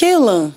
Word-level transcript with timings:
que 0.00 0.06
é 0.06 0.12
Elan? 0.12 0.50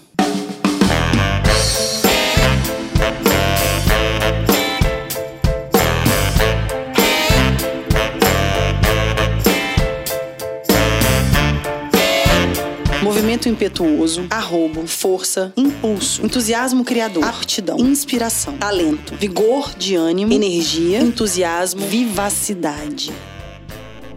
Movimento 13.02 13.50
impetuoso, 13.50 14.26
arrobo, 14.30 14.88
força, 14.88 15.52
impulso, 15.58 16.26
entusiasmo 16.26 16.86
criador, 16.86 17.26
aptidão, 17.26 17.78
inspiração, 17.80 18.58
talento, 18.58 19.14
vigor 19.16 19.76
de 19.76 19.96
ânimo, 19.96 20.32
energia, 20.32 21.02
entusiasmo, 21.02 21.82
vivacidade. 21.82 23.12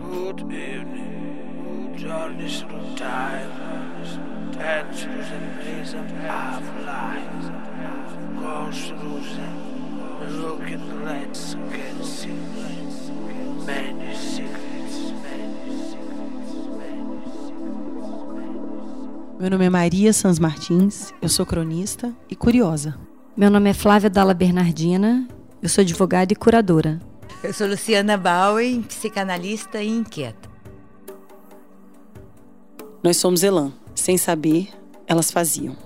Good 0.09 0.43
evening, 0.43 1.97
journeys 1.97 2.65
many 13.67 14.15
secrets, 14.17 15.13
many 15.21 15.77
secrets, 15.77 16.37
Meu 19.39 19.51
nome 19.51 19.67
é 19.67 19.71
Maria 19.71 20.13
Sans 20.13 20.39
Martins, 20.39 21.13
eu 21.21 21.29
sou 21.29 21.45
cronista 21.45 22.15
e 22.31 22.35
curiosa. 22.35 22.99
Meu 23.37 23.51
nome 23.51 23.69
é 23.69 23.75
Flávia 23.75 24.09
Dalla 24.09 24.33
Bernardina, 24.33 25.29
eu 25.63 25.69
sou 25.69 25.83
advogada 25.83 26.33
e 26.33 26.37
curadora. 26.37 26.99
Eu 27.43 27.53
sou 27.53 27.67
Luciana 27.67 28.17
Bowen, 28.17 28.83
psicanalista 28.83 29.83
e 29.83 29.89
inquieta. 29.89 30.49
Nós 33.03 33.19
somos 33.19 33.43
Elan. 33.43 33.73
Sem 33.97 34.17
saber, 34.17 34.69
elas 35.09 35.33
faziam. 35.33 35.77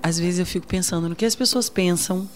Às 0.00 0.18
vezes 0.18 0.38
eu 0.40 0.44
fico 0.44 0.66
pensando 0.66 1.08
no 1.08 1.16
que 1.16 1.24
as 1.24 1.34
pessoas 1.34 1.70
pensam, 1.70 2.28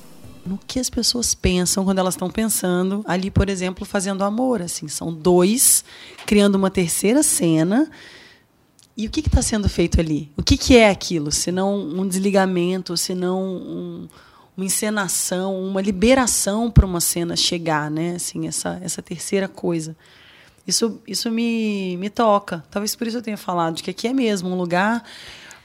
no 0.47 0.59
que 0.67 0.81
as 0.81 0.89
pessoas 0.89 1.35
pensam 1.35 1.85
quando 1.85 1.99
elas 1.99 2.15
estão 2.15 2.31
pensando 2.31 3.05
ali, 3.07 3.31
por 3.31 3.51
exemplo, 3.51 3.85
fazendo 3.85 4.25
amor. 4.25 4.63
Assim, 4.63 4.89
são 4.89 5.13
dois 5.13 5.85
criando 6.25 6.55
uma 6.55 6.71
terceira 6.71 7.23
cena. 7.23 7.91
E 8.97 9.07
o 9.07 9.11
que 9.11 9.21
está 9.21 9.43
sendo 9.43 9.69
feito 9.69 10.01
ali? 10.01 10.31
O 10.37 10.43
que, 10.43 10.57
que 10.57 10.77
é 10.77 10.89
aquilo? 10.89 11.31
Se 11.31 11.53
não 11.53 11.77
um 11.77 12.09
desligamento, 12.09 12.97
se 12.97 13.15
não 13.15 13.43
um, 13.43 14.09
uma 14.57 14.65
encenação, 14.65 15.61
uma 15.63 15.83
liberação 15.83 16.71
para 16.71 16.87
uma 16.87 17.01
cena 17.01 17.37
chegar, 17.37 17.91
né? 17.91 18.15
Assim, 18.17 18.47
essa, 18.47 18.81
essa 18.83 19.03
terceira 19.03 19.47
coisa. 19.49 19.95
Isso, 20.67 20.99
isso 21.07 21.31
me, 21.31 21.97
me 21.99 22.09
toca. 22.09 22.65
Talvez 22.71 22.97
por 22.97 23.07
isso 23.07 23.19
eu 23.19 23.23
tenha 23.23 23.37
falado 23.37 23.77
de 23.77 23.83
que 23.83 23.91
aqui 23.91 24.09
é 24.09 24.13
mesmo 24.13 24.49
um 24.49 24.57
lugar 24.57 25.05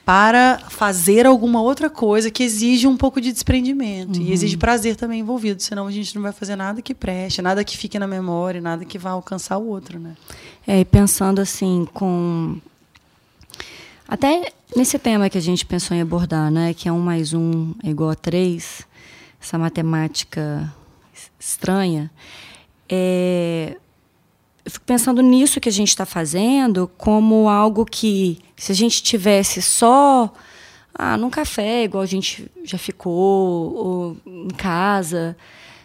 para 0.05 0.59
fazer 0.69 1.25
alguma 1.25 1.61
outra 1.61 1.89
coisa 1.89 2.29
que 2.29 2.43
exige 2.43 2.87
um 2.87 2.97
pouco 2.97 3.21
de 3.21 3.31
desprendimento 3.31 4.17
Uhum. 4.19 4.25
e 4.25 4.33
exige 4.33 4.57
prazer 4.57 4.95
também 4.95 5.19
envolvido, 5.19 5.61
senão 5.61 5.87
a 5.87 5.91
gente 5.91 6.13
não 6.15 6.21
vai 6.21 6.31
fazer 6.33 6.55
nada 6.55 6.81
que 6.81 6.93
preste, 6.93 7.41
nada 7.41 7.63
que 7.63 7.77
fique 7.77 7.97
na 7.99 8.07
memória, 8.07 8.59
nada 8.59 8.83
que 8.83 8.97
vá 8.97 9.11
alcançar 9.11 9.57
o 9.57 9.67
outro, 9.67 9.99
né? 9.99 10.15
É, 10.67 10.79
e 10.79 10.85
pensando 10.85 11.39
assim, 11.39 11.87
com. 11.93 12.57
Até 14.07 14.51
nesse 14.75 14.99
tema 14.99 15.29
que 15.29 15.37
a 15.37 15.41
gente 15.41 15.65
pensou 15.65 15.95
em 15.95 16.01
abordar, 16.01 16.51
né? 16.51 16.73
Que 16.73 16.89
é 16.89 16.91
um 16.91 16.99
mais 16.99 17.33
um 17.33 17.73
é 17.83 17.89
igual 17.89 18.09
a 18.09 18.15
três, 18.15 18.81
essa 19.41 19.57
matemática 19.57 20.71
es- 21.13 21.31
estranha. 21.39 22.11
É, 22.89 23.77
eu 24.65 24.71
fico 24.71 24.85
pensando 24.85 25.21
nisso 25.21 25.59
que 25.59 25.69
a 25.69 25.71
gente 25.71 25.89
está 25.89 26.05
fazendo 26.05 26.89
como 26.97 27.47
algo 27.49 27.85
que, 27.85 28.39
se 28.57 28.71
a 28.71 28.75
gente 28.75 29.01
tivesse 29.01 29.61
só 29.61 30.31
ah, 30.93 31.15
num 31.15 31.29
café, 31.29 31.83
igual 31.85 32.03
a 32.03 32.07
gente 32.07 32.51
já 32.65 32.77
ficou, 32.77 33.73
ou 33.73 34.17
em 34.25 34.49
casa, 34.49 35.37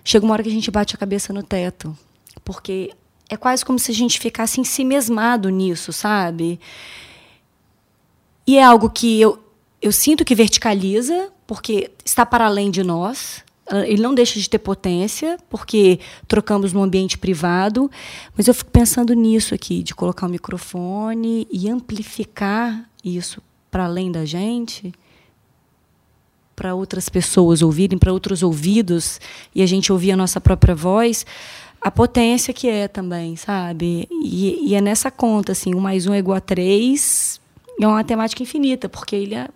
chega 0.04 0.24
uma 0.24 0.32
hora 0.34 0.42
que 0.42 0.48
a 0.48 0.52
gente 0.52 0.70
bate 0.70 0.94
a 0.94 0.98
cabeça 0.98 1.32
no 1.32 1.42
teto. 1.44 1.96
Porque 2.44 2.92
é 3.28 3.36
quase 3.36 3.64
como 3.64 3.78
se 3.78 3.92
a 3.92 3.94
gente 3.94 4.18
ficasse 4.18 4.60
ensimesmado 4.60 5.48
nisso, 5.48 5.92
sabe? 5.92 6.58
E 8.46 8.58
é 8.58 8.62
algo 8.62 8.88
que 8.88 9.20
eu, 9.20 9.38
eu 9.82 9.90
sinto 9.90 10.24
que 10.24 10.34
verticaliza, 10.34 11.30
porque 11.46 11.90
está 12.04 12.24
para 12.24 12.46
além 12.46 12.70
de 12.70 12.82
nós. 12.82 13.44
Ele 13.86 14.00
não 14.00 14.14
deixa 14.14 14.38
de 14.38 14.48
ter 14.48 14.58
potência, 14.58 15.38
porque 15.50 15.98
trocamos 16.28 16.72
no 16.72 16.82
ambiente 16.82 17.18
privado. 17.18 17.90
Mas 18.36 18.46
eu 18.46 18.54
fico 18.54 18.70
pensando 18.70 19.12
nisso 19.14 19.54
aqui, 19.54 19.82
de 19.82 19.94
colocar 19.94 20.26
o 20.26 20.30
microfone 20.30 21.48
e 21.50 21.68
amplificar 21.68 22.88
isso 23.04 23.42
para 23.70 23.84
além 23.84 24.12
da 24.12 24.24
gente, 24.24 24.92
para 26.54 26.74
outras 26.74 27.08
pessoas 27.08 27.60
ouvirem, 27.60 27.98
para 27.98 28.12
outros 28.12 28.42
ouvidos, 28.42 29.20
e 29.54 29.60
a 29.62 29.66
gente 29.66 29.92
ouvir 29.92 30.12
a 30.12 30.16
nossa 30.16 30.40
própria 30.40 30.74
voz. 30.74 31.26
A 31.80 31.90
potência 31.90 32.54
que 32.54 32.68
é 32.68 32.88
também, 32.88 33.36
sabe? 33.36 34.08
E, 34.10 34.70
e 34.70 34.74
é 34.74 34.80
nessa 34.80 35.10
conta, 35.10 35.52
assim, 35.52 35.74
um 35.74 35.80
mais 35.80 36.06
um 36.06 36.14
é 36.14 36.18
igual 36.18 36.36
a 36.36 36.40
três, 36.40 37.40
é 37.84 37.86
uma 37.86 37.96
matemática 37.96 38.42
infinita, 38.42 38.88
porque 38.88 39.14
ele 39.16 39.34
é- 39.34 39.48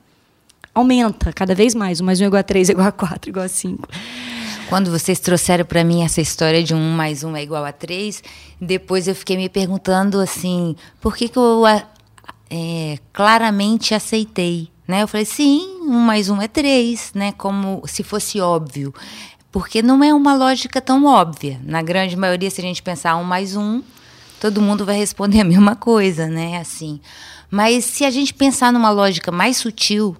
aumenta 0.74 1.32
cada 1.32 1.54
vez 1.54 1.74
mais. 1.74 2.00
Um 2.00 2.04
mais 2.04 2.20
um 2.20 2.24
é 2.24 2.26
igual 2.26 2.40
a 2.40 2.44
três, 2.44 2.68
é 2.68 2.72
igual 2.72 2.88
a 2.88 2.92
quatro, 2.92 3.30
igual 3.30 3.44
a 3.44 3.48
cinco. 3.48 3.88
Quando 4.68 4.90
vocês 4.90 5.18
trouxeram 5.18 5.64
para 5.64 5.82
mim 5.82 6.04
essa 6.04 6.20
história 6.20 6.62
de 6.62 6.74
um 6.74 6.92
mais 6.92 7.24
um 7.24 7.34
é 7.34 7.42
igual 7.42 7.64
a 7.64 7.72
três, 7.72 8.22
depois 8.60 9.08
eu 9.08 9.14
fiquei 9.16 9.36
me 9.36 9.48
perguntando 9.48 10.20
assim, 10.20 10.76
por 11.00 11.16
que, 11.16 11.28
que 11.28 11.36
eu 11.36 11.64
é, 11.66 12.98
claramente 13.12 13.94
aceitei? 13.94 14.68
Né? 14.86 15.02
Eu 15.02 15.08
falei, 15.08 15.24
sim, 15.24 15.80
um 15.82 15.98
mais 15.98 16.30
um 16.30 16.40
é 16.40 16.46
três, 16.46 17.10
né? 17.14 17.32
como 17.32 17.82
se 17.86 18.04
fosse 18.04 18.40
óbvio. 18.40 18.94
Porque 19.50 19.82
não 19.82 20.04
é 20.04 20.14
uma 20.14 20.36
lógica 20.36 20.80
tão 20.80 21.04
óbvia. 21.04 21.60
Na 21.64 21.82
grande 21.82 22.16
maioria, 22.16 22.50
se 22.50 22.60
a 22.60 22.64
gente 22.64 22.80
pensar 22.82 23.16
um 23.16 23.24
mais 23.24 23.56
um, 23.56 23.82
todo 24.40 24.62
mundo 24.62 24.84
vai 24.84 24.96
responder 24.96 25.40
a 25.40 25.44
mesma 25.44 25.74
coisa, 25.74 26.28
né? 26.28 26.58
Assim. 26.58 27.00
Mas 27.50 27.84
se 27.84 28.04
a 28.04 28.10
gente 28.10 28.32
pensar 28.32 28.72
numa 28.72 28.90
lógica 28.90 29.32
mais 29.32 29.56
sutil, 29.56 30.16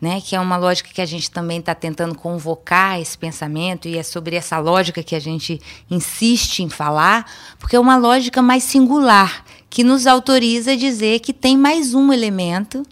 né, 0.00 0.20
que 0.20 0.34
é 0.34 0.40
uma 0.40 0.56
lógica 0.56 0.90
que 0.92 1.00
a 1.00 1.06
gente 1.06 1.30
também 1.30 1.60
está 1.60 1.74
tentando 1.74 2.14
convocar 2.14 3.00
esse 3.00 3.16
pensamento, 3.16 3.86
e 3.86 3.96
é 3.96 4.02
sobre 4.02 4.34
essa 4.34 4.58
lógica 4.58 5.02
que 5.02 5.14
a 5.14 5.20
gente 5.20 5.60
insiste 5.90 6.60
em 6.60 6.68
falar, 6.68 7.30
porque 7.58 7.76
é 7.76 7.80
uma 7.80 7.96
lógica 7.96 8.42
mais 8.42 8.64
singular, 8.64 9.44
que 9.70 9.84
nos 9.84 10.06
autoriza 10.06 10.72
a 10.72 10.76
dizer 10.76 11.20
que 11.20 11.32
tem 11.32 11.56
mais 11.56 11.94
um 11.94 12.12
elemento 12.12 12.84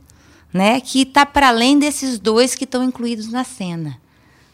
né, 0.53 0.81
que 0.81 1.03
está 1.03 1.25
para 1.25 1.49
além 1.49 1.79
desses 1.79 2.19
dois 2.19 2.55
que 2.55 2.65
estão 2.65 2.83
incluídos 2.83 3.29
na 3.29 3.45
cena. 3.45 3.99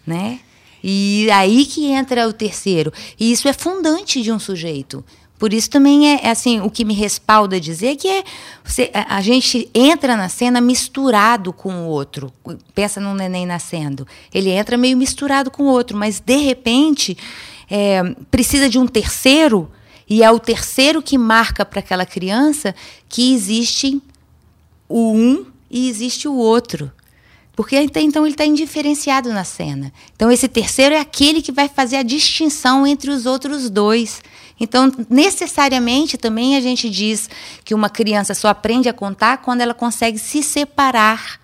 Né? 0.06 0.40
E 0.82 1.28
aí 1.30 1.66
que 1.66 1.86
entra 1.86 2.28
o 2.28 2.32
terceiro. 2.32 2.92
E 3.18 3.32
isso 3.32 3.48
é 3.48 3.52
fundante 3.52 4.22
de 4.22 4.30
um 4.30 4.38
sujeito. 4.38 5.04
Por 5.38 5.52
isso 5.52 5.68
também 5.68 6.14
é, 6.14 6.26
é 6.26 6.30
assim, 6.30 6.60
o 6.60 6.70
que 6.70 6.84
me 6.84 6.94
respalda 6.94 7.60
dizer 7.60 7.96
que 7.96 8.08
é 8.08 8.24
você, 8.64 8.90
a, 8.92 9.20
gente 9.20 9.68
entra 9.74 10.16
na 10.16 10.28
cena 10.28 10.60
misturado 10.60 11.52
com 11.52 11.72
o 11.72 11.86
outro. 11.88 12.32
Pensa 12.74 13.00
num 13.00 13.14
neném 13.14 13.44
nascendo. 13.44 14.06
Ele 14.32 14.50
entra 14.50 14.78
meio 14.78 14.96
misturado 14.96 15.50
com 15.50 15.64
o 15.64 15.66
outro, 15.66 15.96
mas 15.96 16.20
de 16.20 16.36
repente 16.36 17.16
é, 17.70 18.02
precisa 18.30 18.68
de 18.68 18.78
um 18.78 18.86
terceiro, 18.86 19.70
e 20.08 20.22
é 20.22 20.30
o 20.30 20.38
terceiro 20.38 21.02
que 21.02 21.18
marca 21.18 21.64
para 21.64 21.80
aquela 21.80 22.06
criança 22.06 22.74
que 23.08 23.34
existe 23.34 24.00
o 24.88 25.12
um 25.12 25.46
e 25.70 25.88
existe 25.88 26.28
o 26.28 26.34
outro. 26.34 26.90
Porque 27.56 27.74
então 27.96 28.24
ele 28.26 28.34
está 28.34 28.44
indiferenciado 28.44 29.32
na 29.32 29.42
cena. 29.42 29.90
Então 30.14 30.30
esse 30.30 30.46
terceiro 30.46 30.94
é 30.94 31.00
aquele 31.00 31.40
que 31.40 31.50
vai 31.50 31.68
fazer 31.68 31.96
a 31.96 32.02
distinção 32.02 32.86
entre 32.86 33.10
os 33.10 33.24
outros 33.24 33.70
dois. 33.70 34.20
Então, 34.58 34.90
necessariamente 35.10 36.16
também 36.16 36.56
a 36.56 36.60
gente 36.60 36.88
diz 36.88 37.28
que 37.64 37.74
uma 37.74 37.90
criança 37.90 38.34
só 38.34 38.48
aprende 38.48 38.88
a 38.88 38.92
contar 38.92 39.38
quando 39.38 39.60
ela 39.60 39.74
consegue 39.74 40.18
se 40.18 40.42
separar 40.42 41.40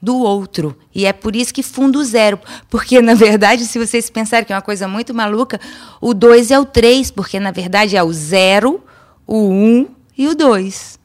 do 0.00 0.16
outro. 0.18 0.76
E 0.94 1.04
é 1.04 1.12
por 1.12 1.36
isso 1.36 1.52
que 1.52 1.62
fundo 1.62 2.02
zero. 2.04 2.38
Porque, 2.68 3.00
na 3.00 3.14
verdade, 3.14 3.64
se 3.64 3.78
vocês 3.78 4.08
pensarem 4.10 4.46
que 4.46 4.52
é 4.52 4.56
uma 4.56 4.62
coisa 4.62 4.88
muito 4.88 5.14
maluca, 5.14 5.60
o 6.00 6.14
2 6.14 6.50
é 6.50 6.58
o 6.58 6.64
3, 6.64 7.10
porque, 7.10 7.38
na 7.38 7.50
verdade, 7.50 7.96
é 7.96 8.02
o 8.02 8.12
0, 8.12 8.82
o 9.26 9.48
1 9.48 9.52
um 9.52 9.88
e 10.16 10.28
o 10.28 10.34
2. 10.34 10.98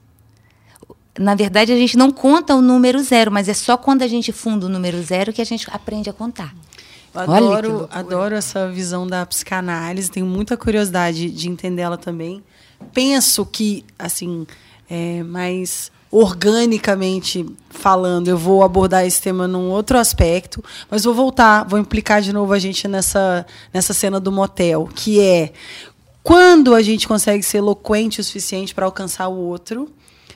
Na 1.17 1.35
verdade, 1.35 1.71
a 1.71 1.77
gente 1.77 1.97
não 1.97 2.11
conta 2.11 2.53
o 2.53 2.61
número 2.61 3.01
zero, 3.01 3.31
mas 3.31 3.47
é 3.47 3.53
só 3.53 3.77
quando 3.77 4.01
a 4.01 4.07
gente 4.07 4.33
funda 4.33 4.65
o 4.65 4.69
número 4.69 5.01
zero 5.01 5.31
que 5.31 5.41
a 5.41 5.45
gente 5.45 5.65
aprende 5.71 6.09
a 6.09 6.13
contar. 6.13 6.53
Adoro, 7.15 7.89
adoro 7.91 8.35
essa 8.35 8.69
visão 8.69 9.07
da 9.07 9.25
psicanálise, 9.25 10.11
tenho 10.11 10.25
muita 10.25 10.57
curiosidade 10.57 11.29
de 11.29 11.49
entendê-la 11.49 11.97
também. 11.97 12.43
Penso 12.93 13.45
que, 13.45 13.85
assim, 13.97 14.45
é, 14.89 15.23
mas 15.23 15.91
organicamente 16.11 17.45
falando, 17.69 18.29
eu 18.29 18.37
vou 18.37 18.63
abordar 18.63 19.05
esse 19.05 19.21
tema 19.21 19.47
num 19.47 19.69
outro 19.69 19.97
aspecto, 19.97 20.63
mas 20.89 21.03
vou 21.03 21.13
voltar, 21.13 21.65
vou 21.67 21.77
implicar 21.77 22.21
de 22.21 22.31
novo 22.31 22.53
a 22.53 22.59
gente 22.59 22.87
nessa, 22.87 23.45
nessa 23.73 23.93
cena 23.93 24.19
do 24.19 24.31
motel, 24.31 24.87
que 24.95 25.19
é 25.19 25.51
quando 26.23 26.73
a 26.73 26.81
gente 26.81 27.07
consegue 27.07 27.43
ser 27.43 27.57
eloquente 27.57 28.21
o 28.21 28.23
suficiente 28.23 28.73
para 28.73 28.85
alcançar 28.85 29.27
o 29.27 29.35
outro, 29.35 29.89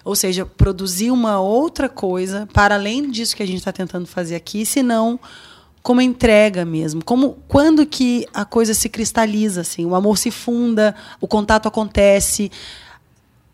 ou 0.04 0.16
seja, 0.16 0.46
produzir 0.46 1.12
uma 1.12 1.40
outra 1.40 1.88
coisa 1.88 2.48
para 2.52 2.76
além 2.76 3.10
disso 3.10 3.36
que 3.36 3.44
a 3.44 3.48
gente 3.48 3.60
está 3.60 3.72
tentando 3.72 4.06
fazer 4.06 4.36
aqui, 4.36 4.66
senão 4.66 5.20
como 5.82 6.02
entrega 6.02 6.66
mesmo, 6.66 7.04
como 7.04 7.38
quando 7.48 7.86
que 7.86 8.26
a 8.34 8.46
coisa 8.46 8.74
se 8.74 8.90
cristaliza 8.90 9.62
assim, 9.62 9.86
o 9.86 9.96
amor 9.96 10.18
se 10.18 10.30
funda, 10.30 10.96
o 11.22 11.28
contato 11.28 11.68
acontece, 11.68 12.52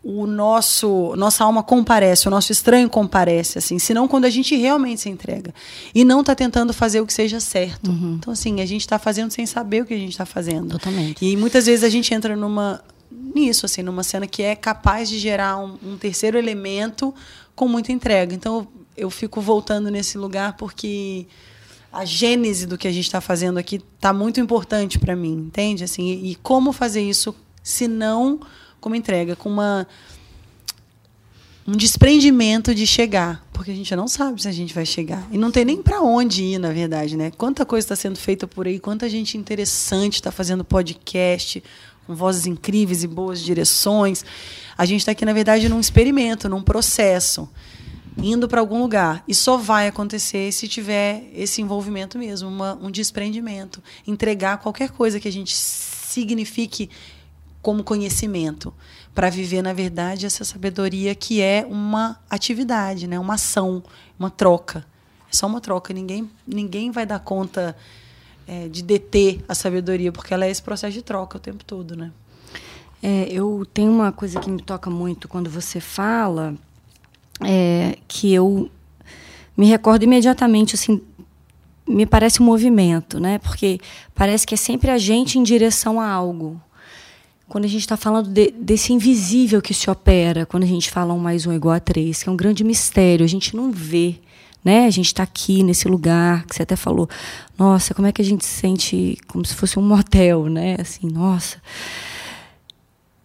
o 0.02 0.26
nosso 0.26 1.14
nossa 1.16 1.44
alma 1.44 1.62
comparece, 1.62 2.28
o 2.28 2.30
nosso 2.30 2.52
estranho 2.52 2.88
comparece, 2.88 3.58
assim, 3.58 3.78
senão 3.78 4.06
quando 4.06 4.24
a 4.24 4.30
gente 4.30 4.56
realmente 4.56 5.02
se 5.02 5.08
entrega 5.08 5.54
e 5.94 6.04
não 6.04 6.20
está 6.20 6.34
tentando 6.34 6.72
fazer 6.72 7.00
o 7.00 7.06
que 7.06 7.12
seja 7.12 7.40
certo. 7.40 7.90
Uhum. 7.90 8.16
Então 8.18 8.32
assim 8.32 8.60
a 8.60 8.66
gente 8.66 8.82
está 8.82 8.98
fazendo 8.98 9.30
sem 9.30 9.46
saber 9.46 9.82
o 9.82 9.86
que 9.86 9.94
a 9.94 9.98
gente 9.98 10.12
está 10.12 10.26
fazendo. 10.26 10.70
Totalmente. 10.70 11.24
E 11.24 11.36
muitas 11.36 11.66
vezes 11.66 11.84
a 11.84 11.88
gente 11.88 12.12
entra 12.12 12.36
numa 12.36 12.82
nisso, 13.10 13.66
assim, 13.66 13.82
numa 13.82 14.02
cena 14.02 14.26
que 14.26 14.42
é 14.42 14.56
capaz 14.56 15.08
de 15.08 15.18
gerar 15.18 15.58
um, 15.58 15.76
um 15.82 15.96
terceiro 15.96 16.38
elemento 16.38 17.14
com 17.54 17.68
muita 17.68 17.92
entrega. 17.92 18.34
Então 18.34 18.66
eu 18.96 19.10
fico 19.10 19.40
voltando 19.40 19.90
nesse 19.90 20.16
lugar 20.16 20.56
porque 20.56 21.26
a 21.96 22.04
gênese 22.04 22.66
do 22.66 22.76
que 22.76 22.86
a 22.86 22.92
gente 22.92 23.06
está 23.06 23.22
fazendo 23.22 23.58
aqui 23.58 23.82
está 23.96 24.12
muito 24.12 24.38
importante 24.38 24.98
para 24.98 25.16
mim, 25.16 25.32
entende? 25.32 25.82
Assim, 25.82 26.04
e, 26.04 26.32
e 26.32 26.34
como 26.36 26.70
fazer 26.70 27.00
isso 27.00 27.34
se 27.62 27.88
não 27.88 28.40
como 28.80 28.94
entrega, 28.94 29.34
com 29.34 29.48
uma 29.48 29.86
um 31.66 31.72
desprendimento 31.72 32.72
de 32.74 32.86
chegar, 32.86 33.44
porque 33.52 33.72
a 33.72 33.74
gente 33.74 33.96
não 33.96 34.06
sabe 34.06 34.40
se 34.40 34.46
a 34.46 34.52
gente 34.52 34.72
vai 34.72 34.86
chegar 34.86 35.26
e 35.32 35.38
não 35.38 35.50
tem 35.50 35.64
nem 35.64 35.82
para 35.82 36.00
onde 36.00 36.44
ir, 36.44 36.58
na 36.58 36.70
verdade, 36.70 37.16
né? 37.16 37.32
Quanta 37.36 37.64
coisa 37.64 37.84
está 37.84 37.96
sendo 37.96 38.18
feita 38.18 38.46
por 38.46 38.66
aí, 38.66 38.78
quanta 38.78 39.08
gente 39.08 39.36
interessante 39.36 40.14
está 40.14 40.30
fazendo 40.30 40.64
podcast 40.64 41.64
com 42.06 42.14
vozes 42.14 42.46
incríveis 42.46 43.02
e 43.02 43.08
boas 43.08 43.40
direções. 43.40 44.24
A 44.78 44.84
gente 44.84 45.00
está 45.00 45.12
aqui, 45.12 45.24
na 45.24 45.32
verdade, 45.32 45.68
num 45.68 45.80
experimento, 45.80 46.48
num 46.48 46.62
processo, 46.62 47.48
indo 48.16 48.48
para 48.48 48.60
algum 48.60 48.80
lugar 48.80 49.22
e 49.28 49.34
só 49.34 49.56
vai 49.56 49.88
acontecer 49.88 50.50
se 50.52 50.66
tiver 50.66 51.30
esse 51.34 51.60
envolvimento 51.60 52.18
mesmo, 52.18 52.48
uma, 52.48 52.74
um 52.74 52.90
desprendimento, 52.90 53.82
entregar 54.06 54.58
qualquer 54.58 54.90
coisa 54.90 55.20
que 55.20 55.28
a 55.28 55.32
gente 55.32 55.54
signifique 55.54 56.88
como 57.60 57.82
conhecimento, 57.82 58.72
para 59.12 59.28
viver, 59.28 59.60
na 59.62 59.72
verdade, 59.72 60.26
essa 60.26 60.44
sabedoria 60.44 61.14
que 61.14 61.40
é 61.40 61.66
uma 61.68 62.20
atividade, 62.28 63.08
né? 63.08 63.18
uma 63.18 63.34
ação, 63.34 63.82
uma 64.18 64.30
troca. 64.30 64.86
É 65.32 65.34
só 65.34 65.46
uma 65.46 65.60
troca. 65.60 65.92
Ninguém, 65.92 66.30
ninguém 66.46 66.90
vai 66.90 67.06
dar 67.06 67.18
conta 67.18 67.74
é, 68.46 68.68
de 68.68 68.82
deter 68.82 69.42
a 69.48 69.54
sabedoria, 69.54 70.12
porque 70.12 70.32
ela 70.32 70.44
é 70.44 70.50
esse 70.50 70.62
processo 70.62 70.92
de 70.92 71.02
troca 71.02 71.38
o 71.38 71.40
tempo 71.40 71.64
todo. 71.64 71.96
Né? 71.96 72.12
É, 73.02 73.26
eu 73.30 73.66
tenho 73.72 73.90
uma 73.90 74.12
coisa 74.12 74.38
que 74.38 74.50
me 74.50 74.62
toca 74.62 74.90
muito 74.90 75.26
quando 75.26 75.50
você 75.50 75.80
fala, 75.80 76.54
é, 77.40 77.96
que 78.06 78.32
eu 78.32 78.70
me 79.56 79.66
recordo 79.66 80.02
imediatamente, 80.02 80.74
assim, 80.74 81.00
me 81.88 82.04
parece 82.04 82.42
um 82.42 82.44
movimento, 82.44 83.18
né? 83.20 83.38
Porque 83.38 83.78
parece 84.14 84.46
que 84.46 84.54
é 84.54 84.56
sempre 84.56 84.90
a 84.90 84.98
gente 84.98 85.38
em 85.38 85.42
direção 85.42 86.00
a 86.00 86.08
algo 86.08 86.60
quando 87.48 87.64
a 87.64 87.68
gente 87.68 87.80
está 87.80 87.96
falando 87.96 88.28
de, 88.28 88.50
desse 88.50 88.92
invisível 88.92 89.62
que 89.62 89.72
se 89.72 89.88
opera, 89.88 90.44
quando 90.44 90.64
a 90.64 90.66
gente 90.66 90.90
fala 90.90 91.14
um 91.14 91.18
mais 91.18 91.46
um 91.46 91.52
igual 91.52 91.74
a 91.74 91.80
três, 91.80 92.22
que 92.22 92.28
é 92.28 92.32
um 92.32 92.36
grande 92.36 92.64
mistério, 92.64 93.24
a 93.24 93.28
gente 93.28 93.54
não 93.54 93.70
vê. 93.70 94.16
Né? 94.64 94.86
A 94.86 94.90
gente 94.90 95.06
está 95.06 95.22
aqui 95.22 95.62
nesse 95.62 95.86
lugar 95.86 96.44
que 96.44 96.56
você 96.56 96.64
até 96.64 96.74
falou, 96.74 97.08
nossa, 97.56 97.94
como 97.94 98.08
é 98.08 98.12
que 98.12 98.20
a 98.20 98.24
gente 98.24 98.44
se 98.44 98.50
sente 98.50 99.16
como 99.28 99.44
se 99.44 99.54
fosse 99.54 99.78
um 99.78 99.82
motel, 99.82 100.46
né? 100.46 100.76
Assim, 100.80 101.06
nossa. 101.08 101.62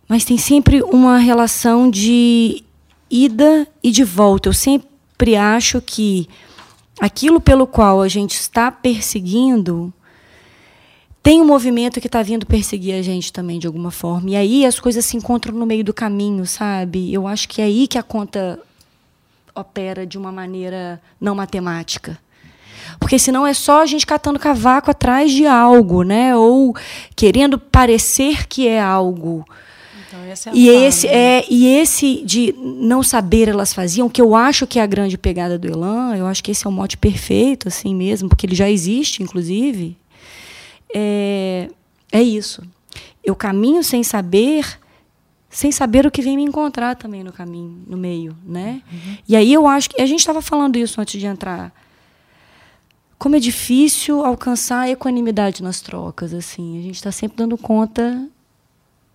Mas 0.07 0.23
tem 0.23 0.37
sempre 0.37 0.83
uma 0.83 1.17
relação 1.17 1.89
de 1.89 2.63
ida 3.11 3.67
e 3.83 3.91
de 3.91 4.03
volta. 4.03 4.49
Eu 4.49 4.53
sempre 4.53 5.35
acho 5.35 5.81
que 5.81 6.27
aquilo 6.99 7.41
pelo 7.41 7.67
qual 7.67 8.01
a 8.01 8.07
gente 8.07 8.35
está 8.35 8.71
perseguindo 8.71 9.93
tem 11.23 11.39
um 11.39 11.45
movimento 11.45 12.01
que 12.01 12.07
está 12.07 12.23
vindo 12.23 12.47
perseguir 12.47 12.95
a 12.95 13.01
gente 13.01 13.31
também 13.31 13.59
de 13.59 13.67
alguma 13.67 13.91
forma. 13.91 14.31
E 14.31 14.35
aí 14.35 14.65
as 14.65 14.79
coisas 14.79 15.05
se 15.05 15.15
encontram 15.15 15.53
no 15.53 15.67
meio 15.67 15.83
do 15.83 15.93
caminho, 15.93 16.47
sabe? 16.47 17.13
Eu 17.13 17.27
acho 17.27 17.47
que 17.47 17.61
é 17.61 17.65
aí 17.65 17.87
que 17.87 17.97
a 17.97 18.03
conta 18.03 18.59
opera 19.53 20.05
de 20.05 20.17
uma 20.17 20.31
maneira 20.31 20.99
não 21.19 21.35
matemática. 21.35 22.17
Porque 22.99 23.19
senão 23.19 23.45
é 23.45 23.53
só 23.53 23.83
a 23.83 23.85
gente 23.85 24.05
catando 24.05 24.39
cavaco 24.39 24.89
atrás 24.89 25.31
de 25.31 25.45
algo, 25.45 26.01
né? 26.03 26.35
Ou 26.35 26.75
querendo 27.15 27.59
parecer 27.59 28.47
que 28.47 28.67
é 28.67 28.81
algo. 28.81 29.45
Então, 30.11 30.19
é 30.23 30.33
E 30.53 30.67
esse, 30.67 31.07
né? 31.07 31.13
é, 31.13 31.45
e 31.49 31.65
esse 31.67 32.21
de 32.25 32.53
não 32.57 33.01
saber 33.01 33.47
elas 33.47 33.73
faziam, 33.73 34.09
que 34.09 34.21
eu 34.21 34.35
acho 34.35 34.67
que 34.67 34.77
é 34.77 34.81
a 34.81 34.87
grande 34.87 35.17
pegada 35.17 35.57
do 35.57 35.67
Elan, 35.67 36.17
eu 36.17 36.27
acho 36.27 36.43
que 36.43 36.51
esse 36.51 36.67
é 36.67 36.69
o 36.69 36.73
mote 36.73 36.97
perfeito, 36.97 37.69
assim 37.69 37.95
mesmo, 37.95 38.27
porque 38.27 38.45
ele 38.45 38.55
já 38.55 38.69
existe, 38.69 39.23
inclusive. 39.23 39.97
É, 40.93 41.69
é 42.11 42.21
isso. 42.21 42.61
Eu 43.23 43.35
caminho 43.35 43.83
sem 43.83 44.03
saber, 44.03 44.79
sem 45.49 45.71
saber 45.71 46.05
o 46.05 46.11
que 46.11 46.21
vem 46.21 46.35
me 46.35 46.43
encontrar 46.43 46.95
também 46.95 47.23
no 47.23 47.31
caminho, 47.31 47.81
no 47.87 47.95
meio, 47.95 48.35
né? 48.45 48.81
E 49.27 49.35
aí 49.35 49.53
eu 49.53 49.65
acho 49.65 49.89
que 49.89 50.01
a 50.01 50.05
gente 50.05 50.19
estava 50.19 50.41
falando 50.41 50.75
isso 50.75 50.99
antes 50.99 51.19
de 51.19 51.25
entrar. 51.25 51.71
Como 53.17 53.35
é 53.35 53.39
difícil 53.39 54.25
alcançar 54.25 54.81
a 54.81 54.89
equanimidade 54.89 55.61
nas 55.61 55.79
trocas, 55.79 56.33
assim. 56.33 56.79
A 56.79 56.81
gente 56.81 56.95
está 56.95 57.11
sempre 57.11 57.37
dando 57.37 57.55
conta 57.55 58.27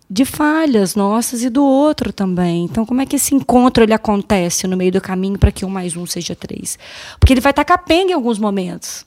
de 0.09 0.23
falhas 0.23 0.95
nossas 0.95 1.43
e 1.43 1.49
do 1.49 1.63
outro 1.63 2.13
também. 2.13 2.63
Então, 2.65 2.85
como 2.85 3.01
é 3.01 3.05
que 3.05 3.17
esse 3.17 3.35
encontro 3.35 3.83
ele 3.83 3.93
acontece 3.93 4.65
no 4.67 4.77
meio 4.77 4.91
do 4.91 5.01
caminho 5.01 5.37
para 5.37 5.51
que 5.51 5.65
um 5.65 5.69
mais 5.69 5.95
um 5.97 6.05
seja 6.05 6.35
três? 6.35 6.79
Porque 7.19 7.33
ele 7.33 7.41
vai 7.41 7.51
estar 7.51 7.65
capenga 7.65 8.11
em 8.11 8.13
alguns 8.13 8.39
momentos. 8.39 9.05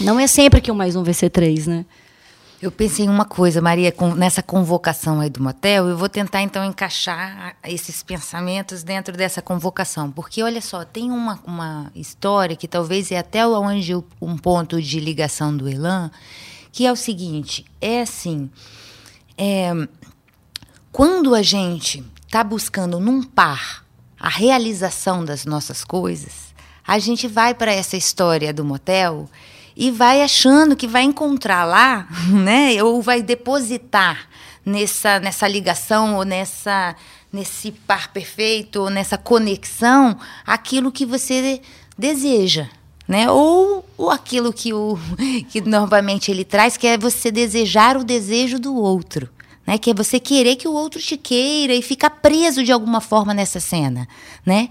Não 0.00 0.18
é 0.18 0.26
sempre 0.26 0.60
que 0.62 0.72
um 0.72 0.74
mais 0.74 0.96
um 0.96 1.02
vai 1.04 1.12
ser 1.12 1.28
três, 1.28 1.66
né? 1.66 1.84
Eu 2.62 2.72
pensei 2.72 3.04
em 3.04 3.08
uma 3.10 3.26
coisa, 3.26 3.60
Maria, 3.60 3.92
com- 3.92 4.14
nessa 4.14 4.42
convocação 4.42 5.20
aí 5.20 5.28
do 5.28 5.42
motel, 5.42 5.86
eu 5.88 5.96
vou 5.98 6.08
tentar 6.08 6.40
então 6.40 6.64
encaixar 6.64 7.54
esses 7.62 8.02
pensamentos 8.02 8.82
dentro 8.82 9.14
dessa 9.14 9.42
convocação. 9.42 10.10
Porque, 10.10 10.42
olha 10.42 10.62
só, 10.62 10.82
tem 10.82 11.10
uma, 11.10 11.38
uma 11.46 11.92
história 11.94 12.56
que 12.56 12.66
talvez 12.66 13.12
é 13.12 13.18
até 13.18 13.46
onde 13.46 13.94
um 14.22 14.38
ponto 14.38 14.80
de 14.80 14.98
ligação 14.98 15.54
do 15.54 15.68
Elan, 15.68 16.10
que 16.72 16.86
é 16.86 16.90
o 16.90 16.96
seguinte: 16.96 17.66
é 17.78 18.00
assim. 18.00 18.48
é, 19.36 19.70
quando 20.96 21.34
a 21.34 21.42
gente 21.42 22.02
está 22.24 22.42
buscando 22.42 22.98
num 22.98 23.22
par 23.22 23.84
a 24.18 24.30
realização 24.30 25.22
das 25.22 25.44
nossas 25.44 25.84
coisas, 25.84 26.54
a 26.86 26.98
gente 26.98 27.28
vai 27.28 27.52
para 27.52 27.70
essa 27.70 27.98
história 27.98 28.50
do 28.50 28.64
motel 28.64 29.28
e 29.76 29.90
vai 29.90 30.22
achando 30.22 30.74
que 30.74 30.88
vai 30.88 31.02
encontrar 31.02 31.66
lá, 31.66 32.08
né? 32.32 32.82
Ou 32.82 33.02
vai 33.02 33.20
depositar 33.20 34.26
nessa, 34.64 35.20
nessa 35.20 35.46
ligação 35.46 36.16
ou 36.16 36.24
nessa 36.24 36.96
nesse 37.30 37.72
par 37.72 38.10
perfeito 38.10 38.80
ou 38.80 38.88
nessa 38.88 39.18
conexão 39.18 40.18
aquilo 40.46 40.90
que 40.90 41.04
você 41.04 41.60
deseja, 41.98 42.68
né? 43.06 43.30
Ou, 43.30 43.84
ou 43.98 44.10
aquilo 44.10 44.50
que 44.50 44.72
o 44.72 44.98
que 45.50 45.60
normalmente 45.60 46.30
ele 46.30 46.42
traz, 46.42 46.78
que 46.78 46.86
é 46.86 46.96
você 46.96 47.30
desejar 47.30 47.98
o 47.98 48.02
desejo 48.02 48.58
do 48.58 48.74
outro, 48.74 49.28
né? 49.66 49.76
Que 49.78 49.90
é 49.90 49.94
você 49.94 50.20
querer 50.20 50.56
que 50.56 50.68
o 50.68 50.72
outro 50.72 51.00
te 51.00 51.16
queira 51.16 51.74
e 51.74 51.82
ficar 51.82 52.10
preso 52.10 52.62
de 52.62 52.70
alguma 52.72 53.00
forma 53.00 53.34
nessa 53.34 53.58
cena, 53.60 54.06
né? 54.44 54.68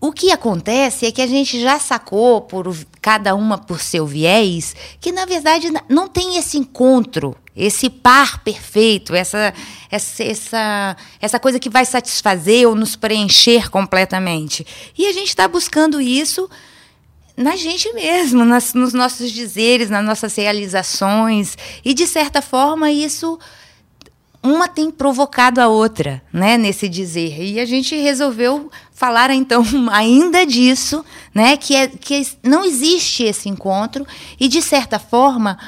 O 0.00 0.12
que 0.12 0.30
acontece 0.30 1.06
é 1.06 1.12
que 1.12 1.20
a 1.20 1.26
gente 1.26 1.60
já 1.60 1.78
sacou 1.78 2.40
por 2.40 2.74
cada 3.00 3.34
uma 3.34 3.58
por 3.58 3.80
seu 3.80 4.06
viés, 4.06 4.74
que 5.00 5.12
na 5.12 5.24
verdade 5.24 5.68
não 5.88 6.06
tem 6.08 6.36
esse 6.36 6.56
encontro, 6.56 7.36
esse 7.54 7.90
par 7.90 8.42
perfeito, 8.42 9.14
essa 9.14 9.52
essa 9.90 10.22
essa, 10.22 10.96
essa 11.20 11.38
coisa 11.38 11.58
que 11.58 11.68
vai 11.68 11.84
satisfazer 11.84 12.66
ou 12.68 12.74
nos 12.74 12.96
preencher 12.96 13.68
completamente. 13.70 14.66
E 14.96 15.06
a 15.06 15.12
gente 15.12 15.28
está 15.28 15.46
buscando 15.48 16.00
isso 16.00 16.48
na 17.36 17.56
gente 17.56 17.92
mesmo, 17.94 18.44
nas- 18.44 18.74
nos 18.74 18.92
nossos 18.92 19.32
dizeres, 19.32 19.90
nas 19.90 20.04
nossas 20.04 20.34
realizações. 20.36 21.56
E, 21.84 21.92
de 21.94 22.06
certa 22.06 22.40
forma, 22.42 22.90
isso 22.90 23.38
uma 24.42 24.66
tem 24.66 24.90
provocado 24.90 25.60
a 25.60 25.68
outra, 25.68 26.22
né, 26.32 26.58
nesse 26.58 26.88
dizer. 26.88 27.40
E 27.40 27.60
a 27.60 27.64
gente 27.64 27.94
resolveu 27.96 28.70
falar 28.92 29.30
então 29.30 29.64
ainda 29.92 30.44
disso, 30.44 31.04
né, 31.34 31.56
que 31.56 31.74
é 31.74 31.86
que 31.86 32.26
não 32.42 32.64
existe 32.64 33.22
esse 33.22 33.48
encontro 33.48 34.06
e 34.40 34.48
de 34.48 34.60
certa 34.60 34.98
forma 34.98 35.58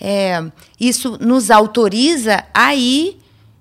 é, 0.00 0.44
isso 0.78 1.16
nos 1.20 1.50
autoriza 1.50 2.44
a 2.54 2.74
ir 2.74 3.18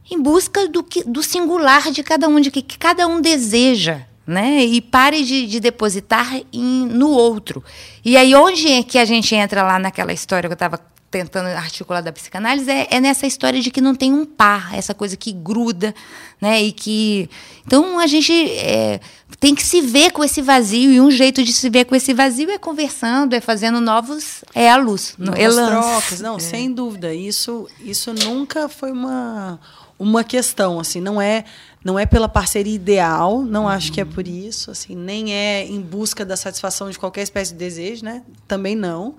em 0.10 0.22
busca 0.22 0.68
do, 0.68 0.84
que, 0.84 1.04
do 1.04 1.22
singular 1.22 1.92
de 1.92 2.04
cada 2.04 2.28
um, 2.28 2.40
de 2.40 2.52
que, 2.52 2.62
que 2.62 2.78
cada 2.78 3.08
um 3.08 3.20
deseja, 3.20 4.02
né? 4.26 4.64
E 4.64 4.80
pare 4.80 5.24
de, 5.24 5.46
de 5.48 5.60
depositar 5.60 6.42
em, 6.54 6.86
no 6.86 7.10
outro. 7.10 7.64
E 8.06 8.16
aí, 8.16 8.34
onde 8.36 8.72
é 8.72 8.84
que 8.84 8.98
a 8.98 9.06
gente 9.06 9.36
entra 9.36 9.64
lá 9.64 9.78
naquela 9.78 10.14
história 10.14 10.48
que 10.48 10.54
eu 10.54 10.56
estava 10.56 10.80
tentando 11.10 11.48
articular 11.48 12.02
da 12.02 12.12
psicanálise 12.12 12.70
é, 12.70 12.88
é, 12.92 13.00
nessa 13.00 13.26
história 13.26 13.62
de 13.62 13.72
que 13.72 13.80
não 13.80 13.96
tem 13.96 14.14
um 14.14 14.26
par, 14.26 14.76
essa 14.76 14.94
coisa 14.94 15.16
que 15.16 15.32
gruda, 15.32 15.96
né? 16.42 16.62
E 16.62 16.72
que 16.72 17.30
então 17.66 17.98
a 18.00 18.08
gente 18.08 18.34
é, 18.34 19.00
tem 19.40 19.56
que 19.56 19.64
se 19.64 19.82
ver 19.82 20.12
com 20.12 20.24
esse 20.24 20.42
vazio 20.42 20.92
e 20.92 21.00
um 21.00 21.10
jeito 21.10 21.44
de 21.44 21.54
se 21.54 21.70
ver 21.70 21.86
com 21.86 21.96
esse 21.96 22.14
vazio 22.14 22.52
é 22.52 22.58
conversando, 22.58 23.34
é 23.34 23.42
fazendo 23.42 23.80
novos, 23.80 24.44
é 24.54 24.70
a 24.70 24.78
luz, 24.78 25.16
Novas 25.18 25.56
trocas, 25.56 26.22
não, 26.22 26.36
é. 26.38 26.40
sem 26.40 26.72
dúvida. 26.72 27.14
Isso, 27.14 27.68
isso 27.80 28.14
nunca 28.14 28.68
foi 28.68 28.92
uma 28.92 29.60
uma 30.00 30.24
questão, 30.24 30.80
assim, 30.80 31.02
não 31.02 31.20
é 31.20 31.44
não 31.84 31.98
é 31.98 32.06
pela 32.06 32.28
parceria 32.28 32.76
ideal, 32.76 33.42
não 33.42 33.62
uhum. 33.62 33.70
acho 33.70 33.94
que 33.94 34.02
é 34.02 34.06
por 34.06 34.28
isso, 34.28 34.70
assim, 34.70 34.94
nem 34.94 35.34
é 35.34 35.66
em 35.66 35.80
busca 35.80 36.26
da 36.26 36.36
satisfação 36.36 36.90
de 36.90 37.00
qualquer 37.00 37.22
espécie 37.22 37.54
de 37.54 37.58
desejo, 37.58 38.04
né? 38.04 38.24
Também 38.46 38.76
não. 38.76 39.16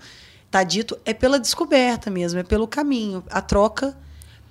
Tá 0.51 0.63
dito 0.63 0.99
é 1.05 1.13
pela 1.13 1.39
descoberta 1.39 2.11
mesmo, 2.11 2.41
é 2.41 2.43
pelo 2.43 2.67
caminho, 2.67 3.23
a 3.31 3.41
troca 3.41 3.97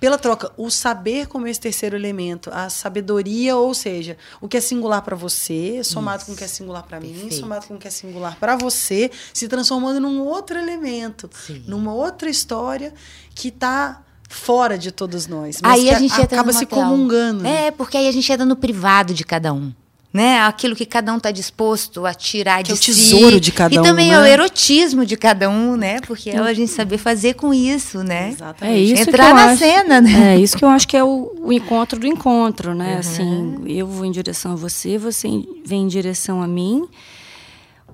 pela 0.00 0.16
troca, 0.16 0.52
o 0.56 0.70
saber 0.70 1.26
como 1.26 1.46
esse 1.46 1.60
terceiro 1.60 1.96
elemento, 1.96 2.50
a 2.52 2.70
sabedoria, 2.70 3.56
ou 3.56 3.74
seja, 3.74 4.16
o 4.40 4.46
que 4.46 4.56
é 4.56 4.60
singular 4.60 5.02
para 5.02 5.16
você, 5.16 5.82
somado 5.82 6.18
Isso. 6.18 6.26
com 6.26 6.32
o 6.32 6.36
que 6.36 6.44
é 6.44 6.48
singular 6.48 6.84
para 6.84 7.00
mim, 7.00 7.30
somado 7.32 7.66
com 7.66 7.74
o 7.74 7.78
que 7.78 7.88
é 7.88 7.90
singular 7.90 8.36
para 8.38 8.56
você, 8.56 9.10
se 9.34 9.48
transformando 9.48 9.98
num 10.00 10.20
outro 10.22 10.56
elemento, 10.56 11.28
Sim. 11.32 11.64
numa 11.66 11.92
outra 11.92 12.30
história 12.30 12.94
que 13.34 13.48
está 13.48 14.02
fora 14.28 14.78
de 14.78 14.92
todos 14.92 15.26
nós. 15.26 15.60
Mas 15.60 15.80
aí 15.80 15.90
a 15.90 15.98
gente 15.98 16.20
acaba 16.20 16.52
se 16.52 16.66
comungando. 16.66 17.44
É, 17.44 17.70
porque 17.70 17.96
aí 17.96 18.06
a 18.06 18.12
gente 18.12 18.30
entra 18.30 18.46
no 18.46 18.54
privado 18.54 19.12
de 19.12 19.24
cada 19.24 19.52
um. 19.52 19.72
Né? 20.10 20.40
Aquilo 20.40 20.74
que 20.74 20.86
cada 20.86 21.12
um 21.12 21.18
está 21.18 21.30
disposto 21.30 22.06
a 22.06 22.14
tirar 22.14 22.58
que 22.58 22.64
de 22.64 22.70
é 22.72 22.74
o 22.74 22.78
tesouro 22.78 23.38
de 23.38 23.52
cada 23.52 23.74
e 23.74 23.78
um. 23.78 23.82
E 23.82 23.84
também 23.84 24.08
né? 24.08 24.14
é 24.14 24.18
o 24.18 24.24
erotismo 24.24 25.04
de 25.04 25.18
cada 25.18 25.50
um, 25.50 25.76
né? 25.76 26.00
Porque 26.00 26.30
é 26.30 26.38
a 26.38 26.54
gente 26.54 26.72
saber 26.72 26.96
fazer 26.96 27.34
com 27.34 27.52
isso, 27.52 28.02
né? 28.02 28.30
Exatamente. 28.30 28.78
É 28.78 28.80
isso 28.80 29.02
Entrar 29.02 29.34
na 29.34 29.44
acho, 29.50 29.58
cena, 29.58 30.00
né? 30.00 30.34
É 30.34 30.38
isso 30.38 30.56
que 30.56 30.64
eu 30.64 30.68
acho 30.70 30.88
que 30.88 30.96
é 30.96 31.04
o, 31.04 31.34
o 31.38 31.52
encontro 31.52 32.00
do 32.00 32.06
encontro, 32.06 32.74
né? 32.74 32.94
Uhum. 32.94 32.98
Assim, 32.98 33.62
eu 33.66 33.86
vou 33.86 34.06
em 34.06 34.10
direção 34.10 34.52
a 34.52 34.56
você, 34.56 34.96
você 34.96 35.28
vem 35.64 35.82
em 35.82 35.88
direção 35.88 36.42
a 36.42 36.48
mim. 36.48 36.88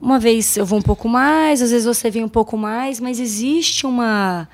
Uma 0.01 0.19
vez 0.21 0.57
eu 0.57 0.65
vou 0.65 0.79
um 0.79 0.83
pouco 0.83 1.09
mais, 1.09 1.63
às 1.63 1.71
vezes 1.73 1.85
você 1.85 2.11
vem 2.11 2.23
um 2.23 2.29
pouco 2.29 2.57
mais, 2.57 3.01
mas 3.01 3.19
existe 3.19 3.87
uma 3.87 4.49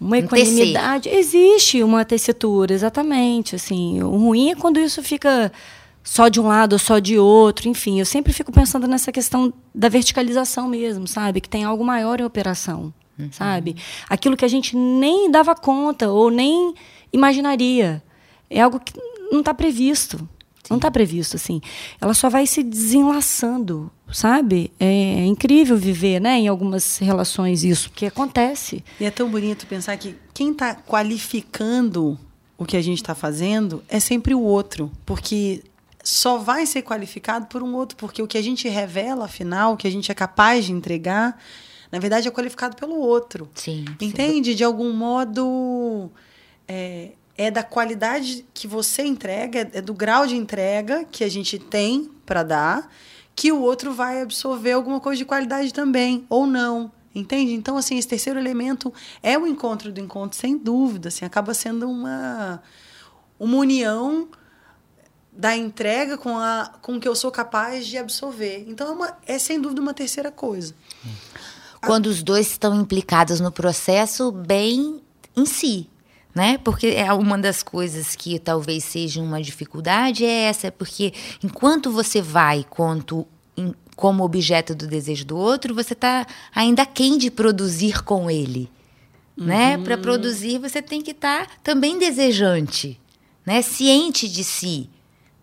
uma 0.00 0.18
equanimidade, 0.18 1.10
um 1.10 1.12
existe 1.12 1.82
uma 1.82 2.04
tessitura, 2.06 2.72
exatamente, 2.72 3.54
assim. 3.54 4.02
O 4.02 4.16
ruim 4.16 4.50
é 4.50 4.54
quando 4.54 4.80
isso 4.80 5.02
fica 5.02 5.52
só 6.02 6.28
de 6.28 6.40
um 6.40 6.46
lado 6.46 6.74
ou 6.74 6.78
só 6.78 6.98
de 6.98 7.18
outro, 7.18 7.68
enfim, 7.68 7.98
eu 7.98 8.06
sempre 8.06 8.32
fico 8.32 8.50
pensando 8.50 8.86
nessa 8.86 9.12
questão 9.12 9.52
da 9.74 9.88
verticalização 9.88 10.68
mesmo, 10.68 11.06
sabe? 11.06 11.40
Que 11.40 11.48
tem 11.48 11.64
algo 11.64 11.84
maior 11.84 12.20
em 12.20 12.24
operação, 12.24 12.92
uhum. 13.18 13.30
sabe? 13.30 13.76
Aquilo 14.08 14.36
que 14.36 14.44
a 14.44 14.48
gente 14.48 14.76
nem 14.76 15.30
dava 15.30 15.54
conta 15.54 16.08
ou 16.10 16.30
nem 16.30 16.74
imaginaria. 17.12 18.02
É 18.48 18.60
algo 18.60 18.80
que 18.80 18.92
não 19.30 19.40
está 19.40 19.54
previsto. 19.54 20.18
Sim. 20.18 20.68
Não 20.70 20.76
está 20.76 20.90
previsto, 20.90 21.36
assim. 21.36 21.60
Ela 22.00 22.14
só 22.14 22.28
vai 22.28 22.46
se 22.46 22.62
desenlaçando, 22.62 23.90
sabe? 24.12 24.72
É, 24.80 24.86
é 24.86 25.26
incrível 25.26 25.76
viver, 25.76 26.20
né, 26.20 26.38
em 26.38 26.48
algumas 26.48 26.98
relações 26.98 27.62
isso, 27.62 27.90
porque 27.90 28.06
acontece. 28.06 28.84
E 28.98 29.04
é 29.04 29.10
tão 29.10 29.28
bonito 29.28 29.66
pensar 29.66 29.96
que 29.96 30.14
quem 30.32 30.52
está 30.52 30.74
qualificando 30.74 32.18
o 32.60 32.64
que 32.66 32.76
a 32.76 32.82
gente 32.82 32.98
está 32.98 33.14
fazendo 33.14 33.82
é 33.88 33.98
sempre 33.98 34.34
o 34.34 34.40
outro, 34.40 34.92
porque 35.06 35.62
só 36.02 36.38
vai 36.38 36.66
ser 36.66 36.82
qualificado 36.82 37.46
por 37.46 37.62
um 37.62 37.74
outro, 37.74 37.96
porque 37.96 38.22
o 38.22 38.26
que 38.26 38.38
a 38.38 38.42
gente 38.42 38.68
revela, 38.68 39.26
afinal, 39.26 39.74
o 39.74 39.76
que 39.76 39.86
a 39.86 39.90
gente 39.90 40.10
é 40.10 40.14
capaz 40.14 40.64
de 40.64 40.72
entregar, 40.72 41.38
na 41.90 41.98
verdade 41.98 42.28
é 42.28 42.30
qualificado 42.30 42.76
pelo 42.76 42.96
outro. 42.96 43.48
Sim. 43.54 43.84
Entende? 44.00 44.50
Sim. 44.50 44.56
De 44.56 44.64
algum 44.64 44.92
modo. 44.92 46.10
É, 46.66 47.10
é 47.36 47.50
da 47.50 47.62
qualidade 47.62 48.44
que 48.52 48.68
você 48.68 49.02
entrega, 49.02 49.70
é 49.72 49.80
do 49.80 49.94
grau 49.94 50.26
de 50.26 50.36
entrega 50.36 51.06
que 51.10 51.24
a 51.24 51.28
gente 51.28 51.58
tem 51.58 52.10
para 52.26 52.42
dar, 52.42 52.92
que 53.34 53.50
o 53.50 53.62
outro 53.62 53.94
vai 53.94 54.20
absorver 54.20 54.72
alguma 54.72 55.00
coisa 55.00 55.16
de 55.16 55.24
qualidade 55.24 55.72
também, 55.72 56.26
ou 56.28 56.46
não. 56.46 56.92
Entende? 57.14 57.54
Então, 57.54 57.78
assim, 57.78 57.96
esse 57.96 58.06
terceiro 58.06 58.38
elemento 58.38 58.92
é 59.22 59.38
o 59.38 59.46
encontro 59.46 59.90
do 59.90 59.98
encontro, 59.98 60.38
sem 60.38 60.56
dúvida. 60.56 61.08
Assim, 61.08 61.24
acaba 61.24 61.54
sendo 61.54 61.88
uma, 61.88 62.62
uma 63.38 63.56
união 63.56 64.28
da 65.40 65.56
entrega 65.56 66.18
com, 66.18 66.36
a, 66.36 66.70
com 66.82 66.96
o 66.96 67.00
que 67.00 67.08
eu 67.08 67.16
sou 67.16 67.30
capaz 67.30 67.86
de 67.86 67.96
absorver. 67.96 68.66
Então, 68.68 68.88
é, 68.88 68.90
uma, 68.90 69.18
é 69.26 69.38
sem 69.38 69.58
dúvida 69.58 69.80
uma 69.80 69.94
terceira 69.94 70.30
coisa. 70.30 70.74
Quando 71.80 72.10
a... 72.10 72.12
os 72.12 72.22
dois 72.22 72.50
estão 72.50 72.78
implicados 72.78 73.40
no 73.40 73.50
processo, 73.50 74.30
bem 74.30 75.00
em 75.34 75.46
si. 75.46 75.88
Né? 76.34 76.58
Porque 76.58 76.88
é 76.88 77.10
uma 77.14 77.38
das 77.38 77.62
coisas 77.62 78.14
que 78.14 78.38
talvez 78.38 78.84
seja 78.84 79.22
uma 79.22 79.40
dificuldade 79.40 80.26
é 80.26 80.42
essa, 80.42 80.70
porque 80.70 81.12
enquanto 81.42 81.90
você 81.90 82.20
vai 82.20 82.64
quanto 82.68 83.26
em, 83.56 83.74
como 83.96 84.22
objeto 84.22 84.74
do 84.74 84.86
desejo 84.86 85.24
do 85.24 85.36
outro, 85.36 85.74
você 85.74 85.94
está 85.94 86.26
ainda 86.54 86.84
quem 86.84 87.16
de 87.16 87.30
produzir 87.30 88.04
com 88.04 88.30
ele. 88.30 88.70
Né? 89.36 89.76
Uhum. 89.76 89.84
Para 89.84 89.96
produzir, 89.96 90.58
você 90.58 90.82
tem 90.82 91.00
que 91.00 91.12
estar 91.12 91.46
tá 91.46 91.52
também 91.64 91.98
desejante, 91.98 93.00
né? 93.44 93.62
ciente 93.62 94.28
de 94.28 94.44
si 94.44 94.88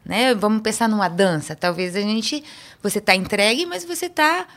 né? 0.08 0.34
Vamos 0.34 0.62
pensar 0.62 0.88
numa 0.88 1.08
dança. 1.08 1.56
Talvez 1.56 1.96
a 1.96 2.02
gente. 2.02 2.44
Você 2.82 3.00
está 3.00 3.16
entregue, 3.16 3.66
mas 3.66 3.84
você 3.84 4.06
está 4.06 4.48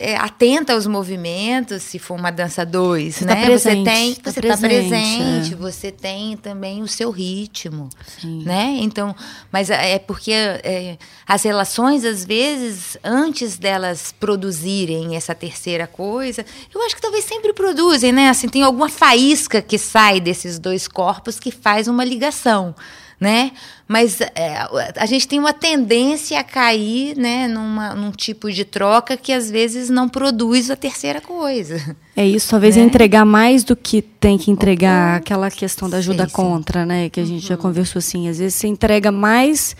é, 0.00 0.16
atenta 0.16 0.74
aos 0.74 0.86
movimentos, 0.86 1.82
se 1.82 1.98
for 1.98 2.14
uma 2.14 2.30
dança 2.30 2.64
dois, 2.64 3.16
você 3.16 3.24
tá 3.24 3.34
né? 3.34 3.40
Tá 3.40 3.46
presente, 3.46 3.76
você 3.76 3.84
tem, 3.84 4.14
tá 4.14 4.30
você 4.30 4.40
está 4.40 4.56
presente, 4.56 5.52
é. 5.52 5.56
você 5.56 5.92
tem 5.92 6.36
também 6.36 6.82
o 6.82 6.88
seu 6.88 7.10
ritmo, 7.10 7.88
Sim. 8.20 8.44
né? 8.44 8.76
Então, 8.80 9.14
mas 9.50 9.70
é, 9.70 9.94
é 9.94 9.98
porque 9.98 10.32
é, 10.32 10.96
as 11.26 11.42
relações 11.42 12.04
às 12.04 12.24
vezes 12.24 12.96
antes 13.02 13.58
delas 13.58 14.12
produzirem 14.12 15.16
essa 15.16 15.34
terceira 15.34 15.86
coisa, 15.86 16.44
eu 16.72 16.82
acho 16.82 16.94
que 16.94 17.02
talvez 17.02 17.24
sempre 17.24 17.52
produzem, 17.52 18.12
né? 18.12 18.28
Assim, 18.28 18.48
tem 18.48 18.62
alguma 18.62 18.88
faísca 18.88 19.60
que 19.60 19.78
sai 19.78 20.20
desses 20.20 20.58
dois 20.58 20.86
corpos 20.86 21.40
que 21.40 21.50
faz 21.50 21.88
uma 21.88 22.04
ligação 22.04 22.74
né? 23.20 23.52
Mas 23.86 24.20
é, 24.20 24.68
a 24.96 25.06
gente 25.06 25.26
tem 25.26 25.38
uma 25.38 25.52
tendência 25.52 26.38
a 26.38 26.44
cair, 26.44 27.16
né, 27.16 27.48
numa, 27.48 27.94
num 27.94 28.12
tipo 28.12 28.52
de 28.52 28.64
troca 28.64 29.16
que 29.16 29.32
às 29.32 29.50
vezes 29.50 29.88
não 29.88 30.08
produz 30.08 30.70
a 30.70 30.76
terceira 30.76 31.20
coisa. 31.20 31.96
É 32.14 32.26
isso, 32.26 32.50
talvez 32.50 32.76
né? 32.76 32.82
é 32.82 32.84
entregar 32.84 33.24
mais 33.24 33.64
do 33.64 33.74
que 33.74 34.02
tem 34.02 34.36
que 34.36 34.50
entregar, 34.50 35.16
aquela 35.16 35.50
questão 35.50 35.88
da 35.88 35.98
ajuda 35.98 36.26
sim, 36.26 36.32
contra, 36.32 36.82
sim. 36.82 36.88
né, 36.88 37.08
que 37.08 37.20
a 37.20 37.24
gente 37.24 37.42
uhum. 37.42 37.48
já 37.48 37.56
conversou 37.56 37.98
assim, 38.00 38.28
às 38.28 38.38
vezes 38.38 38.54
você 38.54 38.66
entrega 38.66 39.10
mais 39.10 39.74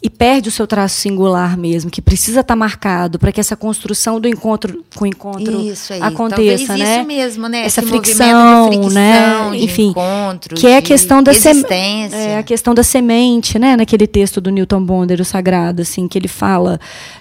e 0.00 0.08
perde 0.08 0.48
o 0.48 0.52
seu 0.52 0.64
traço 0.64 0.94
singular 0.94 1.56
mesmo, 1.58 1.90
que 1.90 2.00
precisa 2.00 2.40
estar 2.40 2.54
tá 2.54 2.56
marcado 2.56 3.18
para 3.18 3.32
que 3.32 3.40
essa 3.40 3.56
construção 3.56 4.20
do 4.20 4.28
encontro 4.28 4.84
com 4.94 5.04
o 5.04 5.06
encontro 5.06 5.60
isso 5.60 5.92
aí. 5.92 6.00
aconteça, 6.00 6.66
Talvez 6.66 6.68
né? 6.68 6.98
Isso 6.98 7.06
mesmo, 7.06 7.48
né? 7.48 7.64
Essa 7.64 7.82
fricção, 7.82 8.68
fricção, 8.68 8.90
né? 8.90 9.50
Enfim, 9.54 9.88
encontro, 9.88 10.54
que 10.54 10.68
é 10.68 10.76
a 10.76 10.82
questão 10.82 11.20
da 11.20 11.32
existência. 11.32 12.16
É 12.16 12.38
a 12.38 12.44
questão 12.44 12.74
da 12.74 12.84
semente, 12.84 13.58
né? 13.58 13.76
Naquele 13.76 14.06
texto 14.06 14.40
do 14.40 14.50
Newton 14.50 14.84
Bonder, 14.84 15.20
o 15.20 15.24
Sagrado, 15.24 15.82
assim, 15.82 16.06
que 16.06 16.16
ele 16.16 16.28
fala, 16.28 16.78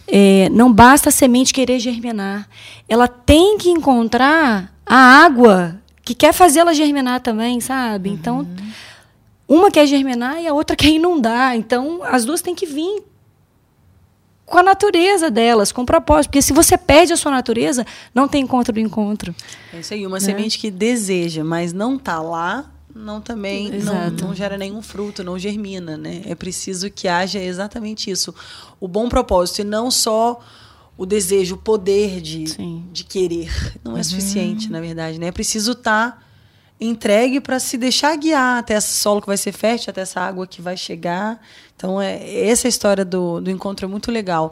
é, 0.07 0.48
não 0.51 0.72
basta 0.72 1.10
a 1.10 1.12
semente 1.12 1.53
querer 1.53 1.79
germinar, 1.79 2.48
ela 2.88 3.07
tem 3.07 3.57
que 3.57 3.69
encontrar 3.69 4.72
a 4.86 4.96
água 4.96 5.75
que 6.03 6.13
quer 6.13 6.31
fazê-la 6.31 6.74
germinar 6.74 7.22
também, 7.22 7.60
sabe? 7.60 8.10
Então 8.12 8.38
uhum. 8.38 8.55
Uma 9.48 9.72
quer 9.72 9.88
germinar 9.88 10.42
e 10.42 10.48
a 10.48 10.54
outra 10.54 10.75
quer 10.75 10.89
inundar. 10.89 11.56
Então, 11.56 12.04
as 12.04 12.25
duas 12.25 12.42
têm 12.42 12.54
que 12.54 12.66
vir 12.66 13.04
com 14.46 14.58
a 14.58 14.63
natureza 14.63 15.30
delas, 15.30 15.72
com 15.72 15.84
o 15.84 15.86
propósito. 15.86 16.30
Porque 16.30 16.42
se 16.42 16.54
você 16.54 16.77
perde 16.77 17.13
a 17.13 17.18
sua 17.18 17.32
natureza, 17.32 17.86
não 18.13 18.27
tem 18.27 18.44
encontro 18.44 18.74
do 18.74 18.80
encontro. 18.80 19.34
É 19.74 19.80
isso 19.80 19.94
aí. 19.94 20.06
Uma 20.06 20.18
né? 20.18 20.25
semente 20.25 20.58
que 20.58 20.70
deseja, 20.72 21.44
mas 21.44 21.72
não 21.72 21.96
está 21.96 22.20
lá, 22.20 22.70
não 22.94 23.22
também 23.22 23.70
não, 23.72 24.10
não, 24.10 24.36
gera 24.36 24.58
nenhum 24.58 24.82
fruto, 24.82 25.24
não 25.24 25.38
germina. 25.39 25.96
Né? 25.96 26.24
É 26.25 26.36
preciso 26.36 26.89
que 26.89 27.08
haja 27.08 27.39
exatamente 27.39 28.10
isso. 28.10 28.34
O 28.80 28.88
bom 28.88 29.08
propósito, 29.08 29.62
e 29.62 29.63
não 29.63 29.92
só 29.92 30.42
o 30.98 31.06
desejo, 31.06 31.56
o 31.56 31.58
poder 31.58 32.20
de, 32.20 32.46
de 32.92 33.04
querer. 33.04 33.51
Não 33.84 33.94
é 33.94 33.98
uhum. 33.98 34.04
suficiente, 34.04 34.70
na 34.70 34.82
verdade. 34.82 35.20
Né? 35.20 35.27
É 35.27 35.32
preciso 35.32 35.74
estar. 35.74 36.12
Tá 36.12 36.26
entregue 36.79 37.39
para 37.39 37.60
se 37.60 37.77
deixar 37.77 38.15
guiar 38.17 38.60
até 38.60 38.75
esse 38.75 38.93
solo 38.93 39.22
que 39.22 39.27
vai 39.27 39.38
ser 39.38 39.51
fértil, 39.51 39.91
até 39.91 40.01
essa 40.01 40.22
água 40.22 40.46
que 40.46 40.62
vai 40.62 40.77
chegar. 40.77 41.41
Então, 41.75 42.01
é, 42.01 42.48
essa 42.48 42.67
história 42.67 43.03
do, 43.03 43.41
do 43.41 43.50
encontro 43.50 43.86
é 43.86 43.89
muito 43.89 44.12
legal. 44.12 44.51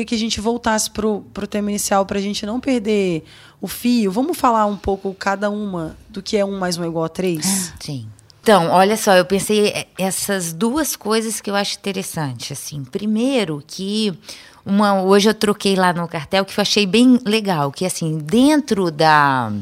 Queria 0.00 0.04
que 0.04 0.14
a 0.14 0.18
gente 0.18 0.40
voltasse 0.40 0.90
pro, 0.90 1.22
pro 1.32 1.46
tema 1.46 1.70
inicial 1.70 2.04
para 2.06 2.18
a 2.18 2.22
gente 2.22 2.44
não 2.46 2.60
perder 2.60 3.24
o 3.60 3.68
fio. 3.68 4.10
Vamos 4.10 4.36
falar 4.36 4.66
um 4.66 4.76
pouco 4.76 5.14
cada 5.14 5.50
uma 5.50 5.96
do 6.08 6.22
que 6.22 6.36
é 6.36 6.44
um 6.44 6.58
mais 6.58 6.78
um 6.78 6.84
igual 6.84 7.04
a 7.04 7.08
três? 7.08 7.72
Sim. 7.80 8.06
Então, 8.42 8.68
olha 8.70 8.96
só, 8.96 9.14
eu 9.14 9.24
pensei 9.24 9.68
eh, 9.68 9.86
essas 9.98 10.52
duas 10.52 10.96
coisas 10.96 11.40
que 11.40 11.50
eu 11.50 11.54
acho 11.54 11.76
interessante. 11.76 12.52
Assim, 12.52 12.84
primeiro 12.84 13.62
que 13.66 14.18
uma 14.64 15.02
hoje 15.02 15.28
eu 15.28 15.34
troquei 15.34 15.76
lá 15.76 15.92
no 15.92 16.08
cartel 16.08 16.44
que 16.44 16.58
eu 16.58 16.62
achei 16.62 16.86
bem 16.86 17.18
legal, 17.24 17.70
que 17.70 17.84
assim 17.84 18.18
dentro 18.18 18.90
da 18.90 19.52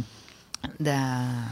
da 0.79 1.47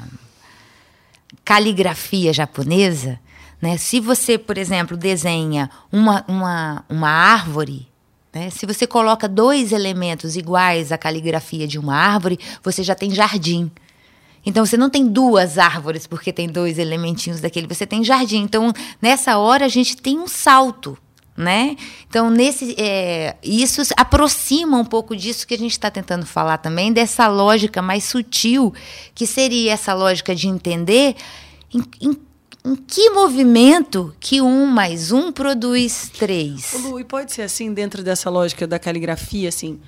caligrafia 1.45 2.33
japonesa, 2.33 3.19
né? 3.61 3.77
Se 3.77 4.01
você, 4.01 4.37
por 4.39 4.59
exemplo, 4.59 4.97
desenha 4.97 5.71
uma, 5.91 6.25
uma, 6.29 6.85
uma 6.89 7.09
árvore, 7.09 7.89
né? 8.37 8.51
se 8.51 8.67
você 8.67 8.87
coloca 8.87 9.27
dois 9.27 9.73
elementos 9.73 10.37
iguais 10.37 10.93
à 10.93 10.99
caligrafia 10.99 11.67
de 11.67 11.79
uma 11.79 11.97
árvore, 11.97 12.39
você 12.63 12.83
já 12.83 12.95
tem 12.95 13.11
jardim. 13.11 13.71
Então 14.45 14.65
você 14.65 14.77
não 14.77 14.91
tem 14.91 15.07
duas 15.07 15.57
árvores 15.57 16.07
porque 16.07 16.33
tem 16.33 16.47
dois 16.47 16.79
elementinhos 16.79 17.41
daquele, 17.41 17.67
você 17.67 17.87
tem 17.87 18.05
jardim. 18.05 18.43
Então 18.43 18.73
nessa 19.01 19.39
hora 19.39 19.65
a 19.65 19.69
gente 19.69 19.97
tem 19.97 20.19
um 20.19 20.29
salto, 20.29 20.99
né? 21.35 21.77
Então 22.09 22.29
nesse 22.29 22.77
é, 22.79 23.37
isso 23.43 23.81
aproxima 23.97 24.77
um 24.77 24.85
pouco 24.85 25.17
disso 25.17 25.47
que 25.47 25.55
a 25.55 25.59
gente 25.59 25.73
está 25.73 25.91
tentando 25.91 26.27
falar 26.27 26.59
também 26.59 26.93
dessa 26.93 27.27
lógica 27.29 27.81
mais 27.81 28.05
sutil 28.05 28.73
que 29.15 29.27
seria 29.27 29.73
essa 29.73 29.95
lógica 29.95 30.35
de 30.35 30.47
entender 30.47 31.17
em, 31.73 31.83
em, 32.03 32.17
em 32.67 32.75
que 32.75 33.11
movimento 33.11 34.13
que 34.19 34.41
um 34.41 34.67
mais 34.67 35.13
um 35.13 35.31
produz 35.31 36.11
três. 36.19 36.75
Ô, 36.75 36.79
Lu, 36.79 37.01
e 37.01 37.05
pode 37.05 37.33
ser 37.33 37.43
assim 37.43 37.73
dentro 37.73 38.03
dessa 38.03 38.29
lógica 38.29 38.67
da 38.67 38.77
caligrafia, 38.77 39.49
assim, 39.49 39.81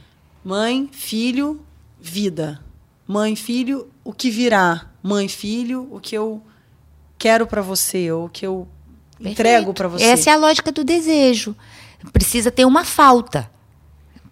mãe, 0.44 0.88
filho, 0.92 1.60
vida. 2.00 2.60
Mãe, 3.04 3.34
filho, 3.34 3.88
o 4.04 4.12
que 4.12 4.30
virá. 4.30 4.86
Mãe, 5.02 5.26
filho, 5.28 5.88
o 5.90 5.98
que 5.98 6.16
eu 6.16 6.40
quero 7.18 7.48
para 7.48 7.62
você, 7.62 8.12
ou 8.12 8.26
o 8.26 8.28
que 8.28 8.46
eu 8.46 8.68
Perfeito. 9.16 9.32
entrego 9.32 9.74
para 9.74 9.88
você. 9.88 10.04
Essa 10.04 10.30
é 10.30 10.32
a 10.34 10.36
lógica 10.36 10.70
do 10.70 10.84
desejo. 10.84 11.56
Precisa 12.12 12.48
ter 12.48 12.64
uma 12.64 12.84
falta. 12.84 13.50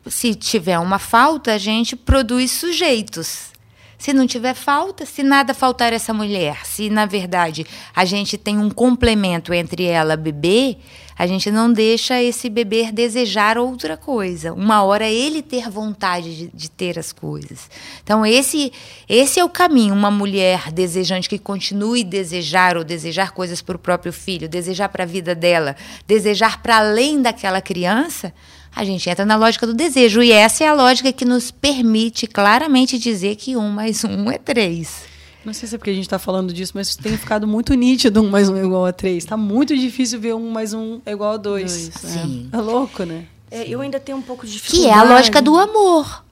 Se 0.07 0.37
tiver 0.37 0.79
uma 0.79 1.00
falta, 1.00 1.55
a 1.55 1.59
gente 1.59 1.97
produz 1.97 2.53
sujeitos. 2.53 3.56
Se 3.99 4.12
não 4.12 4.26
tiver 4.26 4.55
falta, 4.55 5.07
se 5.07 5.23
nada 5.23 5.55
faltar 5.55 5.93
essa 5.93 6.12
mulher, 6.12 6.67
se 6.67 6.91
na 6.91 7.07
verdade 7.07 7.67
a 7.95 8.05
gente 8.05 8.37
tem 8.37 8.59
um 8.59 8.69
complemento 8.71 9.55
entre 9.55 9.85
ela 9.85 10.17
bebê, 10.17 10.76
a 11.19 11.26
gente 11.26 11.50
não 11.50 11.73
deixa 11.73 12.23
esse 12.23 12.50
bebê 12.50 12.93
desejar 12.93 13.57
outra 13.57 13.97
coisa. 13.97 14.53
Uma 14.53 14.83
hora 14.83 15.09
ele 15.09 15.41
ter 15.41 15.71
vontade 15.71 16.37
de, 16.37 16.49
de, 16.49 16.71
ter 16.71 16.99
as 16.99 17.11
coisas. 17.11 17.71
Então 18.05 18.25
esse 18.26 18.71
esse 19.09 19.41
é 19.41 19.45
o 19.45 19.49
caminho. 19.49 19.95
Uma 19.95 20.11
mulher 20.11 20.71
desejante 20.71 21.26
que 21.26 21.38
continue 21.38 22.05
desejar 22.05 22.76
ou 22.76 22.85
desejar 22.85 23.33
coisas 23.33 23.62
para 23.62 23.76
o 23.76 23.79
próprio 23.79 24.12
filho, 24.12 24.47
desejar 24.47 24.91
para 24.91 25.05
a 25.05 25.07
vida 25.07 25.35
dela, 25.35 25.75
desejar 26.07 26.61
para 26.62 26.76
além 26.76 27.23
daquela 27.23 27.62
criança 27.62 28.33
a 28.76 28.85
gente 28.85 29.09
entra 29.09 29.25
na 29.25 29.37
lógica 29.37 29.66
do 29.66 29.73
desejo. 29.73 30.23
E 30.23 30.30
essa 30.30 30.62
é 30.62 30.68
a 30.68 30.74
lógica 30.74 31.11
que 31.11 31.24
nos 31.24 31.51
permite 31.51 32.27
claramente 32.27 32.98
dizer 32.98 33.37
que 33.37 33.57
um 33.57 33.70
mais 33.70 34.05
um 34.05 34.31
é 34.31 34.37
três. 34.37 35.05
Não 35.42 35.55
sei 35.55 35.66
se 35.66 35.77
é 35.77 35.79
porque 35.79 35.90
a 35.90 35.94
gente 35.94 36.05
está 36.05 36.18
falando 36.18 36.53
disso, 36.53 36.72
mas 36.74 36.94
tem 36.94 37.16
ficado 37.16 37.46
muito 37.46 37.72
nítido 37.72 38.20
um 38.20 38.29
mais 38.29 38.51
um 38.51 38.57
é 38.57 38.62
igual 38.62 38.85
a 38.85 38.92
três. 38.92 39.24
Está 39.24 39.37
muito 39.37 39.74
difícil 39.74 40.20
ver 40.20 40.35
um 40.35 40.51
mais 40.51 40.74
um 40.74 41.01
é 41.07 41.12
igual 41.12 41.33
a 41.33 41.37
dois. 41.38 41.88
Dois, 41.88 42.12
Sim. 42.12 42.51
É 42.53 42.57
louco, 42.59 43.05
né? 43.05 43.24
É, 43.51 43.66
eu 43.66 43.81
ainda 43.81 43.98
tenho 43.98 44.18
um 44.18 44.22
pouco 44.22 44.44
de 44.44 44.53
dificuldade. 44.53 44.85
Que 44.85 44.90
é 44.90 44.94
a 44.94 45.05
lógica 45.05 45.40
do 45.40 45.57
amor. 45.57 46.26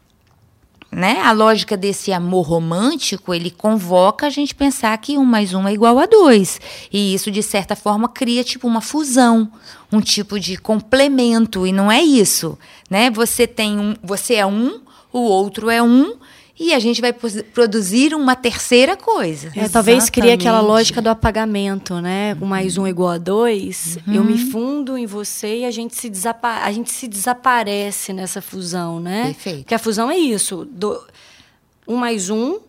Né? 0.95 1.21
A 1.23 1.33
lógica 1.33 1.77
desse 1.77 2.13
amor 2.13 2.47
romântico, 2.47 3.35
ele 3.35 3.51
convoca 3.51 4.29
a 4.29 4.31
gente 4.31 4.55
pensar 4.55 4.97
que 4.99 5.19
um 5.19 5.25
mais 5.25 5.53
um 5.53 5.67
é 5.67 5.73
igual 5.73 5.99
a 5.99 6.07
dois. 6.07 6.61
E 6.93 7.13
isso, 7.13 7.33
de 7.33 7.43
certa 7.43 7.75
forma, 7.75 8.09
cria 8.09 8.45
tipo 8.45 8.69
uma 8.69 8.81
fusão, 8.81 9.51
um 9.91 10.01
tipo 10.01 10.39
de 10.39 10.57
complemento. 10.57 11.67
E 11.67 11.73
não 11.73 11.91
é 11.91 12.01
isso. 12.01 12.57
Né? 12.89 13.11
Você 13.11 13.45
tem 13.45 13.77
um, 13.77 13.97
você 14.05 14.35
é 14.35 14.47
um, 14.47 14.83
o 15.13 15.19
outro 15.19 15.69
é 15.69 15.83
um, 15.83 16.15
e 16.59 16.73
a 16.73 16.79
gente 16.79 17.01
vai 17.01 17.13
produzir 17.13 18.15
uma 18.15 18.37
terceira 18.37 18.97
coisa. 18.97 19.51
É, 19.57 19.69
talvez 19.69 20.09
crie 20.09 20.31
aquela 20.31 20.61
lógica 20.61 21.03
do 21.03 21.09
apagamento, 21.09 22.01
né? 22.01 22.37
Um 22.41 22.47
mais 22.47 22.79
um 22.79 22.87
igual 22.87 23.11
a 23.11 23.19
dois. 23.19 23.99
Uhum. 24.07 24.15
Eu 24.15 24.25
me 24.25 24.39
fundo 24.39 24.97
em 24.97 25.05
você 25.05 25.59
e 25.59 25.65
a 25.65 25.71
gente 25.73 25.97
se, 25.97 26.09
desapa 26.09 26.61
a 26.63 26.71
gente 26.71 26.93
se 26.93 27.09
desaparece 27.09 28.13
nessa 28.13 28.41
fusão, 28.41 29.01
né? 29.01 29.25
Perfeito. 29.27 29.59
Porque 29.59 29.75
a 29.75 29.79
fusão 29.81 30.09
é 30.09 30.17
isso. 30.17 30.65
Do, 30.71 31.03
um 31.89 31.97
mais 31.97 32.31
um, 32.31 32.61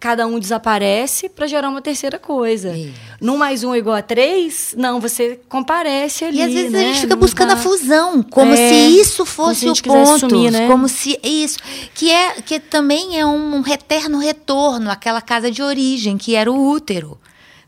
cada 0.00 0.26
um 0.26 0.38
desaparece 0.38 1.28
para 1.28 1.46
gerar 1.46 1.68
uma 1.68 1.80
terceira 1.80 2.18
coisa. 2.18 2.76
Isso. 2.76 2.92
Num 3.20 3.36
mais 3.36 3.62
um 3.64 3.74
igual 3.74 3.96
a 3.96 4.02
três, 4.02 4.74
não, 4.76 5.00
você 5.00 5.40
comparece 5.48 6.24
ali. 6.24 6.38
E 6.38 6.42
às 6.42 6.52
vezes 6.52 6.72
né? 6.72 6.78
a 6.80 6.82
gente 6.84 7.00
fica 7.02 7.16
buscando 7.16 7.48
tá- 7.48 7.54
a 7.54 7.56
fusão, 7.56 8.22
como 8.22 8.52
É, 8.52 8.56
se 8.56 8.74
isso 9.00 9.24
fosse 9.24 9.60
se 9.60 9.68
o 9.68 9.82
ponto, 9.82 10.18
sumir, 10.30 10.50
né? 10.50 10.66
como 10.66 10.88
se 10.88 11.18
isso, 11.22 11.58
que 11.94 12.10
é 12.10 12.32
que 12.42 12.58
também 12.58 13.18
é 13.18 13.24
um 13.26 13.66
eterno 13.66 14.18
retorno 14.18 14.90
àquela 14.90 15.20
casa 15.20 15.50
de 15.50 15.62
origem, 15.62 16.16
que 16.18 16.34
era 16.34 16.50
o 16.50 16.68
útero. 16.70 17.18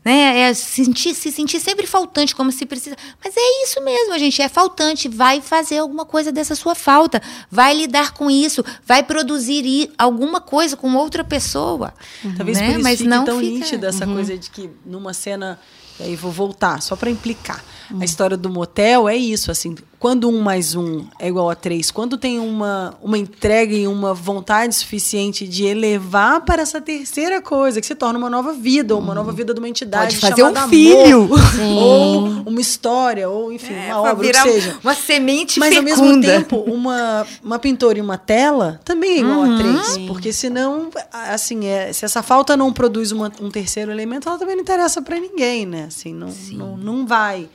Né? 0.09 0.39
É 0.39 0.53
sentir, 0.55 1.13
se 1.13 1.31
sentir 1.31 1.59
sempre 1.59 1.85
faltante, 1.85 2.35
como 2.35 2.51
se 2.51 2.65
precisa. 2.65 2.95
Mas 3.23 3.35
é 3.37 3.63
isso 3.63 3.79
mesmo, 3.83 4.11
a 4.11 4.17
gente 4.17 4.41
é 4.41 4.49
faltante. 4.49 5.07
Vai 5.07 5.39
fazer 5.39 5.77
alguma 5.77 6.03
coisa 6.03 6.31
dessa 6.31 6.55
sua 6.55 6.73
falta. 6.73 7.21
Vai 7.51 7.75
lidar 7.75 8.13
com 8.13 8.27
isso. 8.27 8.65
Vai 8.83 9.03
produzir 9.03 9.91
alguma 9.99 10.41
coisa 10.41 10.75
com 10.75 10.95
outra 10.95 11.23
pessoa. 11.23 11.93
Talvez 12.35 12.57
né? 12.57 12.65
por 12.65 12.73
isso 12.73 12.83
Mas 12.83 12.97
fique 12.97 13.07
não 13.09 13.23
tão 13.23 13.39
fica- 13.39 13.51
nítida 13.59 13.87
essa 13.87 14.07
coisa 14.07 14.35
de 14.35 14.49
que 14.49 14.67
numa 14.83 15.13
cena. 15.13 15.59
E 15.99 16.03
aí 16.03 16.15
vou 16.15 16.31
voltar, 16.31 16.81
só 16.81 16.95
para 16.95 17.09
implicar. 17.11 17.63
Hum. 17.91 17.99
A 18.01 18.05
história 18.05 18.37
do 18.37 18.49
motel 18.49 19.07
é 19.09 19.17
isso, 19.17 19.51
assim, 19.51 19.75
quando 19.99 20.29
um 20.29 20.39
mais 20.41 20.75
um 20.75 21.05
é 21.19 21.27
igual 21.27 21.49
a 21.49 21.55
três, 21.55 21.91
quando 21.91 22.17
tem 22.17 22.39
uma, 22.39 22.95
uma 23.03 23.17
entrega 23.17 23.75
e 23.75 23.85
uma 23.85 24.13
vontade 24.13 24.73
suficiente 24.73 25.45
de 25.45 25.65
elevar 25.65 26.41
para 26.45 26.61
essa 26.61 26.79
terceira 26.79 27.41
coisa, 27.41 27.81
que 27.81 27.85
se 27.87 27.95
torna 27.95 28.17
uma 28.17 28.29
nova 28.29 28.53
vida, 28.53 28.95
ou 28.95 29.01
uma 29.01 29.13
nova 29.13 29.33
vida 29.33 29.53
de 29.53 29.59
uma 29.59 29.67
entidade. 29.67 30.15
Pode 30.15 30.17
fazer 30.29 30.43
um 30.43 30.47
chamada 30.47 30.69
filho. 30.69 31.23
Amor, 31.25 31.83
ou 31.83 32.19
uma 32.47 32.61
história, 32.61 33.27
ou 33.29 33.51
enfim, 33.51 33.73
É, 33.73 33.87
uma 33.93 33.99
obra, 34.01 34.13
o 34.13 34.15
que 34.19 34.25
virar 34.27 34.43
seja. 34.43 34.77
Uma 34.81 34.93
semente 34.95 35.59
Mas 35.59 35.75
ao 35.75 35.83
mesmo 35.83 36.05
fecunda. 36.05 36.27
tempo, 36.27 36.57
uma, 36.65 37.27
uma 37.43 37.59
pintura 37.59 37.97
e 37.97 38.01
uma 38.01 38.17
tela 38.17 38.79
também 38.85 39.17
é 39.17 39.19
igual 39.19 39.39
Uhum. 39.39 39.55
a 39.55 39.57
três. 39.57 39.97
Porque 40.07 40.31
senão, 40.31 40.89
assim, 41.11 41.65
é, 41.65 41.91
se 41.91 42.05
essa 42.05 42.23
falta 42.23 42.55
não 42.55 42.71
produz 42.71 43.11
uma- 43.11 43.31
um 43.41 43.49
terceiro 43.49 43.91
elemento, 43.91 44.29
ela 44.29 44.37
também 44.39 44.55
não 44.55 44.61
interessa 44.63 45.01
para 45.01 45.19
ninguém, 45.19 45.65
né? 45.65 45.85
Assim, 45.89 46.13
não, 46.13 46.29
não, 46.53 46.77
não 46.77 47.05
vai. 47.05 47.49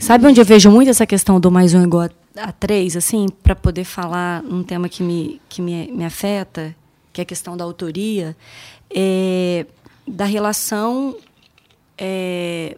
Sabe 0.00 0.26
onde 0.26 0.40
eu 0.40 0.44
vejo 0.44 0.70
muito 0.70 0.88
essa 0.90 1.06
questão 1.06 1.40
do 1.40 1.50
mais 1.50 1.74
um 1.74 1.82
igual 1.82 2.08
a, 2.36 2.42
a 2.42 2.52
três, 2.52 2.96
assim, 2.96 3.26
para 3.42 3.54
poder 3.54 3.84
falar 3.84 4.42
um 4.44 4.62
tema 4.62 4.88
que 4.88 5.02
me, 5.02 5.40
que 5.48 5.60
me, 5.62 5.90
me 5.90 6.04
afeta, 6.04 6.74
que 7.12 7.20
é 7.20 7.22
a 7.22 7.26
questão 7.26 7.56
da 7.56 7.64
autoria, 7.64 8.36
é, 8.94 9.66
da 10.06 10.24
relação 10.24 11.16
é, 11.96 12.76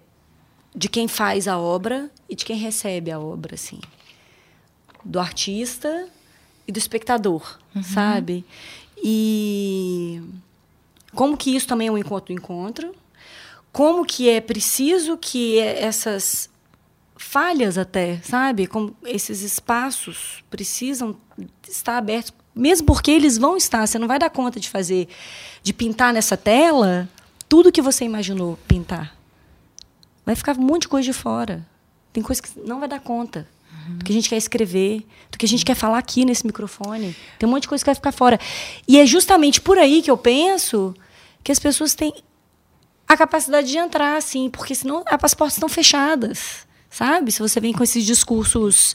de 0.74 0.88
quem 0.88 1.08
faz 1.08 1.46
a 1.48 1.58
obra 1.58 2.10
e 2.28 2.34
de 2.34 2.44
quem 2.44 2.56
recebe 2.56 3.10
a 3.10 3.18
obra, 3.18 3.54
assim, 3.54 3.80
do 5.04 5.18
artista 5.18 6.08
e 6.66 6.72
do 6.72 6.78
espectador, 6.78 7.58
sabe? 7.82 8.44
E 9.02 10.22
como 11.14 11.36
que 11.36 11.54
isso 11.54 11.66
também 11.66 11.88
é 11.88 11.92
um 11.92 11.98
encontro 11.98 12.32
encontro 12.32 12.94
como 13.72 14.04
que 14.04 14.28
é 14.28 14.40
preciso 14.40 15.16
que 15.16 15.58
essas 15.58 16.50
falhas 17.22 17.78
até, 17.78 18.20
sabe? 18.22 18.66
Como 18.66 18.96
esses 19.04 19.42
espaços 19.42 20.42
precisam 20.50 21.16
estar 21.68 21.96
abertos, 21.98 22.32
mesmo 22.54 22.86
porque 22.86 23.10
eles 23.10 23.38
vão 23.38 23.56
estar, 23.56 23.86
você 23.86 23.98
não 23.98 24.08
vai 24.08 24.18
dar 24.18 24.30
conta 24.30 24.60
de 24.60 24.68
fazer, 24.68 25.08
de 25.62 25.72
pintar 25.72 26.12
nessa 26.12 26.36
tela 26.36 27.08
tudo 27.48 27.72
que 27.72 27.82
você 27.82 28.04
imaginou 28.04 28.58
pintar. 28.66 29.16
Vai 30.24 30.34
ficar 30.34 30.56
um 30.56 30.62
monte 30.62 30.82
de 30.82 30.88
coisa 30.88 31.04
de 31.04 31.12
fora. 31.12 31.66
Tem 32.12 32.22
coisa 32.22 32.40
que 32.40 32.48
não 32.60 32.78
vai 32.78 32.88
dar 32.88 33.00
conta. 33.00 33.48
Do 33.88 34.04
que 34.04 34.12
a 34.12 34.14
gente 34.14 34.28
quer 34.28 34.36
escrever, 34.36 35.04
do 35.30 35.36
que 35.36 35.44
a 35.44 35.48
gente 35.48 35.64
quer 35.64 35.74
falar 35.74 35.98
aqui 35.98 36.24
nesse 36.24 36.46
microfone. 36.46 37.16
Tem 37.38 37.48
um 37.48 37.52
monte 37.52 37.62
de 37.62 37.68
coisa 37.68 37.82
que 37.82 37.88
vai 37.88 37.94
ficar 37.94 38.12
fora. 38.12 38.38
E 38.86 38.98
é 39.00 39.04
justamente 39.04 39.60
por 39.60 39.76
aí 39.76 40.00
que 40.00 40.10
eu 40.10 40.16
penso 40.16 40.94
que 41.42 41.50
as 41.50 41.58
pessoas 41.58 41.94
têm 41.94 42.14
a 43.08 43.16
capacidade 43.16 43.68
de 43.68 43.76
entrar, 43.76 44.16
assim, 44.16 44.48
porque 44.48 44.74
senão 44.74 45.02
as 45.06 45.34
portas 45.34 45.56
estão 45.56 45.68
fechadas, 45.68 46.66
sabe? 46.92 47.32
Se 47.32 47.40
você 47.40 47.58
vem 47.58 47.72
com 47.72 47.82
esses 47.82 48.04
discursos 48.04 48.94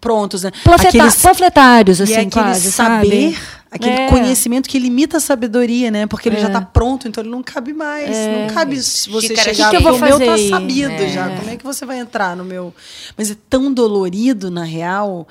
prontos, 0.00 0.42
né? 0.42 0.50
Panfleta- 0.64 0.88
Aqueles- 0.98 1.16
panfletários, 1.22 2.00
e 2.00 2.02
assim, 2.02 2.12
é 2.14 2.16
aquele 2.20 2.30
quase, 2.30 2.72
saber, 2.72 3.32
sabe? 3.34 3.38
aquele 3.70 3.94
É. 4.02 4.08
conhecimento 4.08 4.68
que 4.68 4.78
limita 4.78 5.16
a 5.16 5.20
sabedoria, 5.20 5.90
né? 5.92 6.06
Porque 6.06 6.28
ele 6.28 6.36
já 6.38 6.46
É. 6.46 6.48
está 6.48 6.60
pronto, 6.60 7.06
então 7.08 7.22
ele 7.22 7.30
não 7.30 7.42
cabe 7.42 7.72
mais. 7.72 8.10
Não 8.10 8.52
cabe 8.54 8.82
se 8.82 9.08
você 9.08 9.28
Xícara 9.28 9.54
chegar 9.54 9.68
e 9.68 9.76
Que 9.76 9.82
que 9.82 9.88
eu 9.88 9.96
vou 9.96 10.00
o 10.00 10.18
meu 10.18 10.18
tá 10.26 10.36
sabido 10.50 10.90
É. 10.92 11.08
já. 11.08 11.28
Como 11.36 11.48
é 11.50 11.56
que 11.56 11.64
você 11.64 11.86
vai 11.86 11.98
entrar 12.00 12.36
no 12.36 12.44
meu? 12.44 12.74
Mas 13.16 13.30
é 13.30 13.36
tão 13.48 13.72
dolorido, 13.72 14.50
na 14.50 14.64
real, 14.64 15.26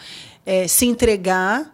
é, 0.45 0.67
se 0.69 0.85
entregar 0.85 1.69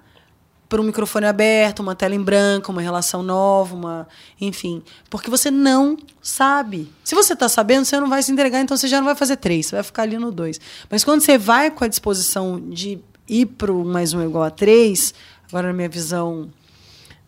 para 0.69 0.81
um 0.81 0.83
microfone 0.83 1.25
aberto, 1.25 1.79
uma 1.79 1.95
tela 1.95 2.13
em 2.13 2.21
branco, 2.21 2.71
uma 2.71 2.81
relação 2.81 3.23
nova, 3.23 3.73
uma, 3.73 4.07
enfim, 4.39 4.83
porque 5.09 5.29
você 5.29 5.49
não 5.49 5.97
sabe. 6.21 6.91
Se 7.03 7.15
você 7.15 7.33
está 7.33 7.47
sabendo, 7.47 7.85
você 7.85 7.99
não 7.99 8.09
vai 8.09 8.21
se 8.21 8.31
entregar, 8.31 8.59
então 8.59 8.75
você 8.75 8.87
já 8.87 8.97
não 8.97 9.05
vai 9.05 9.15
fazer 9.15 9.37
três, 9.37 9.67
você 9.67 9.75
vai 9.75 9.83
ficar 9.83 10.03
ali 10.03 10.17
no 10.17 10.31
dois. 10.31 10.59
Mas 10.89 11.03
quando 11.03 11.21
você 11.21 11.37
vai 11.37 11.71
com 11.71 11.83
a 11.83 11.87
disposição 11.87 12.59
de 12.59 12.99
ir 13.27 13.45
para 13.45 13.71
mais 13.71 14.13
um 14.13 14.23
igual 14.23 14.43
a 14.43 14.49
três, 14.49 15.13
agora 15.47 15.67
na 15.67 15.73
minha 15.73 15.89
visão 15.89 16.49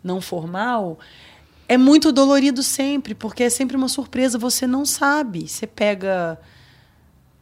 não 0.04 0.20
formal, 0.20 0.98
é 1.66 1.78
muito 1.78 2.12
dolorido 2.12 2.62
sempre, 2.62 3.14
porque 3.14 3.44
é 3.44 3.50
sempre 3.50 3.76
uma 3.76 3.88
surpresa, 3.88 4.36
você 4.36 4.66
não 4.66 4.84
sabe. 4.84 5.48
Você 5.48 5.66
pega 5.66 6.38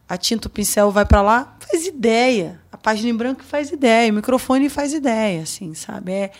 a 0.07 0.17
tinta, 0.17 0.47
o 0.47 0.51
pincel 0.51 0.91
vai 0.91 1.05
para 1.05 1.21
lá, 1.21 1.57
faz 1.59 1.85
ideia. 1.85 2.61
Página 2.81 3.09
em 3.09 3.15
branco 3.15 3.43
faz 3.43 3.71
ideia, 3.71 4.11
o 4.11 4.15
microfone 4.15 4.69
faz 4.69 4.93
ideia, 4.93 5.43
assim, 5.43 5.73
sabe? 5.73 6.11
É, 6.11 6.31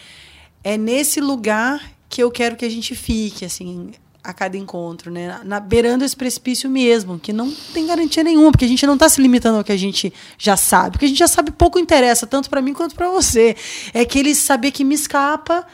é 0.64 0.78
nesse 0.78 1.20
lugar 1.20 1.82
que 2.08 2.24
eu 2.24 2.32
quero 2.32 2.56
que 2.56 2.66
a 2.66 2.70
gente 2.70 2.96
fique, 2.96 3.46
assim, 3.46 3.92
a 4.24 4.34
cada 4.34 4.58
encontro, 4.58 5.12
né? 5.12 5.40
Na, 5.44 5.60
beirando 5.60 6.04
esse 6.04 6.16
precipício 6.16 6.70
mesmo, 6.70 7.20
que 7.20 7.32
não 7.32 7.52
tem 7.74 7.86
garantia 7.86 8.24
nenhuma, 8.24 8.52
porque 8.52 8.66
a 8.66 8.68
gente 8.68 8.86
não 8.86 8.96
está 8.96 9.08
se 9.08 9.22
limitando 9.22 9.58
ao 9.58 9.64
que 9.64 9.72
a 9.72 9.78
gente 9.78 10.14
já 10.38 10.58
sabe, 10.58 10.92
porque 10.92 11.06
a 11.06 11.08
gente 11.08 11.18
já 11.18 11.28
sabe 11.28 11.52
pouco 11.52 11.80
interessa, 11.80 12.28
tanto 12.28 12.50
para 12.50 12.62
mim 12.62 12.74
quanto 12.74 12.96
para 12.96 13.10
você. 13.10 13.56
É 13.94 14.02
aquele 14.02 14.36
saber 14.36 14.72
que 14.72 14.84
me 14.84 14.96
escapa 14.96 15.66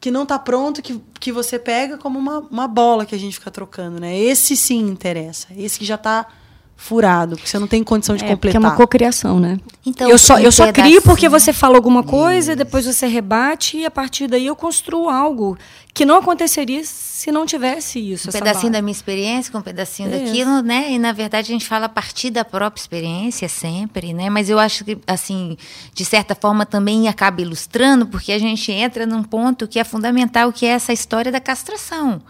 que 0.00 0.10
não 0.10 0.24
está 0.24 0.36
pronto, 0.36 0.82
que, 0.82 1.00
que 1.20 1.30
você 1.30 1.60
pega 1.60 1.96
como 1.96 2.18
uma, 2.18 2.40
uma 2.50 2.66
bola 2.66 3.06
que 3.06 3.14
a 3.14 3.18
gente 3.18 3.34
fica 3.34 3.52
trocando, 3.52 4.00
né? 4.00 4.18
Esse 4.18 4.56
sim 4.56 4.80
interessa. 4.80 5.46
Esse 5.56 5.78
que 5.78 5.84
já 5.84 5.94
está 5.94 6.26
furado, 6.76 7.36
porque 7.36 7.48
você 7.48 7.58
não 7.58 7.68
tem 7.68 7.82
condição 7.84 8.16
de 8.16 8.24
É, 8.24 8.26
porque 8.26 8.48
é 8.48 8.52
completar. 8.52 8.60
uma 8.60 8.76
cocriação, 8.76 9.38
né? 9.38 9.58
Então, 9.86 10.08
eu 10.10 10.18
só, 10.18 10.38
eu 10.38 10.50
só 10.50 10.72
crio 10.72 11.00
porque 11.02 11.28
você 11.28 11.52
fala 11.52 11.76
alguma 11.76 12.02
coisa, 12.02 12.56
depois 12.56 12.86
você 12.86 13.06
rebate 13.06 13.78
e 13.78 13.86
a 13.86 13.90
partir 13.90 14.26
daí 14.26 14.46
eu 14.46 14.56
construo 14.56 15.08
algo 15.08 15.56
que 15.94 16.04
não 16.04 16.16
aconteceria 16.16 16.82
se 16.84 17.30
não 17.30 17.46
tivesse 17.46 18.00
isso. 18.00 18.30
um 18.30 18.32
pedacinho 18.32 18.62
base. 18.62 18.72
da 18.72 18.82
minha 18.82 18.92
experiência 18.92 19.52
com 19.52 19.58
um 19.58 19.62
pedacinho 19.62 20.10
Isso. 20.10 20.24
daquilo, 20.24 20.62
né? 20.62 20.90
E 20.90 20.98
na 20.98 21.12
verdade 21.12 21.50
a 21.50 21.52
gente 21.52 21.66
fala 21.66 21.86
a 21.86 21.88
partir 21.88 22.30
da 22.30 22.44
própria 22.44 22.80
experiência 22.80 23.48
sempre, 23.48 24.12
né? 24.12 24.28
Mas 24.30 24.48
eu 24.48 24.58
acho 24.58 24.84
que 24.84 24.98
assim, 25.06 25.56
de 25.94 26.04
certa 26.04 26.34
forma 26.34 26.64
também 26.66 27.08
acaba 27.08 27.42
ilustrando, 27.42 28.06
porque 28.06 28.32
a 28.32 28.38
gente 28.38 28.72
entra 28.72 29.06
num 29.06 29.22
ponto 29.22 29.68
que 29.68 29.78
é 29.78 29.84
fundamental, 29.84 30.52
que 30.52 30.66
é 30.66 30.70
essa 30.70 30.92
história 30.92 31.30
da 31.30 31.40
castração. 31.40 32.20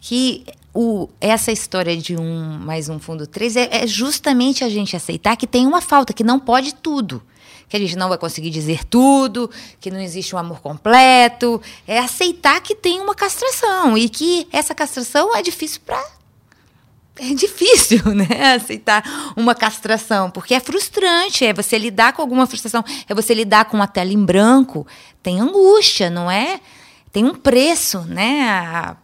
Que 0.00 0.44
o, 0.74 1.08
essa 1.20 1.50
história 1.50 1.96
de 1.96 2.16
um 2.16 2.58
mais 2.58 2.88
um 2.88 2.98
fundo 2.98 3.26
três 3.26 3.56
é, 3.56 3.68
é 3.82 3.86
justamente 3.86 4.62
a 4.62 4.68
gente 4.68 4.94
aceitar 4.94 5.36
que 5.36 5.46
tem 5.46 5.66
uma 5.66 5.80
falta, 5.80 6.12
que 6.12 6.24
não 6.24 6.38
pode 6.38 6.74
tudo. 6.74 7.22
Que 7.68 7.76
a 7.76 7.80
gente 7.80 7.96
não 7.96 8.08
vai 8.08 8.16
conseguir 8.16 8.50
dizer 8.50 8.84
tudo, 8.84 9.50
que 9.78 9.90
não 9.90 10.00
existe 10.00 10.34
um 10.34 10.38
amor 10.38 10.60
completo. 10.60 11.60
É 11.86 11.98
aceitar 11.98 12.60
que 12.60 12.74
tem 12.74 13.00
uma 13.00 13.14
castração 13.14 13.96
e 13.96 14.08
que 14.08 14.48
essa 14.50 14.74
castração 14.74 15.34
é 15.34 15.42
difícil 15.42 15.80
para 15.84 16.02
é 17.20 17.34
difícil, 17.34 18.00
né, 18.14 18.54
aceitar 18.54 19.02
uma 19.36 19.54
castração, 19.54 20.30
porque 20.30 20.54
é 20.54 20.60
frustrante, 20.60 21.44
é 21.44 21.52
você 21.52 21.76
lidar 21.76 22.12
com 22.12 22.22
alguma 22.22 22.46
frustração, 22.46 22.84
é 23.08 23.14
você 23.14 23.34
lidar 23.34 23.64
com 23.64 23.76
uma 23.76 23.88
tela 23.88 24.12
em 24.12 24.24
branco, 24.24 24.86
tem 25.20 25.40
angústia, 25.40 26.08
não 26.08 26.30
é? 26.30 26.60
Tem 27.10 27.24
um 27.24 27.34
preço, 27.34 28.02
né, 28.02 28.48
a 28.48 28.96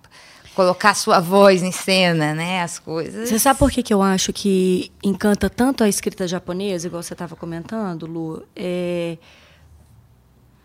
colocar 0.54 0.94
sua 0.94 1.20
voz 1.20 1.62
em 1.62 1.72
cena, 1.72 2.34
né, 2.34 2.62
as 2.62 2.78
coisas. 2.78 3.28
Você 3.28 3.38
sabe 3.38 3.58
por 3.58 3.70
que, 3.70 3.82
que 3.82 3.92
eu 3.92 4.02
acho 4.02 4.32
que 4.32 4.92
encanta 5.02 5.50
tanto 5.50 5.82
a 5.82 5.88
escrita 5.88 6.26
japonesa, 6.28 6.86
igual 6.86 7.02
você 7.02 7.14
estava 7.14 7.34
comentando, 7.34 8.06
Lu? 8.06 8.42
É 8.54 9.18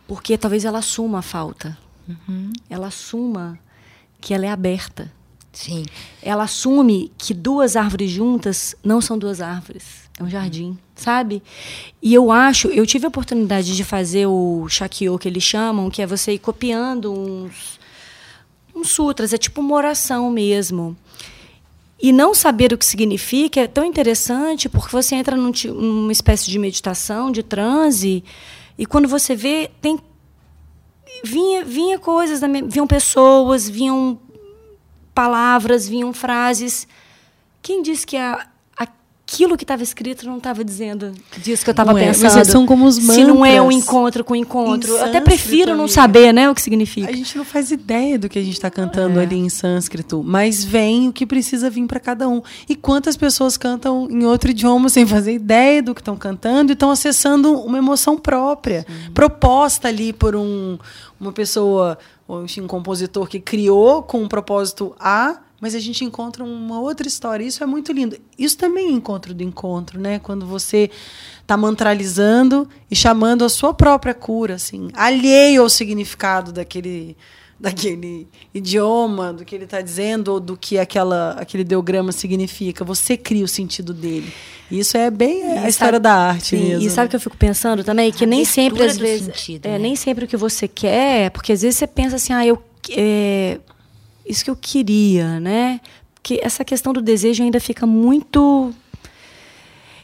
porque 0.10 0.40
talvez 0.40 0.66
ela 0.66 0.80
assuma 0.80 1.20
a 1.20 1.22
falta. 1.22 1.78
Ela 2.68 2.88
assuma 2.88 3.60
que 4.20 4.34
ela 4.34 4.44
é 4.44 4.50
aberta. 4.50 5.12
Sim. 5.54 5.86
Ela 6.24 6.46
assume 6.46 7.12
que 7.16 7.32
duas 7.32 7.76
árvores 7.76 8.10
juntas 8.10 8.76
não 8.84 9.02
são 9.02 9.20
duas 9.20 9.40
árvores, 9.40 10.10
é 10.20 10.24
um 10.24 10.30
jardim, 10.30 10.76
sabe? 10.96 11.44
E 12.02 12.12
eu 12.12 12.32
acho, 12.32 12.70
eu 12.70 12.88
tive 12.88 13.06
a 13.06 13.10
oportunidade 13.10 13.76
de 13.76 13.84
fazer 13.84 14.26
o 14.26 14.68
shakyo 14.68 15.20
que 15.20 15.28
eles 15.28 15.44
chamam, 15.44 15.92
que 15.92 16.02
é 16.02 16.08
você 16.08 16.34
ir 16.34 16.40
copiando 16.40 17.14
uns, 17.14 17.79
sutras, 18.84 19.34
é 19.34 19.38
tipo 19.38 19.62
uma 19.62 19.76
oração 19.76 20.30
mesmo. 20.32 20.96
E 22.02 22.12
não 22.14 22.34
saber 22.34 22.72
o 22.72 22.78
que 22.78 22.86
significa 22.86 23.60
é 23.62 23.68
tão 23.68 23.84
interessante 23.84 24.70
porque 24.70 24.92
você 24.92 25.16
entra 25.16 25.36
num 25.36 25.52
numa 25.74 26.12
espécie 26.12 26.50
de 26.50 26.58
meditação, 26.58 27.32
de 27.32 27.44
transe, 27.44 28.24
e 28.78 28.86
quando 28.86 29.08
você 29.08 29.36
vê, 29.36 29.70
tem 29.82 30.00
vinha, 31.24 31.66
vinha 31.66 32.00
coisas, 32.00 32.40
vinham 32.68 32.88
pessoas, 32.88 33.68
vinham 33.68 34.18
palavras, 35.14 35.88
vinham 35.88 36.14
frases. 36.14 36.88
Quem 37.62 37.82
disse 37.82 38.08
que 38.08 38.16
a, 38.16 38.48
aquilo 39.30 39.56
que 39.56 39.64
estava 39.64 39.84
escrito 39.84 40.26
não 40.26 40.38
estava 40.38 40.64
dizendo 40.64 41.14
disso 41.38 41.64
que 41.64 41.70
eu 41.70 41.74
estava 41.74 41.92
é, 41.92 42.08
mas 42.08 42.20
pensando? 42.20 42.46
são 42.46 42.66
como 42.66 42.86
os 42.86 42.96
Se 42.96 43.24
não 43.24 43.46
é 43.46 43.62
um 43.62 43.66
mantras 43.66 43.84
encontro 43.84 44.24
com 44.24 44.36
encontro. 44.36 44.98
Eu 44.98 45.06
até 45.06 45.22
prefiro 45.22 45.76
não 45.76 45.88
saber 45.88 46.34
né, 46.34 46.50
o 46.50 46.56
que 46.56 46.62
significa. 46.62 47.10
A 47.10 47.16
gente 47.16 47.38
não 47.38 47.46
faz 47.46 47.72
ideia 47.72 48.18
do 48.18 48.28
que 48.28 48.40
a 48.40 48.42
gente 48.42 48.54
está 48.54 48.70
cantando 48.72 49.20
ali 49.20 49.38
em 49.38 49.50
sânscrito, 49.50 50.24
mas 50.26 50.64
vem 50.64 51.10
o 51.10 51.14
que 51.14 51.26
precisa 51.26 51.70
vir 51.70 51.86
para 51.86 52.00
cada 52.00 52.28
um. 52.28 52.42
E 52.68 52.76
quantas 52.76 53.16
pessoas 53.16 53.56
cantam 53.56 54.08
em 54.10 54.26
outro 54.26 54.50
idioma 54.50 54.90
sem 54.90 55.06
fazer 55.06 55.34
ideia 55.34 55.84
do 55.84 55.94
que 55.94 56.02
estão 56.02 56.18
cantando 56.18 56.72
e 56.72 56.74
estão 56.74 56.90
acessando 56.90 57.54
uma 57.60 57.78
emoção 57.78 58.18
própria, 58.18 58.86
proposta 59.14 59.88
ali 59.88 60.12
por 60.12 60.36
um, 60.36 60.78
uma 61.20 61.32
pessoa, 61.32 61.98
ou 62.28 62.44
um 62.44 62.68
compositor 62.68 63.28
que 63.28 63.40
criou 63.40 64.02
com 64.02 64.24
um 64.24 64.28
propósito 64.28 64.96
A, 65.00 65.38
mas 65.62 65.76
a 65.76 65.80
gente 65.80 66.04
encontra 66.06 66.44
uma 66.44 66.80
outra 66.80 67.08
história. 67.08 67.44
Isso 67.44 67.64
é 67.64 67.66
muito 67.68 67.92
lindo. 67.92 68.18
Isso 68.38 68.58
também 68.58 68.88
é 68.88 68.92
encontro 68.92 69.34
do 69.34 69.44
encontro, 69.44 70.00
né? 70.00 70.20
Quando 70.20 70.46
você 70.46 70.90
está 71.42 71.58
mantralizando 71.58 72.68
e 72.90 72.96
chamando 72.96 73.44
a 73.44 73.50
sua 73.50 73.74
própria 73.74 74.14
cura, 74.14 74.56
assim, 74.56 74.90
alheio 74.94 75.62
ao 75.64 75.70
significado 75.70 76.52
daquele 76.52 77.18
daquele 77.60 78.26
idioma, 78.54 79.34
do 79.34 79.44
que 79.44 79.54
ele 79.54 79.66
está 79.66 79.82
dizendo 79.82 80.30
ou 80.30 80.40
do 80.40 80.56
que 80.56 80.78
aquela, 80.80 81.32
aquele 81.32 81.62
ideograma 81.64 82.14
significa. 82.14 82.86
Você 82.86 83.18
cria 83.18 83.44
o 83.44 83.50
sentido 83.50 83.94
dele. 83.94 84.32
Isso 84.72 84.96
é 84.96 85.12
bem 85.12 85.44
a 85.58 85.68
história 85.68 85.96
sabe- 85.96 86.00
da 86.00 86.14
arte 86.14 86.56
sim, 86.56 86.70
mesmo. 86.70 86.88
E 86.88 86.90
sabe 86.90 87.08
o 87.08 87.10
que 87.10 87.16
eu 87.18 87.20
fico 87.20 87.36
pensando 87.36 87.84
também? 87.84 88.14
Que 88.14 88.24
A 88.24 88.28
nem 88.28 88.46
sempre, 88.46 88.84
às 88.84 88.98
vezes. 88.98 89.26
sentido, 89.26 89.66
é, 89.66 89.72
né? 89.72 89.80
Nem 89.80 89.96
sempre 89.98 90.24
o 90.24 90.28
que 90.28 90.38
você 90.38 90.70
quer, 90.70 91.32
porque 91.32 91.52
às 91.52 91.62
vezes 91.62 91.78
você 91.78 91.86
pensa 91.88 92.16
assim, 92.16 92.32
ah, 92.32 92.46
eu. 92.48 92.64
É, 92.92 93.60
isso 94.30 94.44
que 94.44 94.50
eu 94.50 94.56
queria, 94.56 95.40
né? 95.40 95.82
Porque 96.14 96.40
essa 96.44 96.64
questão 96.64 96.94
do 96.94 97.02
desejo 97.02 97.44
ainda 97.44 97.60
fica 97.60 97.86
muito. 97.86 98.74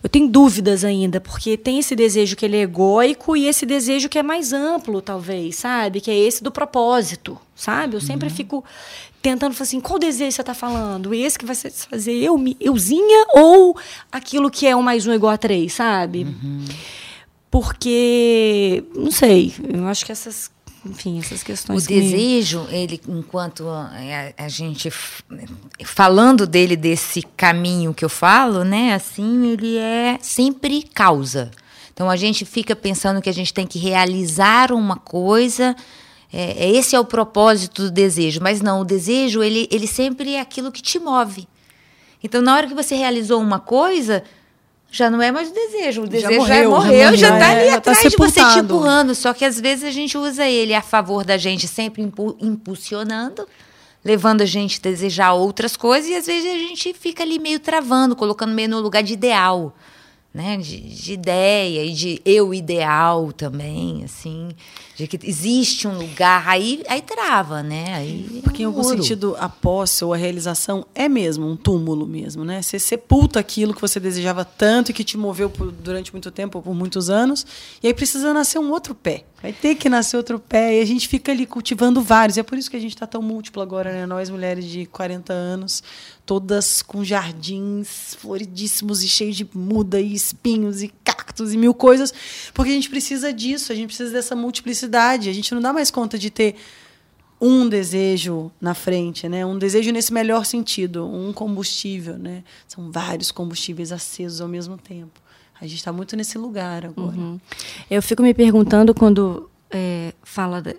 Eu 0.01 0.09
tenho 0.09 0.27
dúvidas 0.27 0.83
ainda, 0.83 1.19
porque 1.19 1.57
tem 1.57 1.79
esse 1.79 1.95
desejo 1.95 2.35
que 2.35 2.45
ele 2.45 2.57
é 2.57 2.61
egóico 2.61 3.35
e 3.35 3.47
esse 3.47 3.65
desejo 3.65 4.07
que 4.07 4.19
é 4.19 4.23
mais 4.23 4.53
amplo, 4.53 5.01
talvez, 5.01 5.55
sabe? 5.55 5.99
Que 5.99 6.11
é 6.11 6.17
esse 6.17 6.43
do 6.43 6.51
propósito, 6.51 7.39
sabe? 7.55 7.95
Eu 7.95 8.01
sempre 8.01 8.29
fico 8.29 8.63
tentando 9.21 9.55
falar 9.55 9.63
assim, 9.63 9.79
qual 9.79 9.97
desejo 9.97 10.31
você 10.35 10.41
está 10.41 10.53
falando? 10.53 11.11
Esse 11.11 11.39
que 11.39 11.45
vai 11.45 11.55
satisfazer 11.55 12.15
eu, 12.15 12.37
euzinha 12.59 13.25
ou 13.33 13.75
aquilo 14.11 14.51
que 14.51 14.67
é 14.67 14.75
um 14.75 14.83
mais 14.83 15.07
um 15.07 15.13
igual 15.13 15.33
a 15.33 15.37
três, 15.37 15.73
sabe? 15.73 16.27
Porque, 17.49 18.83
não 18.93 19.09
sei, 19.09 19.53
eu 19.73 19.87
acho 19.87 20.05
que 20.05 20.11
essas, 20.11 20.51
enfim, 20.85 21.19
essas 21.19 21.41
O 21.41 21.45
questões... 21.45 21.87
me- 21.87 21.99
desejo, 22.01 22.67
ele, 22.69 23.01
enquanto 23.07 23.67
a, 23.67 23.91
a 24.37 24.47
gente 24.47 24.89
falando 25.83 26.45
dele 26.47 26.75
desse 26.75 27.21
caminho 27.35 27.93
que 27.93 28.05
eu 28.05 28.09
falo, 28.09 28.63
né? 28.63 28.93
Assim, 28.93 29.47
ele 29.47 29.77
é 29.77 30.17
sempre 30.21 30.83
causa. 30.83 31.51
Então 31.93 32.09
a 32.09 32.15
gente 32.15 32.45
fica 32.45 32.75
pensando 32.75 33.21
que 33.21 33.29
a 33.29 33.33
gente 33.33 33.53
tem 33.53 33.65
que 33.65 33.79
realizar 33.79 34.71
uma 34.71 34.97
coisa. 34.97 35.75
É, 36.31 36.65
é- 36.65 36.71
esse 36.71 36.95
é 36.95 36.99
o 36.99 37.05
propósito 37.05 37.83
do 37.83 37.91
desejo, 37.91 38.39
mas 38.41 38.61
não, 38.61 38.81
o 38.81 38.85
desejo 38.85 39.41
ele, 39.41 39.67
ele 39.71 39.87
sempre 39.87 40.33
é 40.33 40.41
aquilo 40.41 40.71
que 40.71 40.81
te 40.81 40.99
move. 40.99 41.47
Então 42.23 42.41
na 42.41 42.55
hora 42.55 42.67
que 42.67 42.73
você 42.73 42.95
realizou 42.95 43.39
uma 43.41 43.59
coisa, 43.59 44.23
já 44.91 45.09
não 45.09 45.21
é 45.21 45.31
mais 45.31 45.49
o 45.49 45.53
desejo, 45.53 46.03
o 46.03 46.07
desejo 46.07 46.31
já, 46.31 46.37
morreu, 46.37 46.63
já 46.63 46.69
morreu, 46.69 47.15
já 47.17 47.31
morreu, 47.31 47.35
está 47.39 47.51
é, 47.53 47.59
ali 47.59 47.65
já 47.65 47.71
tá 47.71 47.77
atrás 47.91 47.97
de 47.97 48.03
você 48.03 48.11
te 48.11 48.33
sepultado. 48.33 48.59
empurrando. 48.59 49.15
Só 49.15 49.33
que 49.33 49.43
às 49.43 49.59
vezes 49.59 49.83
a 49.83 49.91
gente 49.91 50.17
usa 50.17 50.45
ele 50.47 50.73
a 50.73 50.81
favor 50.81 51.25
da 51.25 51.37
gente, 51.37 51.67
sempre 51.67 52.01
impu- 52.01 52.37
impulsionando, 52.39 53.47
levando 54.03 54.41
a 54.41 54.45
gente 54.45 54.79
a 54.79 54.83
desejar 54.89 55.33
outras 55.33 55.75
coisas, 55.75 56.09
e 56.09 56.15
às 56.15 56.25
vezes 56.27 56.49
a 56.49 56.57
gente 56.57 56.93
fica 56.93 57.23
ali 57.23 57.39
meio 57.39 57.59
travando, 57.59 58.15
colocando 58.15 58.53
meio 58.53 58.69
no 58.69 58.79
lugar 58.79 59.03
de 59.03 59.13
ideal. 59.13 59.75
Né, 60.35 60.57
de, 60.57 60.81
de, 60.81 61.13
ideia 61.13 61.85
e 61.85 61.93
de 61.93 62.21
eu 62.25 62.53
ideal 62.53 63.31
também, 63.31 64.03
assim, 64.03 64.49
de 64.93 65.07
que 65.07 65.17
existe 65.25 65.87
um 65.87 65.97
lugar, 65.97 66.45
aí, 66.45 66.83
aí 66.89 67.01
trava, 67.01 67.63
né? 67.63 67.93
Aí 67.93 68.41
Porque 68.43 68.61
em 68.61 68.65
algum 68.65 68.81
muro. 68.81 68.97
sentido 68.97 69.37
a 69.39 69.47
posse 69.47 70.03
ou 70.03 70.13
a 70.13 70.17
realização 70.17 70.85
é 70.93 71.07
mesmo 71.07 71.47
um 71.47 71.55
túmulo 71.55 72.05
mesmo, 72.05 72.43
né? 72.43 72.61
Você 72.61 72.77
sepulta 72.77 73.39
aquilo 73.39 73.73
que 73.73 73.79
você 73.79 73.97
desejava 73.97 74.43
tanto 74.43 74.91
e 74.91 74.93
que 74.93 75.05
te 75.05 75.17
moveu 75.17 75.49
por, 75.49 75.71
durante 75.71 76.11
muito 76.11 76.29
tempo, 76.29 76.61
por 76.61 76.75
muitos 76.75 77.09
anos, 77.09 77.45
e 77.81 77.87
aí 77.87 77.93
precisa 77.93 78.33
nascer 78.33 78.59
um 78.59 78.71
outro 78.71 78.93
pé. 78.93 79.23
Vai 79.41 79.53
ter 79.53 79.75
que 79.75 79.87
nascer 79.87 80.17
outro 80.17 80.39
pé 80.39 80.79
e 80.79 80.81
a 80.81 80.85
gente 80.85 81.07
fica 81.07 81.31
ali 81.31 81.45
cultivando 81.45 82.01
vários. 82.01 82.35
E 82.35 82.39
é 82.39 82.43
por 82.43 82.57
isso 82.57 82.69
que 82.69 82.75
a 82.75 82.79
gente 82.79 82.95
está 82.95 83.05
tão 83.05 83.21
múltiplo 83.21 83.61
agora, 83.61 83.93
né? 83.93 84.05
Nós 84.05 84.29
mulheres 84.29 84.65
de 84.65 84.85
40 84.87 85.31
anos, 85.31 85.83
todas 86.25 86.81
com 86.81 87.03
jardins 87.03 88.15
floridíssimos 88.15 89.03
e 89.03 89.07
cheios 89.07 89.35
de 89.35 89.47
muda 89.53 90.01
e 90.01 90.13
espinhos 90.13 90.81
e 90.81 90.87
cactos 91.03 91.53
e 91.53 91.57
mil 91.57 91.73
coisas, 91.73 92.13
porque 92.53 92.71
a 92.71 92.73
gente 92.73 92.89
precisa 92.89 93.31
disso, 93.31 93.71
a 93.71 93.75
gente 93.75 93.87
precisa 93.87 94.11
dessa 94.11 94.35
multiplicidade. 94.35 95.29
A 95.29 95.33
gente 95.33 95.53
não 95.53 95.61
dá 95.61 95.71
mais 95.71 95.91
conta 95.91 96.17
de 96.17 96.29
ter 96.29 96.55
um 97.39 97.67
desejo 97.67 98.51
na 98.59 98.73
frente, 98.73 99.27
né? 99.27 99.45
Um 99.45 99.57
desejo 99.57 99.91
nesse 99.91 100.11
melhor 100.11 100.45
sentido, 100.45 101.05
um 101.05 101.31
combustível, 101.31 102.17
né? 102.17 102.43
São 102.67 102.91
vários 102.91 103.31
combustíveis 103.31 103.91
acesos 103.91 104.41
ao 104.41 104.47
mesmo 104.47 104.77
tempo. 104.77 105.21
A 105.59 105.67
gente 105.67 105.77
está 105.77 105.91
muito 105.91 106.15
nesse 106.15 106.37
lugar 106.37 106.85
agora. 106.85 107.15
Uhum. 107.15 107.39
Eu 107.89 108.01
fico 108.01 108.21
me 108.21 108.33
perguntando 108.33 108.93
quando 108.93 109.49
é, 109.69 110.13
fala 110.23 110.61
da, 110.61 110.73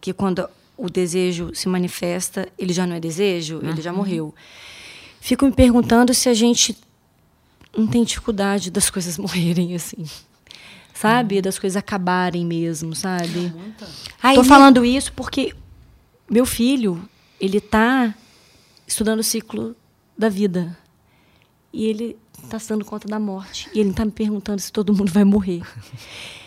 que 0.00 0.12
quando 0.12 0.48
o 0.76 0.90
desejo 0.90 1.54
se 1.54 1.68
manifesta, 1.68 2.48
ele 2.58 2.72
já 2.72 2.86
não 2.86 2.96
é 2.96 3.00
desejo, 3.00 3.58
uhum. 3.58 3.70
ele 3.70 3.82
já 3.82 3.92
morreu. 3.92 4.34
Fico 5.20 5.46
me 5.46 5.52
perguntando 5.52 6.12
se 6.12 6.28
a 6.28 6.34
gente 6.34 6.76
não 7.76 7.86
tem 7.86 8.04
dificuldade 8.04 8.70
das 8.70 8.90
coisas 8.90 9.16
morrerem 9.18 9.74
assim. 9.74 10.04
Sabe? 10.92 11.36
Uhum. 11.36 11.42
Das 11.42 11.58
coisas 11.58 11.76
acabarem 11.76 12.44
mesmo, 12.44 12.94
sabe? 12.94 13.52
Estou 14.22 14.44
falando 14.44 14.84
isso 14.86 15.12
porque 15.12 15.54
meu 16.28 16.46
filho, 16.46 17.08
ele 17.40 17.58
está 17.58 18.14
estudando 18.86 19.20
o 19.20 19.24
ciclo 19.24 19.76
da 20.16 20.28
vida. 20.28 20.76
E 21.72 21.84
ele 21.86 22.16
está 22.42 22.58
se 22.58 22.68
dando 22.68 22.84
conta 22.84 23.08
da 23.08 23.18
morte. 23.18 23.68
E 23.74 23.80
ele 23.80 23.90
está 23.90 24.04
me 24.04 24.10
perguntando 24.10 24.60
se 24.60 24.72
todo 24.72 24.94
mundo 24.94 25.12
vai 25.12 25.24
morrer. 25.24 25.62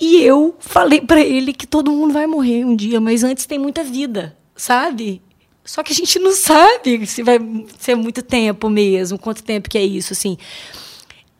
E 0.00 0.22
eu 0.22 0.54
falei 0.58 1.00
para 1.00 1.20
ele 1.20 1.52
que 1.52 1.66
todo 1.66 1.90
mundo 1.90 2.12
vai 2.12 2.26
morrer 2.26 2.64
um 2.64 2.76
dia, 2.76 3.00
mas 3.00 3.24
antes 3.24 3.46
tem 3.46 3.58
muita 3.58 3.82
vida, 3.82 4.36
sabe? 4.54 5.22
Só 5.64 5.82
que 5.82 5.92
a 5.92 5.96
gente 5.96 6.18
não 6.18 6.32
sabe 6.32 7.06
se 7.06 7.22
vai 7.22 7.38
ser 7.78 7.94
muito 7.96 8.22
tempo 8.22 8.68
mesmo, 8.68 9.18
quanto 9.18 9.42
tempo 9.42 9.68
que 9.68 9.78
é 9.78 9.84
isso, 9.84 10.12
assim. 10.12 10.36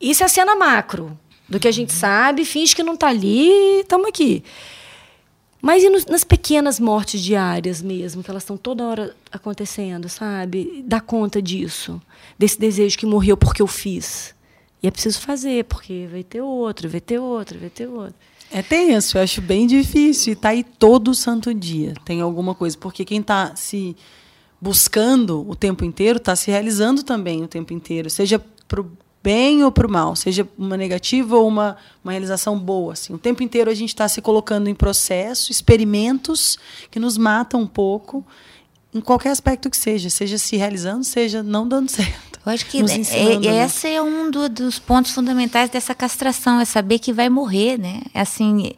Isso 0.01 0.23
é 0.23 0.25
a 0.25 0.29
cena 0.29 0.55
macro 0.55 1.17
do 1.47 1.59
que 1.59 1.67
a 1.67 1.71
gente 1.71 1.93
sabe, 1.93 2.43
finge 2.43 2.75
que 2.75 2.83
não 2.83 2.95
está 2.95 3.07
ali, 3.07 3.79
estamos 3.79 4.07
aqui. 4.07 4.43
Mas 5.61 5.83
e 5.83 5.89
nos, 5.89 6.05
nas 6.05 6.23
pequenas 6.23 6.79
mortes 6.79 7.21
diárias 7.21 7.81
mesmo, 7.81 8.23
que 8.23 8.29
elas 8.29 8.43
estão 8.43 8.57
toda 8.57 8.85
hora 8.85 9.15
acontecendo, 9.31 10.09
sabe? 10.09 10.83
Dá 10.85 10.99
conta 10.99 11.41
disso, 11.41 12.01
desse 12.37 12.59
desejo 12.59 12.97
que 12.97 13.05
morreu 13.05 13.37
porque 13.37 13.61
eu 13.61 13.67
fiz. 13.67 14.35
E 14.81 14.87
é 14.87 14.91
preciso 14.91 15.19
fazer, 15.19 15.63
porque 15.65 16.07
vai 16.11 16.23
ter 16.23 16.41
outro, 16.41 16.89
vai 16.89 17.01
ter 17.01 17.17
outro, 17.17 17.57
vai 17.59 17.69
ter 17.69 17.87
outro. 17.87 18.15
É 18.51 18.61
tenso, 18.61 19.17
eu 19.17 19.21
acho 19.21 19.41
bem 19.41 19.67
difícil. 19.67 20.33
E 20.33 20.35
tá 20.35 20.49
aí 20.49 20.63
todo 20.63 21.13
santo 21.13 21.53
dia. 21.53 21.93
Tem 22.05 22.21
alguma 22.21 22.55
coisa. 22.55 22.77
Porque 22.77 23.03
quem 23.03 23.19
está 23.19 23.55
se 23.55 23.95
buscando 24.59 25.47
o 25.47 25.55
tempo 25.55 25.85
inteiro 25.85 26.17
está 26.17 26.35
se 26.35 26.49
realizando 26.49 27.03
também 27.03 27.43
o 27.43 27.47
tempo 27.47 27.73
inteiro. 27.73 28.09
Seja 28.09 28.39
para 28.67 28.81
o 28.81 28.91
bem 29.27 29.63
ou 29.63 29.71
para 29.71 29.85
o 29.85 29.91
mal, 29.91 30.15
seja 30.15 30.47
uma 30.57 30.77
negativa 30.77 31.35
ou 31.35 31.47
uma, 31.47 31.75
uma 32.01 32.11
realização 32.11 32.57
boa. 32.57 32.93
Assim. 32.93 33.13
O 33.13 33.17
tempo 33.17 33.43
inteiro 33.43 33.69
a 33.69 33.73
gente 33.73 33.89
está 33.89 34.07
se 34.07 34.21
colocando 34.21 34.69
em 34.69 34.75
processo, 34.75 35.51
experimentos 35.51 36.57
que 36.89 36.97
nos 36.99 37.17
matam 37.17 37.61
um 37.61 37.67
pouco, 37.67 38.25
em 38.93 39.01
qualquer 39.01 39.31
aspecto 39.31 39.69
que 39.69 39.75
seja, 39.75 40.09
seja 40.09 40.37
se 40.37 40.55
realizando, 40.55 41.03
seja 41.03 41.43
não 41.43 41.67
dando 41.67 41.89
certo. 41.91 42.26
Eu 42.47 42.53
acho 42.53 42.65
que 42.65 42.77
é, 42.77 43.45
é, 43.45 43.65
esse 43.65 43.89
é 43.89 44.01
um 44.01 44.31
do, 44.31 44.47
dos 44.47 44.79
pontos 44.79 45.11
fundamentais 45.11 45.69
dessa 45.69 45.93
castração, 45.93 46.61
é 46.61 46.65
saber 46.65 46.97
que 46.97 47.11
vai 47.11 47.27
morrer, 47.27 47.77
né? 47.77 48.01
É 48.13 48.21
assim, 48.21 48.71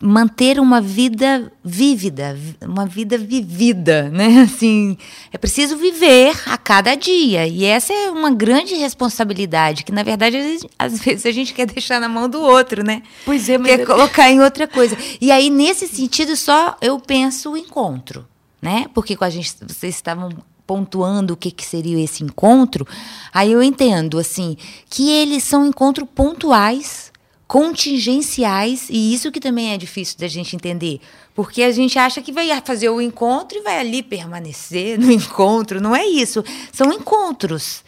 manter 0.00 0.58
uma 0.58 0.80
vida 0.80 1.52
vívida, 1.64 2.36
uma 2.60 2.84
vida 2.84 3.16
vivida, 3.16 4.10
né? 4.10 4.40
Assim, 4.50 4.98
é 5.32 5.38
preciso 5.38 5.76
viver 5.76 6.34
a 6.46 6.58
cada 6.58 6.96
dia. 6.96 7.46
E 7.46 7.64
essa 7.64 7.92
é 7.92 8.10
uma 8.10 8.32
grande 8.32 8.74
responsabilidade, 8.74 9.84
que 9.84 9.92
na 9.92 10.02
verdade 10.02 10.36
às 10.76 10.98
vezes 10.98 11.24
a 11.24 11.30
gente 11.30 11.54
quer 11.54 11.66
deixar 11.66 12.00
na 12.00 12.08
mão 12.08 12.28
do 12.28 12.42
outro, 12.42 12.82
né? 12.82 13.00
Pois 13.24 13.48
é, 13.48 13.56
mas 13.56 13.76
quer 13.76 13.86
colocar 13.86 14.28
em 14.28 14.40
outra 14.40 14.66
coisa. 14.66 14.98
E 15.20 15.30
aí 15.30 15.50
nesse 15.50 15.86
sentido 15.86 16.34
só 16.34 16.76
eu 16.80 16.98
penso 16.98 17.52
o 17.52 17.56
encontro, 17.56 18.26
né? 18.60 18.86
Porque 18.92 19.14
com 19.14 19.24
a 19.24 19.30
gente 19.30 19.54
vocês 19.68 19.94
estavam 19.94 20.30
pontuando 20.66 21.34
o 21.34 21.36
que, 21.36 21.50
que 21.50 21.64
seria 21.64 22.02
esse 22.02 22.24
encontro, 22.24 22.86
aí 23.32 23.52
eu 23.52 23.62
entendo 23.62 24.18
assim 24.18 24.56
que 24.88 25.10
eles 25.10 25.44
são 25.44 25.66
encontros 25.66 26.08
pontuais 26.14 27.12
contingenciais, 27.46 28.88
e 28.88 29.14
isso 29.14 29.30
que 29.30 29.38
também 29.38 29.72
é 29.72 29.78
difícil 29.78 30.18
da 30.18 30.26
gente 30.26 30.56
entender, 30.56 31.00
porque 31.34 31.62
a 31.62 31.70
gente 31.70 31.98
acha 31.98 32.22
que 32.22 32.32
vai 32.32 32.48
fazer 32.62 32.88
o 32.88 33.00
encontro 33.00 33.58
e 33.58 33.62
vai 33.62 33.78
ali 33.78 34.02
permanecer 34.02 34.98
no 34.98 35.08
encontro, 35.12 35.80
não 35.80 35.94
é 35.94 36.06
isso, 36.06 36.42
são 36.72 36.92
encontros. 36.92 37.83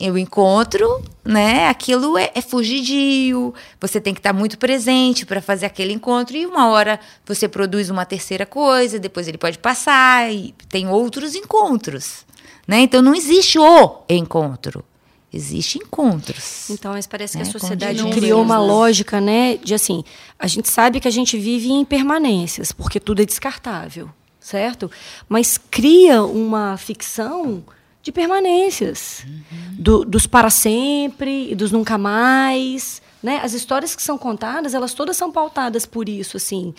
O 0.00 0.16
encontro, 0.16 1.02
né? 1.24 1.68
Aquilo 1.68 2.16
é, 2.16 2.30
é 2.34 2.40
fugidio, 2.40 3.52
você 3.78 4.00
tem 4.00 4.14
que 4.14 4.20
estar 4.20 4.32
muito 4.32 4.56
presente 4.56 5.26
para 5.26 5.42
fazer 5.42 5.66
aquele 5.66 5.92
encontro, 5.92 6.36
e 6.36 6.46
uma 6.46 6.68
hora 6.68 6.98
você 7.26 7.46
produz 7.46 7.90
uma 7.90 8.06
terceira 8.06 8.46
coisa, 8.46 8.98
depois 8.98 9.28
ele 9.28 9.36
pode 9.36 9.58
passar, 9.58 10.32
e 10.32 10.54
tem 10.68 10.88
outros 10.88 11.34
encontros. 11.34 12.24
Né? 12.66 12.80
Então 12.80 13.02
não 13.02 13.14
existe 13.14 13.58
o 13.58 14.02
encontro. 14.08 14.84
Existem 15.32 15.82
encontros. 15.82 16.68
Então, 16.70 16.92
mas 16.92 17.06
parece 17.06 17.38
né? 17.38 17.44
que 17.44 17.48
a 17.48 17.52
sociedade 17.52 18.02
criou 18.10 18.42
uma 18.42 18.58
lógica, 18.58 19.20
né? 19.20 19.56
De 19.56 19.74
assim, 19.74 20.02
a 20.36 20.48
gente 20.48 20.68
sabe 20.68 20.98
que 20.98 21.06
a 21.06 21.10
gente 21.10 21.38
vive 21.38 21.70
em 21.70 21.84
permanências, 21.84 22.72
porque 22.72 22.98
tudo 22.98 23.22
é 23.22 23.24
descartável, 23.24 24.10
certo? 24.40 24.90
Mas 25.28 25.56
cria 25.56 26.24
uma 26.24 26.76
ficção 26.76 27.62
de 28.02 28.10
permanências, 28.10 29.24
uhum. 29.26 29.74
do, 29.78 30.04
dos 30.04 30.26
para 30.26 30.50
sempre 30.50 31.50
e 31.50 31.54
dos 31.54 31.70
nunca 31.70 31.98
mais, 31.98 33.02
né? 33.22 33.40
As 33.42 33.52
histórias 33.52 33.94
que 33.94 34.02
são 34.02 34.16
contadas, 34.16 34.74
elas 34.74 34.94
todas 34.94 35.16
são 35.16 35.30
pautadas 35.30 35.84
por 35.84 36.08
isso, 36.08 36.36
assim. 36.36 36.74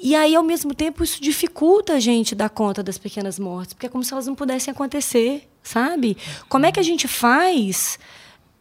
E 0.00 0.14
aí, 0.14 0.34
ao 0.34 0.44
mesmo 0.44 0.74
tempo, 0.74 1.02
isso 1.02 1.20
dificulta 1.20 1.94
a 1.94 2.00
gente 2.00 2.34
dar 2.34 2.48
conta 2.48 2.82
das 2.82 2.96
pequenas 2.96 3.38
mortes, 3.38 3.74
porque 3.74 3.86
é 3.86 3.88
como 3.88 4.04
se 4.04 4.12
elas 4.12 4.26
não 4.26 4.34
pudessem 4.34 4.70
acontecer, 4.70 5.48
sabe? 5.62 6.16
Como 6.48 6.64
é 6.64 6.72
que 6.72 6.78
a 6.78 6.84
gente 6.84 7.08
faz 7.08 7.98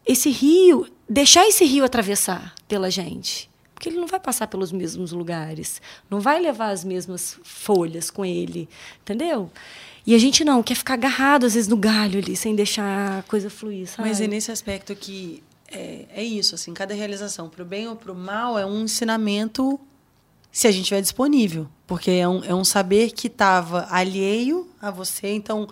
esse 0.05 0.29
rio, 0.29 0.87
deixar 1.07 1.47
esse 1.47 1.63
rio 1.63 1.85
atravessar 1.85 2.55
pela 2.67 2.89
gente? 2.89 3.49
Porque 3.73 3.89
ele 3.89 3.99
não 3.99 4.07
vai 4.07 4.19
passar 4.19 4.47
pelos 4.47 4.71
mesmos 4.71 5.11
lugares, 5.11 5.79
não 6.09 6.19
vai 6.19 6.41
levar 6.41 6.69
as 6.69 6.83
mesmas 6.83 7.39
folhas 7.43 8.09
com 8.09 8.25
ele, 8.25 8.67
entendeu? 9.01 9.51
E 10.07 10.15
a 10.15 10.17
gente 10.17 10.45
não, 10.45 10.63
quer 10.63 10.75
ficar 10.75 10.93
agarrado, 10.93 11.45
às 11.45 11.53
vezes, 11.53 11.67
no 11.67 11.75
galho 11.75 12.17
ali, 12.17 12.33
sem 12.33 12.55
deixar 12.55 13.19
a 13.19 13.23
coisa 13.23 13.49
fluir, 13.49 13.89
sabe? 13.89 14.07
Mas 14.07 14.21
é 14.21 14.27
nesse 14.27 14.49
aspecto 14.49 14.95
que 14.95 15.43
é, 15.69 16.05
é 16.15 16.23
isso, 16.23 16.55
assim, 16.55 16.73
cada 16.73 16.93
realização, 16.93 17.49
para 17.49 17.61
o 17.61 17.65
bem 17.65 17.89
ou 17.89 17.95
para 17.97 18.13
o 18.13 18.15
mal, 18.15 18.57
é 18.57 18.65
um 18.65 18.83
ensinamento 18.83 19.77
se 20.49 20.65
a 20.65 20.71
gente 20.71 20.83
estiver 20.83 21.01
disponível. 21.01 21.67
Porque 21.85 22.09
é 22.09 22.25
um, 22.25 22.41
é 22.41 22.55
um 22.55 22.63
saber 22.63 23.11
que 23.11 23.27
estava 23.27 23.85
alheio 23.89 24.69
a 24.81 24.89
você. 24.89 25.27
Então, 25.27 25.67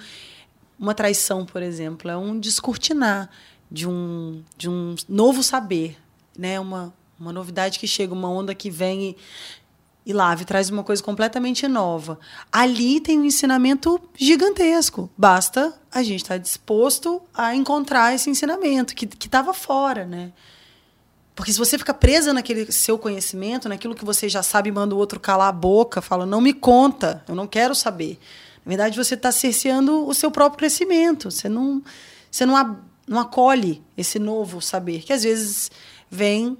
uma 0.77 0.93
traição, 0.93 1.45
por 1.45 1.63
exemplo, 1.63 2.11
é 2.11 2.17
um 2.17 2.37
descortinar 2.37 3.29
de 3.71 3.87
um, 3.87 4.43
de 4.57 4.69
um 4.69 4.95
novo 5.07 5.43
saber. 5.43 5.95
Né? 6.37 6.59
Uma, 6.59 6.93
uma 7.17 7.31
novidade 7.31 7.79
que 7.79 7.87
chega, 7.87 8.13
uma 8.13 8.29
onda 8.29 8.53
que 8.53 8.69
vem 8.69 9.11
e, 9.11 9.17
e 10.05 10.13
lave, 10.13 10.45
traz 10.45 10.69
uma 10.69 10.83
coisa 10.83 11.01
completamente 11.01 11.67
nova. 11.67 12.19
Ali 12.51 12.99
tem 12.99 13.19
um 13.19 13.25
ensinamento 13.25 13.99
gigantesco. 14.15 15.09
Basta 15.17 15.73
a 15.91 16.03
gente 16.03 16.21
estar 16.21 16.37
disposto 16.37 17.21
a 17.33 17.55
encontrar 17.55 18.13
esse 18.13 18.29
ensinamento 18.29 18.93
que 18.93 19.05
estava 19.25 19.53
fora. 19.53 20.05
Né? 20.05 20.31
Porque 21.33 21.51
se 21.51 21.57
você 21.57 21.77
fica 21.77 21.93
presa 21.93 22.33
naquele 22.33 22.71
seu 22.71 22.99
conhecimento, 22.99 23.67
naquilo 23.67 23.95
que 23.95 24.05
você 24.05 24.29
já 24.29 24.43
sabe, 24.43 24.71
manda 24.71 24.93
o 24.93 24.97
outro 24.97 25.19
calar 25.19 25.49
a 25.49 25.51
boca, 25.51 26.01
fala, 26.01 26.25
não 26.25 26.39
me 26.39 26.53
conta, 26.53 27.23
eu 27.27 27.33
não 27.33 27.47
quero 27.47 27.73
saber. 27.73 28.19
Na 28.63 28.69
verdade, 28.69 28.97
você 28.97 29.15
está 29.15 29.31
cerceando 29.31 30.07
o 30.07 30.13
seu 30.13 30.29
próprio 30.29 30.59
crescimento. 30.59 31.31
Você 31.31 31.49
não, 31.49 31.81
você 32.29 32.45
não, 32.45 32.79
não 33.07 33.19
acolhe 33.19 33.83
esse 33.97 34.19
novo 34.19 34.61
saber, 34.61 35.01
que 35.01 35.13
às 35.13 35.23
vezes 35.23 35.71
vem 36.09 36.57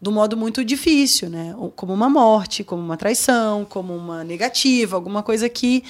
do 0.00 0.12
modo 0.12 0.36
muito 0.36 0.64
difícil, 0.64 1.28
né? 1.30 1.54
como 1.74 1.92
uma 1.92 2.08
morte, 2.08 2.62
como 2.62 2.82
uma 2.82 2.96
traição, 2.96 3.64
como 3.64 3.96
uma 3.96 4.22
negativa, 4.22 4.96
alguma 4.96 5.22
coisa 5.22 5.48
que, 5.48 5.82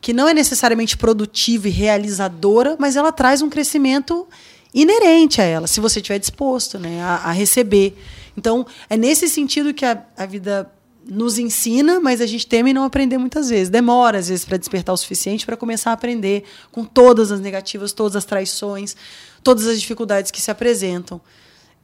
que 0.00 0.12
não 0.12 0.28
é 0.28 0.34
necessariamente 0.34 0.96
produtiva 0.96 1.68
e 1.68 1.70
realizadora, 1.70 2.76
mas 2.78 2.96
ela 2.96 3.10
traz 3.10 3.40
um 3.40 3.48
crescimento 3.48 4.26
inerente 4.74 5.40
a 5.40 5.44
ela, 5.44 5.66
se 5.66 5.80
você 5.80 5.98
estiver 5.98 6.18
disposto 6.18 6.78
né, 6.78 7.02
a, 7.02 7.16
a, 7.16 7.32
receber. 7.32 7.96
Então, 8.36 8.66
é 8.88 8.96
nesse 8.96 9.28
sentido 9.28 9.72
que 9.72 9.84
a, 9.84 10.04
a 10.16 10.26
vida 10.26 10.70
nos 11.08 11.38
ensina, 11.38 11.98
mas 12.00 12.20
a 12.20 12.26
gente 12.26 12.46
teme 12.46 12.74
não 12.74 12.84
aprender 12.84 13.16
muitas 13.16 13.48
vezes. 13.48 13.70
Demora, 13.70 14.18
às 14.18 14.28
vezes, 14.28 14.44
para 14.44 14.58
despertar 14.58 14.92
o 14.92 14.96
suficiente 14.96 15.46
para 15.46 15.56
começar 15.56 15.90
a 15.90 15.94
aprender 15.94 16.44
com 16.70 16.84
todas 16.84 17.32
as 17.32 17.40
negativas, 17.40 17.92
todas 17.94 18.14
as 18.14 18.26
traições, 18.26 18.94
todas 19.42 19.66
as 19.66 19.80
dificuldades 19.80 20.30
que 20.30 20.40
se 20.40 20.50
apresentam. 20.50 21.18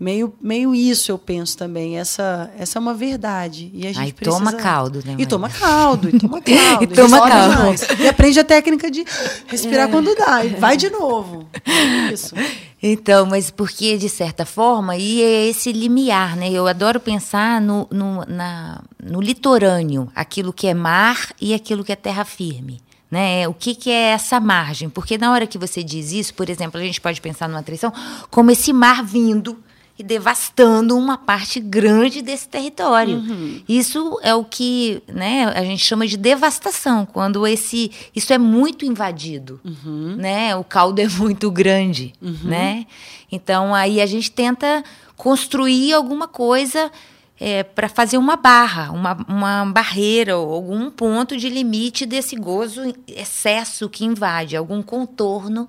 Meio, 0.04 0.34
meio 0.38 0.74
isso 0.74 1.10
eu 1.10 1.16
penso 1.16 1.56
também. 1.56 1.98
Essa, 1.98 2.50
essa 2.58 2.78
é 2.78 2.80
uma 2.80 2.92
verdade. 2.92 3.70
E 3.72 3.86
a 3.86 3.86
gente 3.86 4.00
Aí 4.00 4.12
precisa... 4.12 4.36
toma 4.36 4.52
caldo, 4.52 5.02
né? 5.02 5.16
E 5.16 5.24
toma 5.24 5.48
caldo, 5.48 6.10
e 6.10 6.18
toma 6.18 6.42
caldo. 6.44 6.84
e 6.84 6.86
toma 6.88 7.26
caldo. 7.26 7.62
Mais. 7.62 7.86
E 7.98 8.06
aprende 8.06 8.38
a 8.38 8.44
técnica 8.44 8.90
de 8.90 9.02
respirar 9.46 9.88
é. 9.88 9.90
quando 9.90 10.14
dá. 10.14 10.44
E 10.44 10.50
vai 10.56 10.76
de 10.76 10.90
novo. 10.90 11.48
É 11.64 12.12
isso. 12.12 12.34
Então, 12.82 13.24
mas 13.24 13.50
porque, 13.50 13.96
de 13.96 14.10
certa 14.10 14.44
forma, 14.44 14.94
e 14.94 15.22
é 15.22 15.46
esse 15.46 15.72
limiar, 15.72 16.36
né? 16.36 16.50
Eu 16.50 16.66
adoro 16.66 17.00
pensar 17.00 17.58
no, 17.58 17.88
no, 17.90 18.26
na, 18.26 18.82
no 19.02 19.22
litorâneo, 19.22 20.12
aquilo 20.14 20.52
que 20.52 20.66
é 20.66 20.74
mar 20.74 21.32
e 21.40 21.54
aquilo 21.54 21.82
que 21.82 21.92
é 21.92 21.96
terra 21.96 22.26
firme. 22.26 22.82
Né? 23.10 23.48
O 23.48 23.54
que, 23.54 23.74
que 23.74 23.90
é 23.90 24.08
essa 24.10 24.38
margem? 24.38 24.90
Porque 24.90 25.16
na 25.16 25.32
hora 25.32 25.46
que 25.46 25.56
você 25.56 25.82
diz 25.82 26.12
isso, 26.12 26.34
por 26.34 26.50
exemplo, 26.50 26.78
a 26.78 26.84
gente 26.84 27.00
pode 27.00 27.22
pensar 27.22 27.48
numa 27.48 27.62
traição 27.62 27.90
como 28.30 28.50
esse 28.50 28.70
mar 28.70 29.02
vindo 29.02 29.64
e 29.98 30.02
devastando 30.02 30.96
uma 30.96 31.16
parte 31.16 31.60
grande 31.60 32.20
desse 32.20 32.48
território. 32.48 33.16
Uhum. 33.16 33.62
Isso 33.68 34.18
é 34.22 34.34
o 34.34 34.44
que 34.44 35.02
né, 35.06 35.44
a 35.54 35.62
gente 35.62 35.84
chama 35.84 36.06
de 36.06 36.16
devastação, 36.16 37.06
quando 37.06 37.46
esse 37.46 37.90
isso 38.14 38.32
é 38.32 38.38
muito 38.38 38.84
invadido, 38.84 39.60
uhum. 39.64 40.16
né? 40.16 40.56
O 40.56 40.64
caldo 40.64 41.00
é 41.00 41.08
muito 41.08 41.50
grande, 41.50 42.12
uhum. 42.20 42.36
né? 42.42 42.86
Então 43.30 43.74
aí 43.74 44.00
a 44.00 44.06
gente 44.06 44.30
tenta 44.30 44.82
construir 45.16 45.92
alguma 45.92 46.26
coisa 46.26 46.90
é, 47.38 47.62
para 47.62 47.88
fazer 47.88 48.16
uma 48.18 48.36
barra, 48.36 48.90
uma, 48.90 49.16
uma 49.28 49.64
barreira 49.66 50.36
ou 50.36 50.52
algum 50.52 50.90
ponto 50.90 51.36
de 51.36 51.48
limite 51.48 52.04
desse 52.04 52.34
gozo 52.34 52.80
excesso 53.06 53.88
que 53.88 54.04
invade, 54.04 54.56
algum 54.56 54.82
contorno 54.82 55.68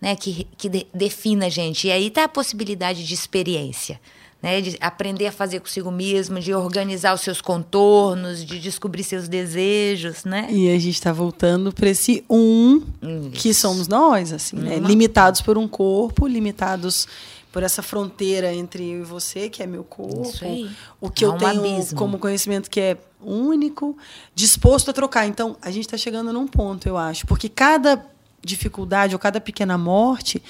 né, 0.00 0.14
que, 0.16 0.46
que 0.56 0.68
de, 0.68 0.86
defina 0.92 1.46
a 1.46 1.48
gente. 1.48 1.86
E 1.86 1.92
aí 1.92 2.08
está 2.08 2.24
a 2.24 2.28
possibilidade 2.28 3.04
de 3.06 3.14
experiência. 3.14 4.00
Né, 4.42 4.60
de 4.60 4.76
aprender 4.82 5.26
a 5.26 5.32
fazer 5.32 5.60
consigo 5.60 5.90
mesmo, 5.90 6.38
de 6.38 6.52
organizar 6.52 7.14
os 7.14 7.22
seus 7.22 7.40
contornos, 7.40 8.44
de 8.44 8.60
descobrir 8.60 9.02
seus 9.02 9.28
desejos, 9.28 10.24
né? 10.26 10.46
E 10.50 10.68
a 10.68 10.78
gente 10.78 10.94
está 10.94 11.10
voltando 11.10 11.72
para 11.72 11.88
esse 11.88 12.22
um 12.28 12.82
Isso. 13.02 13.30
que 13.32 13.54
somos 13.54 13.88
nós, 13.88 14.34
assim, 14.34 14.56
né? 14.56 14.78
limitados 14.78 15.40
por 15.40 15.56
um 15.56 15.66
corpo, 15.66 16.26
limitados 16.26 17.08
por 17.50 17.62
essa 17.62 17.82
fronteira 17.82 18.52
entre 18.52 18.86
eu 18.86 19.00
e 19.00 19.04
você, 19.04 19.48
que 19.48 19.62
é 19.62 19.66
meu 19.66 19.82
corpo, 19.82 20.30
o 21.00 21.08
que 21.10 21.24
Há 21.24 21.28
eu 21.28 21.32
um 21.32 21.38
tenho 21.38 21.58
abismo. 21.58 21.98
como 21.98 22.18
conhecimento 22.18 22.68
que 22.68 22.78
é 22.78 22.98
único, 23.22 23.96
disposto 24.34 24.90
a 24.90 24.92
trocar. 24.92 25.26
Então, 25.26 25.56
a 25.62 25.70
gente 25.70 25.86
está 25.86 25.96
chegando 25.96 26.30
num 26.34 26.46
ponto, 26.46 26.86
eu 26.86 26.98
acho, 26.98 27.26
porque 27.26 27.48
cada 27.48 28.04
dificuldade 28.46 29.14
ou 29.14 29.18
cada 29.18 29.40
pequena 29.40 29.76
morte 29.76 30.42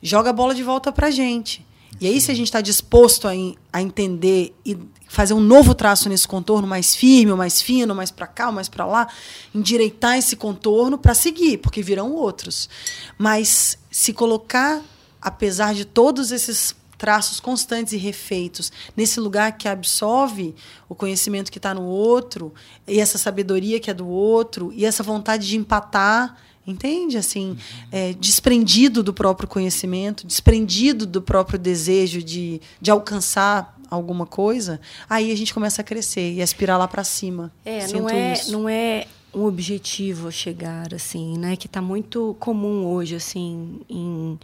joga 0.00 0.30
a 0.30 0.32
bola 0.32 0.54
de 0.54 0.62
volta 0.62 0.92
para 0.92 1.08
a 1.08 1.10
gente. 1.10 1.66
E 2.00 2.06
aí, 2.06 2.20
se 2.20 2.30
a 2.30 2.34
gente 2.34 2.46
está 2.46 2.60
disposto 2.60 3.26
a, 3.26 3.32
a 3.72 3.82
entender 3.82 4.54
e 4.64 4.78
fazer 5.08 5.34
um 5.34 5.40
novo 5.40 5.74
traço 5.74 6.08
nesse 6.08 6.28
contorno 6.28 6.68
mais 6.68 6.94
firme, 6.94 7.34
mais 7.34 7.60
fino, 7.60 7.94
mais 7.94 8.10
para 8.10 8.26
cá, 8.26 8.52
mais 8.52 8.68
para 8.68 8.86
lá, 8.86 9.08
endireitar 9.54 10.16
esse 10.16 10.36
contorno 10.36 10.98
para 10.98 11.14
seguir, 11.14 11.58
porque 11.58 11.82
virão 11.82 12.12
outros. 12.12 12.68
Mas 13.16 13.78
se 13.90 14.12
colocar, 14.12 14.80
apesar 15.20 15.74
de 15.74 15.84
todos 15.84 16.30
esses 16.30 16.76
traços 16.98 17.40
constantes 17.40 17.92
e 17.92 17.96
refeitos 17.96 18.72
nesse 18.96 19.20
lugar 19.20 19.56
que 19.56 19.68
absorve 19.68 20.54
o 20.88 20.94
conhecimento 20.96 21.50
que 21.50 21.58
está 21.58 21.72
no 21.72 21.84
outro 21.84 22.52
e 22.88 22.98
essa 22.98 23.16
sabedoria 23.16 23.78
que 23.78 23.88
é 23.88 23.94
do 23.94 24.08
outro 24.08 24.72
e 24.74 24.84
essa 24.84 25.02
vontade 25.02 25.46
de 25.46 25.56
empatar 25.56 26.36
entende? 26.70 27.16
Assim, 27.16 27.56
é, 27.90 28.12
desprendido 28.12 29.02
do 29.02 29.12
próprio 29.12 29.48
conhecimento, 29.48 30.26
desprendido 30.26 31.06
do 31.06 31.22
próprio 31.22 31.58
desejo 31.58 32.22
de, 32.22 32.60
de 32.80 32.90
alcançar 32.90 33.76
alguma 33.90 34.26
coisa, 34.26 34.80
aí 35.08 35.32
a 35.32 35.36
gente 35.36 35.54
começa 35.54 35.80
a 35.80 35.84
crescer 35.84 36.34
e 36.34 36.42
aspirar 36.42 36.78
lá 36.78 36.86
para 36.86 37.02
cima. 37.02 37.50
É, 37.64 37.80
Sinto 37.80 38.02
não 38.02 38.10
é, 38.10 38.32
isso. 38.34 38.52
não 38.52 38.68
é 38.68 39.06
um 39.34 39.44
objetivo 39.44 40.30
chegar 40.30 40.94
assim, 40.94 41.38
né? 41.38 41.56
Que 41.56 41.66
está 41.66 41.80
muito 41.80 42.36
comum 42.38 42.86
hoje, 42.86 43.14
assim, 43.16 43.80
em 43.88 44.38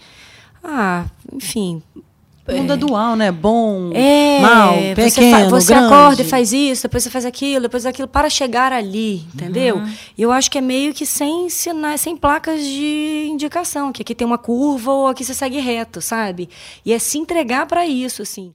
ah, 0.63 1.07
enfim, 1.31 1.83
mundo 2.53 2.73
é 2.73 2.77
dual, 2.77 3.17
né? 3.17 3.33
Bom, 3.33 3.91
é, 3.95 4.41
mal, 4.41 4.75
pequeno, 4.95 5.51
você, 5.51 5.51
você 5.51 5.75
acorda 5.75 6.23
e 6.23 6.25
faz 6.25 6.53
isso, 6.53 6.83
depois 6.83 7.03
você 7.03 7.11
faz 7.11 7.25
aquilo, 7.25 7.63
depois 7.63 7.87
aquilo, 7.87 8.07
para 8.07 8.29
chegar 8.29 8.73
ali, 8.73 9.25
entendeu? 9.35 9.77
Uhum. 9.77 9.93
E 10.17 10.23
eu 10.23 10.31
acho 10.31 10.51
que 10.51 10.59
é 10.59 10.61
meio 10.61 10.93
que 10.93 11.07
sem 11.07 11.49
sinais, 11.49 12.03
sem 12.03 12.17
placas 12.17 12.61
de 12.63 13.29
indicação, 13.31 13.93
que 13.93 14.03
aqui 14.03 14.15
tem 14.15 14.27
uma 14.27 14.39
curva 14.39 14.93
ou 14.93 15.07
aqui 15.07 15.25
você 15.25 15.33
segue 15.33 15.59
reto, 15.59 16.01
sabe? 16.01 16.49
E 16.85 16.93
é 16.93 16.99
se 16.99 17.19
entregar 17.19 17.67
para 17.67 17.87
isso, 17.87 18.21
assim. 18.21 18.53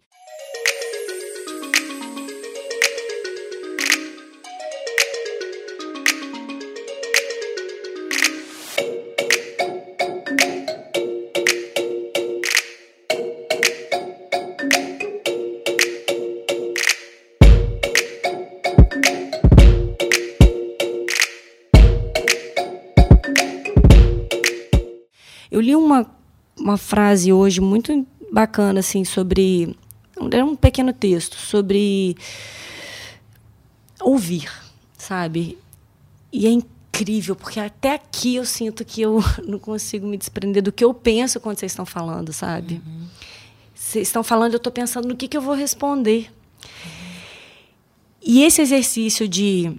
Uma 26.70 26.78
frase 26.78 27.34
hoje 27.34 27.60
muito 27.60 28.06
bacana, 28.32 28.80
assim, 28.80 29.04
sobre. 29.04 29.76
Era 30.32 30.46
um 30.46 30.56
pequeno 30.56 30.94
texto 30.94 31.36
sobre 31.36 32.16
ouvir, 34.02 34.50
sabe? 34.98 35.58
E 36.32 36.46
é 36.46 36.52
incrível, 36.52 37.36
porque 37.36 37.60
até 37.60 37.94
aqui 37.94 38.36
eu 38.36 38.46
sinto 38.46 38.84
que 38.84 39.02
eu 39.02 39.20
não 39.48 39.60
consigo 39.60 40.08
me 40.08 40.18
desprender 40.18 40.62
do 40.62 40.72
que 40.72 40.84
eu 40.84 40.94
penso 40.94 41.40
quando 41.40 41.58
vocês 41.58 41.72
estão 41.72 41.86
falando, 41.86 42.32
sabe? 42.34 42.82
Uhum. 42.86 43.08
Vocês 43.74 44.08
estão 44.08 44.24
falando, 44.24 44.54
eu 44.54 44.58
estou 44.58 44.72
pensando 44.72 45.08
no 45.08 45.16
que, 45.16 45.28
que 45.28 45.38
eu 45.38 45.42
vou 45.42 45.56
responder. 45.56 46.32
E 48.22 48.44
esse 48.44 48.62
exercício 48.62 49.28
de 49.28 49.76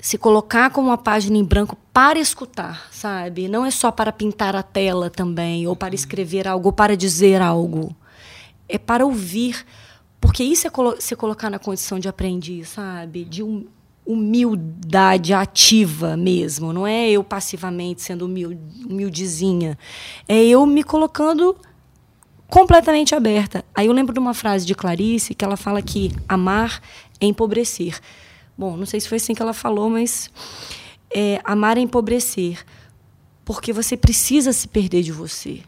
se 0.00 0.18
colocar 0.18 0.70
como 0.70 0.88
uma 0.88 0.98
página 0.98 1.36
em 1.36 1.44
branco 1.44 1.76
para 1.92 2.18
escutar, 2.18 2.88
sabe? 2.90 3.48
Não 3.48 3.66
é 3.66 3.70
só 3.70 3.90
para 3.90 4.12
pintar 4.12 4.56
a 4.56 4.62
tela 4.62 5.10
também, 5.10 5.66
ou 5.66 5.76
para 5.76 5.94
escrever 5.94 6.48
algo, 6.48 6.68
ou 6.68 6.72
para 6.72 6.96
dizer 6.96 7.42
algo. 7.42 7.94
É 8.68 8.78
para 8.78 9.04
ouvir, 9.04 9.64
porque 10.20 10.42
isso 10.42 10.66
é 10.66 10.70
colo 10.70 10.96
se 10.98 11.14
colocar 11.14 11.50
na 11.50 11.58
condição 11.58 11.98
de 11.98 12.08
aprendiz, 12.08 12.70
sabe? 12.70 13.24
De 13.24 13.42
um, 13.42 13.66
humildade 14.06 15.34
ativa 15.34 16.16
mesmo. 16.16 16.72
Não 16.72 16.86
é 16.86 17.10
eu 17.10 17.22
passivamente 17.22 18.02
sendo 18.02 18.24
humilde, 18.24 18.58
humildezinha. 18.88 19.78
É 20.26 20.42
eu 20.42 20.64
me 20.66 20.82
colocando 20.82 21.56
completamente 22.48 23.14
aberta. 23.14 23.64
Aí 23.74 23.86
eu 23.86 23.92
lembro 23.92 24.12
de 24.12 24.18
uma 24.18 24.34
frase 24.34 24.66
de 24.66 24.74
Clarice 24.74 25.34
que 25.34 25.44
ela 25.44 25.56
fala 25.56 25.80
que 25.82 26.12
amar 26.28 26.80
é 27.20 27.26
empobrecer. 27.26 27.98
Bom, 28.56 28.76
não 28.76 28.86
sei 28.86 29.00
se 29.00 29.08
foi 29.08 29.16
assim 29.16 29.34
que 29.34 29.42
ela 29.42 29.54
falou, 29.54 29.88
mas 29.88 30.30
é, 31.14 31.40
amar 31.44 31.76
é 31.78 31.80
empobrecer. 31.80 32.64
Porque 33.44 33.72
você 33.72 33.96
precisa 33.96 34.52
se 34.52 34.68
perder 34.68 35.02
de 35.02 35.12
você. 35.12 35.62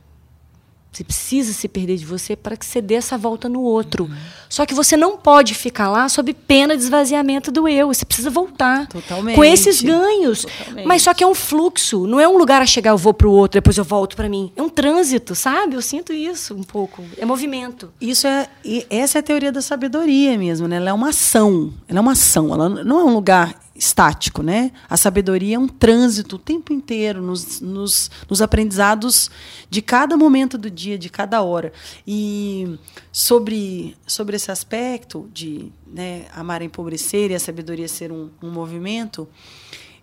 Você 0.95 1.03
precisa 1.03 1.53
se 1.53 1.67
perder 1.67 1.97
de 1.97 2.07
você 2.07 2.37
para 2.37 2.57
que 2.57 2.65
você 2.65 2.81
dê 2.81 2.95
essa 2.95 3.19
volta 3.19 3.49
no 3.49 3.61
outro. 3.63 4.05
Uhum. 4.05 4.15
Só 4.49 4.65
que 4.65 4.73
você 4.73 4.97
não 4.97 5.17
pode 5.17 5.53
ficar 5.53 5.91
lá 5.91 6.09
sob 6.09 6.33
pena 6.33 6.77
de 6.77 6.85
esvaziamento 6.85 7.51
do 7.51 7.67
eu. 7.67 7.89
Você 7.89 8.05
precisa 8.05 8.31
voltar. 8.31 8.87
Totalmente. 8.87 9.35
Com 9.35 9.43
esses 9.43 9.83
ganhos. 9.83 10.43
Totalmente. 10.43 10.87
Mas 10.87 11.03
só 11.03 11.13
que 11.13 11.25
é 11.25 11.27
um 11.27 11.35
fluxo. 11.35 12.07
Não 12.07 12.21
é 12.21 12.29
um 12.29 12.39
lugar 12.39 12.63
a 12.63 12.67
chegar, 12.67 12.93
eu 12.93 12.97
vou 12.97 13.13
para 13.13 13.27
o 13.27 13.33
outro, 13.33 13.61
depois 13.61 13.77
eu 13.77 13.83
volto 13.83 14.15
para 14.15 14.29
mim. 14.29 14.53
É 14.55 14.63
um 14.63 14.69
trânsito, 14.69 15.35
sabe? 15.35 15.75
Eu 15.75 15.83
sinto 15.83 16.13
isso 16.13 16.55
um 16.55 16.63
pouco. 16.63 17.03
É 17.19 17.25
movimento. 17.25 17.93
Isso 18.01 18.29
é. 18.29 18.49
essa 18.89 19.19
é 19.19 19.21
a 19.21 19.23
teoria 19.23 19.51
da 19.51 19.61
sabedoria 19.61 20.39
mesmo, 20.39 20.69
né? 20.69 20.77
Ela 20.77 20.91
é 20.91 20.93
uma 20.93 21.09
ação. 21.09 21.75
Ela 21.89 21.99
é 21.99 22.01
uma 22.01 22.13
ação. 22.13 22.55
Ela 22.55 22.69
não 22.69 23.01
é 23.01 23.05
um 23.05 23.15
lugar 23.15 23.64
estático, 23.85 24.43
né? 24.43 24.73
A 24.89 24.97
sabedoria 24.97 25.57
é 25.57 25.59
um 25.59 25.69
trânsito 25.69 26.37
o 26.37 26.39
tempo 26.39 26.73
inteiro 26.73 27.21
nos, 27.23 27.61
nos, 27.61 28.11
nos, 28.29 28.41
aprendizados 28.41 29.31
de 29.69 29.83
cada 29.83 30.17
momento 30.17 30.57
do 30.57 30.71
dia, 30.71 30.97
de 30.99 31.11
cada 31.11 31.43
hora. 31.43 31.73
E 32.07 32.79
sobre, 33.13 33.97
sobre 34.07 34.37
esse 34.37 34.51
aspecto 34.51 35.29
de 35.33 35.71
né, 35.87 36.27
amar 36.35 36.63
empobrecer 36.63 37.31
e 37.31 37.35
a 37.35 37.41
sabedoria 37.41 37.87
ser 37.87 38.11
um, 38.11 38.31
um 38.43 38.51
movimento, 38.51 39.29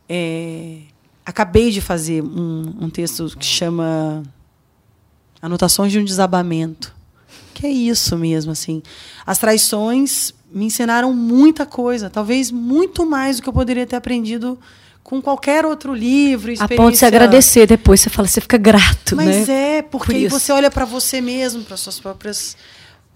é, 0.07 0.79
acabei 1.25 1.71
de 1.71 1.82
fazer 1.82 2.21
um, 2.23 2.75
um 2.82 2.89
texto 2.89 3.36
que 3.38 3.45
chama 3.45 4.23
Anotações 5.41 5.91
de 5.91 5.99
um 5.99 6.05
desabamento. 6.05 6.93
Que 7.53 7.65
é 7.65 7.69
isso 7.69 8.17
mesmo, 8.17 8.51
assim. 8.51 8.82
As 9.25 9.38
traições 9.39 10.34
me 10.54 10.66
ensinaram 10.66 11.14
muita 11.14 11.66
coisa, 11.66 12.10
talvez 12.10 12.52
muito 12.52 13.06
mais 13.06 13.38
do 13.38 13.43
que 13.43 13.49
eu 13.49 13.54
poderia 13.54 13.86
ter 13.86 13.95
aprendido 13.95 14.60
com 15.04 15.22
qualquer 15.22 15.66
outro 15.66 15.93
livro, 15.93 16.52
A 16.52 16.54
experiência. 16.54 16.78
ponto 16.78 16.91
de 16.93 16.97
se 16.99 17.06
agradecer 17.06 17.66
depois, 17.66 18.02
você 18.02 18.10
fala, 18.10 18.28
você 18.28 18.39
fica 18.41 18.58
grato, 18.58 19.16
Mas 19.16 19.47
né? 19.47 19.78
é, 19.78 19.82
porque 19.82 20.08
Por 20.08 20.16
aí 20.16 20.28
você 20.28 20.52
olha 20.52 20.70
para 20.70 20.86
você 20.86 21.20
mesmo, 21.22 21.64
para 21.64 21.76
suas 21.78 21.99
próprias 21.99 22.56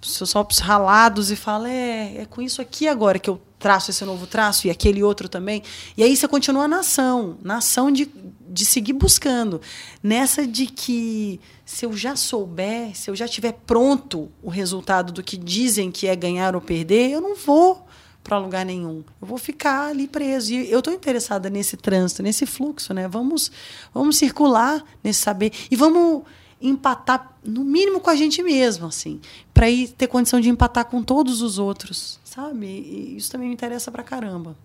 seus 0.02 0.32
próprios 0.32 0.60
ralados 0.60 1.32
e 1.32 1.36
fala, 1.36 1.70
é, 1.70 2.22
é 2.22 2.26
com 2.26 2.42
isso 2.42 2.62
aqui 2.62 2.88
agora 2.88 3.18
que 3.18 3.30
eu 3.30 3.42
traço 3.58 3.90
esse 3.90 4.06
novo 4.06 4.28
traço 4.28 4.68
e 4.68 4.70
aquele 4.70 5.02
outro 5.02 5.28
também. 5.28 5.64
E 5.98 6.04
aí 6.04 6.16
você 6.16 6.28
continua 6.28 6.68
na 6.68 6.82
ação, 6.82 7.38
na 7.42 7.58
ação 7.58 7.92
de, 7.92 8.08
de 8.48 8.66
seguir 8.66 8.94
buscando. 8.94 9.60
Nessa 10.04 10.46
de 10.46 10.68
que 10.68 11.40
se 11.66 11.86
eu 11.86 11.94
já 11.98 12.16
souber, 12.16 12.96
se 12.96 13.10
eu 13.10 13.16
já 13.16 13.28
tiver 13.28 13.54
pronto 13.66 14.32
o 14.44 14.50
resultado 14.50 15.12
do 15.12 15.24
que 15.24 15.36
dizem 15.36 15.90
que 15.90 16.06
é 16.06 16.16
ganhar 16.16 16.56
ou 16.56 16.62
perder, 16.62 17.10
eu 17.10 17.22
não 17.22 17.36
vou 17.36 17.86
para 18.24 18.38
lugar 18.40 18.66
nenhum. 18.66 19.04
Eu 19.22 19.28
vou 19.28 19.38
ficar 19.38 19.90
ali 19.90 20.08
preso. 20.08 20.52
E 20.52 20.72
eu 20.72 20.80
estou 20.80 20.94
interessada 20.94 21.50
nesse 21.50 21.78
trânsito, 21.78 22.24
nesse 22.24 22.46
fluxo, 22.46 22.94
né? 22.94 23.08
Vamos, 23.08 23.52
vamos 23.94 24.18
circular 24.18 24.84
nesse 25.04 25.22
saber 25.22 25.52
e 25.70 25.76
vamos 25.76 26.24
empatar 26.62 27.34
no 27.44 27.64
mínimo 27.64 28.00
com 28.00 28.10
a 28.10 28.16
gente 28.16 28.42
mesmo, 28.42 28.88
assim, 28.88 29.20
para 29.54 29.70
ir 29.70 29.90
ter 29.90 30.08
condição 30.08 30.40
de 30.40 30.50
empatar 30.50 30.86
com 30.86 31.02
todos 31.04 31.42
os 31.42 31.60
outros, 31.60 32.20
sabe? 32.24 32.66
E 32.66 33.16
isso 33.18 33.32
também 33.32 33.48
me 33.50 33.54
interessa 33.54 33.92
pra 33.92 34.04
caramba. 34.04 34.56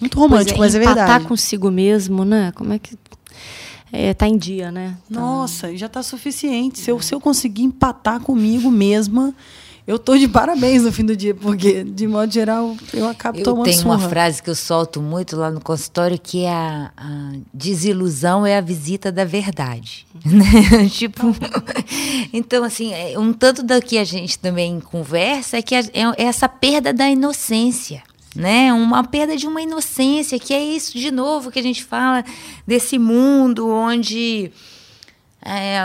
Muito 0.00 0.18
romântico, 0.18 0.56
Pois 0.58 0.74
mas 0.74 0.74
é 0.74 0.78
empatar 0.84 1.06
verdade. 1.06 1.24
consigo 1.26 1.70
mesmo, 1.70 2.24
né? 2.24 2.52
Como 2.52 2.72
é 2.72 2.78
que. 2.78 2.96
É, 3.90 4.12
tá 4.14 4.28
em 4.28 4.36
dia, 4.36 4.70
né? 4.70 4.96
Tá- 5.12 5.18
Nossa, 5.20 5.74
já 5.76 5.86
está 5.86 6.02
suficiente. 6.02 6.78
Se 6.78 6.90
eu, 6.90 7.00
se 7.00 7.14
eu 7.14 7.20
conseguir 7.20 7.62
empatar 7.62 8.20
comigo 8.20 8.70
mesma, 8.70 9.34
eu 9.88 9.98
tô 9.98 10.16
de 10.18 10.28
parabéns 10.28 10.82
no 10.82 10.92
fim 10.92 11.02
do 11.04 11.16
dia, 11.16 11.34
porque, 11.34 11.82
de 11.82 12.06
modo 12.06 12.30
geral, 12.32 12.76
eu 12.92 13.08
acabo 13.08 13.38
Eu 13.38 13.42
tomando 13.44 13.64
tenho 13.64 13.78
surra. 13.78 13.96
uma 13.96 14.08
frase 14.08 14.42
que 14.42 14.50
eu 14.50 14.54
solto 14.54 15.00
muito 15.00 15.34
lá 15.34 15.50
no 15.50 15.60
consultório 15.62 16.18
que 16.18 16.44
é 16.44 16.50
a, 16.52 16.92
a 16.94 17.32
desilusão 17.54 18.44
é 18.46 18.58
a 18.58 18.60
visita 18.60 19.10
da 19.10 19.24
verdade. 19.24 20.06
né? 20.24 20.86
tipo, 20.92 21.34
então 22.32 22.62
assim, 22.64 22.92
é, 22.92 23.18
um 23.18 23.32
tanto 23.32 23.62
da 23.62 23.80
que 23.80 23.96
a 23.96 24.04
gente 24.04 24.38
também 24.38 24.78
conversa 24.78 25.56
é 25.56 25.62
que 25.62 25.74
a- 25.74 25.80
é 25.94 26.22
essa 26.22 26.48
perda 26.48 26.92
da 26.92 27.08
inocência. 27.08 28.02
Né? 28.36 28.70
Uma 28.72 29.02
perda 29.02 29.36
de 29.36 29.46
uma 29.46 29.60
inocência, 29.62 30.38
que 30.38 30.52
é 30.54 30.62
isso 30.62 30.96
de 30.98 31.10
novo 31.10 31.50
que 31.50 31.58
a 31.58 31.62
gente 31.62 31.82
fala 31.82 32.22
desse 32.66 32.98
mundo 32.98 33.68
onde 33.68 34.52
é, 35.42 35.80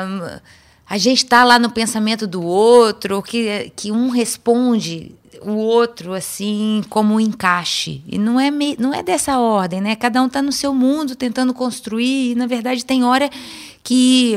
a 0.93 0.97
gente 0.99 1.23
está 1.23 1.43
lá 1.43 1.57
no 1.57 1.71
pensamento 1.71 2.27
do 2.27 2.43
outro, 2.43 3.19
que, 3.23 3.71
que 3.75 3.91
um 3.91 4.09
responde 4.09 5.11
o 5.41 5.53
outro 5.53 6.13
assim 6.13 6.83
como 6.87 7.15
um 7.15 7.19
encaixe. 7.19 8.03
E 8.07 8.19
não 8.19 8.39
é, 8.39 8.51
me- 8.51 8.77
não 8.79 8.93
é 8.93 9.01
dessa 9.01 9.39
ordem, 9.39 9.81
né? 9.81 9.95
Cada 9.95 10.21
um 10.21 10.27
está 10.27 10.39
no 10.39 10.51
seu 10.51 10.71
mundo 10.71 11.15
tentando 11.15 11.51
construir, 11.51 12.33
e 12.33 12.35
na 12.35 12.45
verdade 12.45 12.85
tem 12.85 13.03
hora 13.03 13.27
que, 13.83 14.35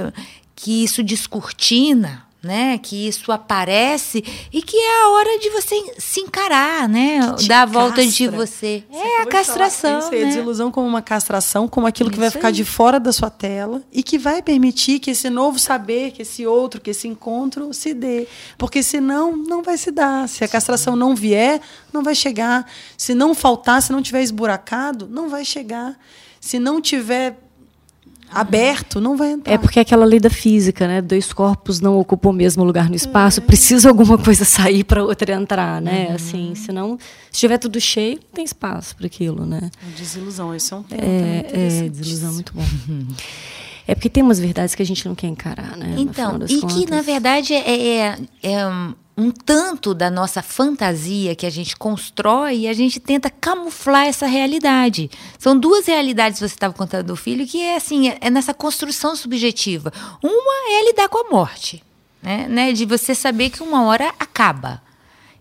que 0.55 0.83
isso 0.83 1.03
descortina. 1.03 2.26
Né, 2.47 2.79
que 2.79 3.09
isso 3.09 3.33
aparece 3.33 4.23
e 4.53 4.63
que 4.63 4.77
é 4.77 5.03
a 5.03 5.09
hora 5.09 5.39
de 5.39 5.51
você 5.51 5.95
se 5.99 6.21
encarar, 6.21 6.89
né? 6.89 7.35
te 7.37 7.49
Dar 7.49 7.63
a 7.63 7.67
volta 7.67 8.07
de 8.07 8.27
castra. 8.27 8.31
você. 8.31 8.85
Você 8.89 8.97
é 8.97 9.01
a 9.01 9.03
de 9.03 9.15
falar 9.17 9.27
castração. 9.27 9.99
Isso, 9.99 10.15
é 10.15 10.17
a 10.17 10.21
né? 10.21 10.27
desilusão 10.27 10.71
como 10.71 10.87
uma 10.87 11.03
castração, 11.03 11.67
como 11.67 11.87
aquilo 11.87 12.11
que 12.11 12.19
vai 12.19 12.31
ficar 12.31 12.49
aí. 12.49 12.55
de 12.55 12.65
fora 12.65 13.01
da 13.01 13.13
sua 13.13 13.31
tela 13.31 13.83
e 13.93 14.03
que 14.03 14.17
vai 14.17 14.41
permitir 14.43 15.01
que 15.01 15.11
esse 15.11 15.29
novo 15.29 15.59
saber, 15.59 16.13
que 16.13 16.23
esse 16.23 16.47
outro, 16.47 16.81
que 16.81 16.91
esse 16.91 17.09
encontro 17.09 17.73
se 17.75 17.93
dê. 17.93 18.29
Porque 18.57 18.83
senão, 18.83 19.37
não 19.37 19.63
vai 19.63 19.77
se 19.77 19.91
dar. 19.91 20.29
Se 20.29 20.45
a 20.45 20.49
castração 20.49 20.95
não 20.95 21.15
vier, 21.15 21.61
não 21.93 22.03
vai 22.03 22.15
chegar. 22.15 22.67
Se 22.97 23.15
não 23.15 23.35
faltar, 23.35 23.83
se 23.83 23.91
não 23.91 24.01
tiver 24.01 24.23
esburacado, 24.23 25.09
não 25.09 25.29
vai 25.29 25.45
chegar. 25.45 25.99
Se 26.41 26.59
não 26.59 26.81
tiver 26.81 27.37
aberto, 28.41 29.01
não 29.01 29.17
vai 29.17 29.33
entrar. 29.33 29.53
É 29.55 29.59
porque 29.59 29.79
é 29.79 29.83
aquela 29.83 30.05
lei 30.05 30.21
da 30.21 30.31
física, 30.31 30.87
né? 30.87 31.01
Dois 31.03 31.33
corpos 31.33 31.81
não 31.81 31.99
ocupam 31.99 32.31
o 32.31 32.33
mesmo 32.33 32.63
lugar 32.65 32.89
no 32.89 32.95
espaço, 32.97 33.41
precisa 33.43 33.89
alguma 33.89 34.17
coisa 34.19 34.45
sair 34.45 34.85
para 34.85 35.03
outra 35.05 35.33
entrar, 35.35 35.81
né? 35.81 36.13
Assim, 36.13 36.55
senão, 36.55 36.99
se 37.31 37.41
tiver 37.41 37.59
tudo 37.59 37.81
cheio, 37.81 38.17
não 38.17 38.31
tem 38.35 38.45
espaço 38.45 38.95
para 38.97 39.07
aquilo, 39.07 39.45
né? 39.47 39.71
Desilusão, 39.97 40.55
esse 40.55 40.73
é 40.73 40.77
um 40.77 40.83
tema 40.83 41.03
É, 41.03 41.47
é 41.85 41.89
desilusão 41.89 42.33
muito 42.35 42.53
bom. 42.55 42.63
É 43.89 43.95
porque 43.95 44.11
tem 44.11 44.23
umas 44.23 44.41
verdades 44.41 44.75
que 44.75 44.83
a 44.83 44.87
gente 44.87 45.07
não 45.07 45.15
quer 45.15 45.29
encarar, 45.29 45.77
né? 45.77 45.95
Então, 45.97 46.39
e 46.49 46.61
que 46.61 46.85
na 46.87 46.97
contas. 46.97 47.07
verdade 47.07 47.55
é, 47.55 47.99
é- 47.99 48.19
é 48.43 48.67
um, 48.67 48.95
um 49.17 49.31
tanto 49.31 49.95
da 49.95 50.11
nossa 50.11 50.43
fantasia 50.43 51.35
que 51.35 51.47
a 51.47 51.51
gente 51.51 51.75
constrói 51.75 52.59
e 52.59 52.69
a 52.69 52.75
gente 52.75 53.01
tenta 53.01 53.31
camuflar 53.31 54.07
essa 54.07 54.27
realidade. 54.27 55.11
São 55.39 55.59
duas 55.59 55.87
realidades, 55.87 56.39
você 56.39 56.55
estava 56.55 56.75
contando 56.75 57.07
do 57.07 57.17
filho, 57.17 57.47
que 57.47 57.63
é 57.63 57.77
assim, 57.77 58.11
é, 58.11 58.19
é 58.21 58.31
nessa 58.31 58.53
construção 58.53 59.17
subjetiva. 59.17 59.91
Uma 60.23 60.79
é 60.79 60.85
lidar 60.91 61.09
com 61.09 61.27
a 61.27 61.31
morte, 61.31 61.83
né? 62.23 62.47
né? 62.47 62.73
De 62.73 62.85
você 62.85 63.15
saber 63.15 63.49
que 63.49 63.63
uma 63.63 63.85
hora 63.85 64.13
acaba. 64.19 64.83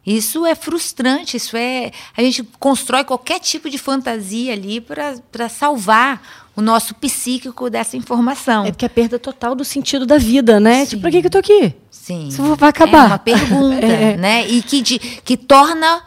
Isso 0.06 0.46
é 0.46 0.56
frustrante, 0.56 1.36
isso 1.36 1.58
é. 1.58 1.92
A 2.16 2.22
gente 2.22 2.44
constrói 2.60 3.04
qualquer 3.04 3.40
tipo 3.40 3.70
de 3.70 3.78
fantasia 3.78 4.54
ali 4.54 4.80
para 4.80 5.50
salvar 5.50 6.45
o 6.56 6.62
nosso 6.62 6.96
psíquico 6.96 7.70
dessa 7.70 7.98
informação. 7.98 8.66
É 8.66 8.72
porque 8.72 8.86
é 8.86 8.88
a 8.88 8.90
perda 8.90 9.20
total 9.20 9.54
do 9.56 9.66
sentido 9.66 10.06
da 10.06 10.18
vida, 10.18 10.60
né? 10.60 10.86
Tipo, 10.86 11.02
pra 11.02 11.12
que, 11.12 11.22
que 11.22 11.28
eu 11.28 11.32
tô 11.32 11.38
aqui? 11.40 11.74
Sim. 11.92 12.28
Isso 12.30 12.42
vai 12.56 12.70
acabar. 12.70 13.04
É 13.04 13.08
uma 13.08 13.20
pergunta, 13.20 13.86
É. 13.86 14.16
né? 14.18 14.48
E 14.48 14.62
que, 14.62 14.82
de- 14.82 15.00
que 15.00 15.36
torna. 15.38 16.02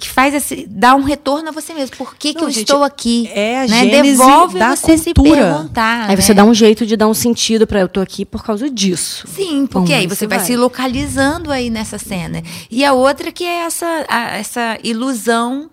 Que 0.00 0.08
faz 0.08 0.34
esse, 0.34 0.66
dá 0.68 0.96
um 0.96 1.02
retorno 1.04 1.48
a 1.48 1.52
você 1.52 1.72
mesmo. 1.72 1.94
Por 1.96 2.16
que, 2.16 2.32
que 2.34 2.40
Não, 2.40 2.48
eu 2.48 2.50
gente, 2.50 2.62
estou 2.64 2.82
aqui? 2.82 3.30
é 3.32 3.62
a 3.62 3.66
né? 3.68 3.86
Devolve 4.02 4.58
da 4.58 4.74
você 4.74 4.98
se 4.98 5.14
cultura. 5.14 5.42
perguntar. 5.54 6.08
Aí 6.10 6.16
né? 6.16 6.20
você 6.20 6.34
dá 6.34 6.42
um 6.44 6.52
jeito 6.52 6.84
de 6.84 6.96
dar 6.96 7.06
um 7.06 7.14
sentido 7.14 7.68
pra 7.68 7.78
eu 7.78 7.88
tô 7.88 8.00
aqui 8.00 8.24
por 8.24 8.42
causa 8.42 8.68
disso. 8.68 9.28
Sim, 9.28 9.68
porque 9.68 9.92
Bom, 9.92 9.98
aí 10.00 10.06
você 10.08 10.26
vai, 10.26 10.38
vai. 10.38 10.46
se 10.48 10.56
localizando 10.56 11.52
aí 11.52 11.70
nessa 11.70 11.98
cena. 11.98 12.42
E 12.68 12.84
a 12.84 12.92
outra 12.94 13.30
que 13.30 13.44
é 13.44 13.58
essa, 13.64 13.86
a- 14.08 14.36
essa 14.38 14.76
ilusão 14.82 15.70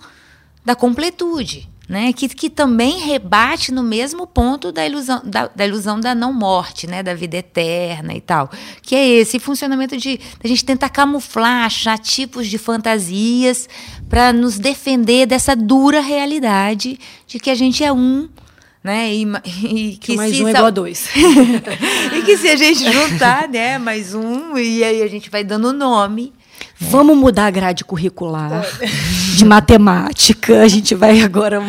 da 0.64 0.76
completude. 0.76 1.68
Né, 1.88 2.12
que, 2.12 2.28
que 2.28 2.50
também 2.50 3.00
rebate 3.00 3.72
no 3.72 3.82
mesmo 3.82 4.28
ponto 4.28 4.74
da 4.74 4.86
ilusão 4.86 5.22
da, 5.24 5.48
da 5.48 5.66
ilusão 5.66 5.98
da 5.98 6.14
não 6.14 6.34
morte, 6.34 6.86
né, 6.86 7.02
da 7.02 7.14
vida 7.14 7.38
eterna 7.38 8.14
e 8.14 8.20
tal, 8.20 8.52
que 8.82 8.94
é 8.94 9.08
esse 9.08 9.40
funcionamento 9.40 9.96
de 9.96 10.20
a 10.44 10.48
gente 10.50 10.66
tentar 10.66 10.90
camuflar, 10.90 11.66
achar 11.66 11.98
tipos 11.98 12.48
de 12.48 12.58
fantasias 12.58 13.70
para 14.10 14.34
nos 14.34 14.60
defender 14.60 15.28
dessa 15.28 15.56
dura 15.56 16.02
realidade 16.02 17.00
de 17.26 17.40
que 17.40 17.50
a 17.50 17.56
gente 17.56 17.82
é 17.86 17.94
um, 17.94 18.28
né, 18.84 19.14
e, 19.14 19.24
e 19.46 19.98
que 19.98 20.12
Que 20.12 20.16
mais 20.16 20.36
se 20.36 20.44
um 20.44 20.48
é 20.48 20.52
igual 20.52 20.66
a 20.66 20.70
dois. 20.70 21.10
e 21.16 22.22
que 22.24 22.38
se 22.38 22.50
a 22.50 22.56
gente 22.56 22.90
juntar, 22.92 23.48
né, 23.50 23.78
mais 23.78 24.14
um, 24.14 24.58
e 24.58 24.84
aí 24.84 25.02
a 25.04 25.08
gente 25.08 25.30
vai 25.30 25.44
dando 25.44 25.74
nome. 25.74 26.34
Vamos 26.80 27.18
mudar 27.18 27.48
a 27.48 27.52
grade 27.52 27.84
curricular 27.84 28.64
de 29.36 29.44
matemática. 29.44 30.62
A 30.62 30.68
gente 30.68 30.94
vai 30.94 31.22
agora. 31.22 31.60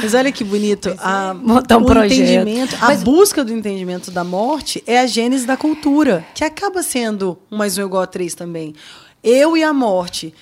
Mas 0.00 0.14
olha 0.14 0.32
que 0.32 0.42
bonito. 0.42 0.94
A, 0.98 1.34
montar 1.34 1.76
um 1.76 1.82
o 1.82 1.86
projeto. 1.86 2.12
entendimento, 2.12 2.76
a 2.80 2.94
busca 2.96 3.44
do 3.44 3.52
entendimento 3.52 4.10
da 4.10 4.24
morte 4.24 4.82
é 4.86 4.98
a 4.98 5.06
gênese 5.06 5.46
da 5.46 5.56
cultura, 5.56 6.26
que 6.34 6.42
acaba 6.42 6.82
sendo 6.82 7.38
um 7.50 7.56
mais 7.56 7.76
um 7.76 7.82
igual 7.82 8.02
a 8.02 8.06
três 8.06 8.34
também. 8.34 8.74
Eu 9.22 9.56
e 9.56 9.62
a 9.62 9.72
morte. 9.72 10.32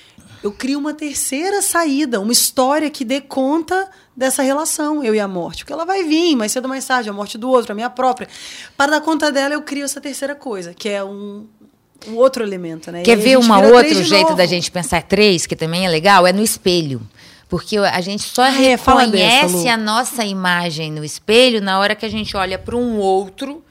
Eu 0.45 0.53
crio 0.53 0.79
uma 0.79 0.93
terceira 0.93 1.63
saída, 1.63 2.21
uma 2.21 2.33
história 2.33 2.91
que 2.91 3.03
dê 3.03 3.19
conta 3.19 3.89
dessa 4.15 4.43
relação, 4.43 5.03
eu 5.03 5.15
e 5.15 5.19
a 5.19 5.27
morte. 5.27 5.65
Porque 5.65 5.73
ela 5.73 5.87
vai 5.87 6.05
vir 6.05 6.37
mais 6.37 6.53
cedo 6.53 6.67
ou 6.67 6.69
mais 6.69 6.87
tarde, 6.87 7.09
a 7.09 7.15
morte 7.15 7.39
do 7.39 7.49
outro, 7.49 7.73
a 7.73 7.75
minha 7.75 7.89
própria. 7.89 8.29
Para 8.77 8.93
dar 8.93 9.01
conta 9.01 9.33
dela, 9.33 9.55
eu 9.55 9.63
crio 9.63 9.85
essa 9.85 10.03
terceira 10.03 10.35
coisa, 10.35 10.75
que 10.75 10.87
é 10.87 11.03
um, 11.03 11.47
um 12.09 12.17
outro 12.17 12.43
elemento. 12.43 12.91
Né? 12.91 13.03
Quer 13.03 13.17
ver 13.17 13.39
um 13.39 13.53
outro 13.75 14.03
jeito 14.03 14.35
da 14.35 14.47
gente 14.47 14.71
pensar 14.71 15.03
três, 15.03 15.47
que 15.47 15.57
também 15.57 15.87
é 15.87 15.89
legal? 15.89 16.27
É 16.27 16.33
no 16.33 16.43
espelho. 16.43 17.01
Porque 17.49 17.77
a 17.77 18.01
gente 18.01 18.23
só 18.23 18.43
Ah, 18.43 18.49
é, 18.49 18.71
reconhece 18.71 19.55
dessa, 19.57 19.73
a 19.73 19.77
nossa 19.77 20.25
imagem 20.25 20.91
no 20.91 21.05
espelho 21.05 21.61
na 21.61 21.79
hora 21.79 21.95
que 21.95 22.05
a 22.05 22.09
gente 22.09 22.37
olha 22.37 22.59
para 22.59 22.75
um 22.75 22.99
outro 22.99 23.63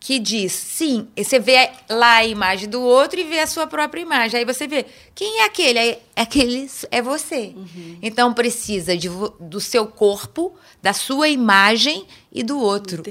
que 0.00 0.18
diz, 0.18 0.52
sim, 0.52 1.08
e 1.16 1.24
você 1.24 1.38
vê 1.38 1.70
lá 1.90 2.16
a 2.16 2.24
imagem 2.24 2.68
do 2.68 2.80
outro 2.80 3.18
e 3.18 3.24
vê 3.24 3.40
a 3.40 3.46
sua 3.46 3.66
própria 3.66 4.00
imagem. 4.00 4.38
Aí 4.38 4.44
você 4.44 4.66
vê, 4.66 4.86
quem 5.14 5.40
é 5.40 5.44
aquele? 5.44 5.78
Aí, 5.78 5.98
aquele 6.14 6.70
é 6.90 7.02
você. 7.02 7.52
Uhum. 7.56 7.98
Então 8.00 8.32
precisa 8.32 8.96
de, 8.96 9.10
do 9.40 9.60
seu 9.60 9.86
corpo, 9.86 10.54
da 10.80 10.92
sua 10.92 11.28
imagem 11.28 12.06
e 12.32 12.42
do 12.42 12.58
outro. 12.58 13.02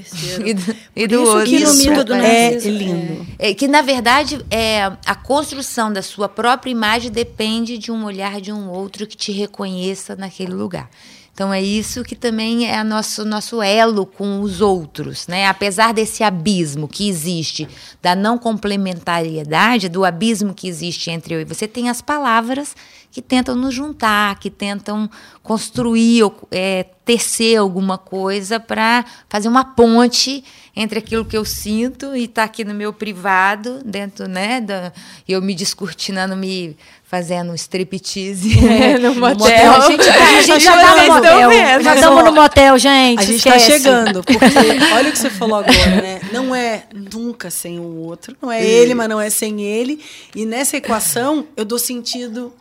e 0.45 0.53
do, 0.53 0.75
e 0.95 1.07
do 1.07 1.23
outro. 1.23 1.49
Isso 1.49 2.03
do 2.03 2.13
é 2.13 2.51
Narciso, 2.51 2.69
lindo. 2.69 3.27
É, 3.39 3.53
que 3.53 3.67
na 3.67 3.81
verdade 3.81 4.45
é 4.49 4.83
a 5.05 5.15
construção 5.15 5.91
da 5.91 6.01
sua 6.01 6.29
própria 6.29 6.71
imagem 6.71 7.11
depende 7.11 7.77
de 7.77 7.91
um 7.91 8.05
olhar 8.05 8.39
de 8.39 8.51
um 8.51 8.69
outro 8.69 9.07
que 9.07 9.17
te 9.17 9.31
reconheça 9.31 10.15
naquele 10.15 10.53
lugar. 10.53 10.89
Então 11.37 11.53
é 11.53 11.61
isso 11.61 12.03
que 12.03 12.15
também 12.15 12.67
é 12.67 12.81
o 12.81 12.83
nosso, 12.83 13.23
nosso 13.23 13.61
elo 13.61 14.07
com 14.07 14.41
os 14.41 14.59
outros, 14.59 15.27
né? 15.27 15.45
Apesar 15.45 15.93
desse 15.93 16.23
abismo 16.23 16.87
que 16.87 17.07
existe, 17.07 17.67
da 18.01 18.15
não 18.15 18.39
complementariedade, 18.39 19.87
do 19.87 20.03
abismo 20.03 20.51
que 20.51 20.67
existe 20.67 21.11
entre 21.11 21.35
eu 21.35 21.41
e 21.41 21.45
você, 21.45 21.67
tem 21.67 21.91
as 21.91 22.01
palavras 22.01 22.75
que 23.11 23.21
tentam 23.21 23.55
nos 23.55 23.73
juntar, 23.73 24.37
que 24.39 24.49
tentam 24.49 25.09
construir, 25.41 26.23
é, 26.51 26.85
tecer 27.03 27.57
alguma 27.57 27.97
coisa 27.97 28.59
para 28.59 29.05
fazer 29.29 29.47
uma 29.47 29.63
ponte 29.63 30.43
entre 30.75 30.99
aquilo 30.99 31.25
que 31.25 31.35
eu 31.35 31.43
sinto 31.43 32.15
e 32.15 32.25
está 32.25 32.43
aqui 32.43 32.63
no 32.63 32.73
meu 32.73 32.93
privado, 32.93 33.81
dentro, 33.83 34.27
né? 34.27 34.61
Da, 34.61 34.91
eu 35.27 35.41
me 35.41 35.55
descortinando, 35.55 36.35
me 36.35 36.77
fazendo 37.03 37.51
um 37.51 37.55
striptease 37.55 38.59
é, 38.63 38.99
no 38.99 39.15
motel. 39.15 39.71
A 39.71 39.79
gente, 39.87 40.03
a 40.07 40.41
gente 40.41 40.63
já 40.63 40.75
está 40.75 40.95
no 40.95 41.13
motel. 41.13 41.81
Já 41.81 41.95
estamos 41.95 42.23
no 42.23 42.31
motel, 42.33 42.77
gente. 42.77 43.19
A 43.19 43.23
gente 43.23 43.37
está 43.37 43.57
chegando, 43.57 44.23
porque 44.23 44.45
olha 44.93 45.09
o 45.09 45.11
que 45.11 45.17
você 45.17 45.29
falou 45.29 45.59
agora, 45.59 46.01
né? 46.01 46.21
Não 46.31 46.53
é 46.53 46.83
nunca 46.93 47.49
sem 47.49 47.79
o 47.79 47.95
outro, 47.95 48.35
não 48.41 48.51
é 48.51 48.63
ele, 48.63 48.93
mas 48.93 49.09
não 49.09 49.19
é 49.19 49.29
sem 49.29 49.61
ele. 49.61 50.03
E 50.35 50.45
nessa 50.45 50.77
equação 50.77 51.47
eu 51.55 51.63
dou 51.63 51.79
sentido 51.79 52.53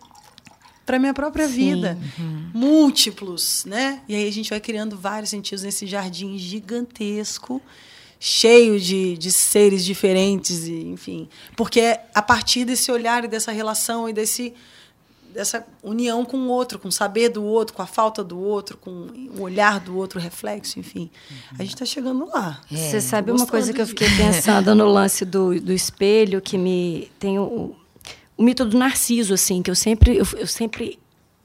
para 0.87 1.01
minha 1.01 1.13
própria 1.13 1.49
Sim. 1.49 1.55
vida. 1.55 1.99
Uhum. 2.17 2.51
Múltiplos, 2.55 3.65
né? 3.65 4.01
E 4.09 4.15
aí 4.15 4.29
a 4.29 4.33
gente 4.33 4.49
vai 4.49 4.61
criando 4.61 4.97
vários 4.97 5.31
sentidos 5.31 5.65
nesse 5.65 5.85
jardim 5.85 6.39
gigantesco, 6.39 7.61
cheio 8.21 8.81
de, 8.81 9.19
de 9.19 9.33
seres 9.33 9.85
diferentes, 9.85 10.69
e, 10.69 10.85
enfim. 10.87 11.29
Porque 11.57 11.81
é 11.81 12.07
a 12.15 12.23
partir 12.23 12.65
desse 12.65 12.91
olhar 12.93 13.25
e 13.25 13.29
dessa 13.29 13.51
relação 13.51 14.09
e 14.09 14.13
desse 14.13 14.55
dessa 15.35 15.67
união 15.83 16.25
com 16.25 16.39
o 16.39 16.49
outro, 16.49 16.79
com 16.79 16.89
o 16.89 16.93
saber 16.93 17.29
do 17.29 17.45
outro, 17.45 17.75
com 17.77 17.83
a 17.83 17.87
falta 17.87 18.25
do 18.25 18.41
outro, 18.41 18.79
com 18.79 19.07
o 19.37 19.43
olhar 19.43 19.79
do 19.79 19.95
outro, 19.95 20.19
o 20.19 20.23
reflexo, 20.23 20.79
enfim. 20.79 21.11
A 21.59 21.63
gente 21.63 21.75
está 21.75 21.85
chegando 21.85 22.27
lá. 22.27 22.63
É, 22.73 22.75
Você 22.75 23.03
sabe 23.03 23.31
uma 23.31 23.47
coisa 23.47 23.71
que 23.71 23.79
eu 23.79 23.87
fiquei 23.87 24.09
pensando 24.17 24.75
no 24.75 24.89
lance 24.89 25.27
do, 25.27 25.61
do 25.61 25.75
espelho, 25.75 26.41
que 26.41 26.57
me 26.57 27.11
tem 27.19 27.39
o, 27.39 27.77
o 28.37 28.43
mito 28.43 28.65
do 28.65 28.77
Narciso, 28.77 29.35
assim, 29.35 29.63
que 29.63 29.71
eu 29.71 29.75
sempre. 29.75 30.17
Eu, 30.17 30.27
eu 30.37 30.47
sempre 30.47 30.99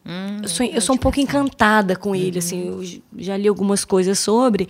hum, 0.06 0.40
eu, 0.44 0.50
sou, 0.50 0.66
eu 0.66 0.82
sou 0.82 0.96
um 0.96 0.98
pouco 0.98 1.20
encantada 1.20 1.96
com 1.96 2.16
ele, 2.16 2.40
assim, 2.40 2.68
eu 2.68 2.84
já 3.18 3.38
li 3.38 3.48
algumas 3.48 3.86
coisas 3.86 4.20
sobre. 4.20 4.68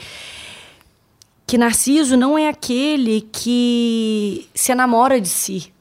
Que 1.48 1.58
Narciso 1.58 2.16
não 2.16 2.38
é 2.38 2.48
aquele 2.48 3.22
que 3.32 4.48
se 4.54 4.72
enamora 4.72 5.20
de 5.20 5.28
si. 5.28 5.74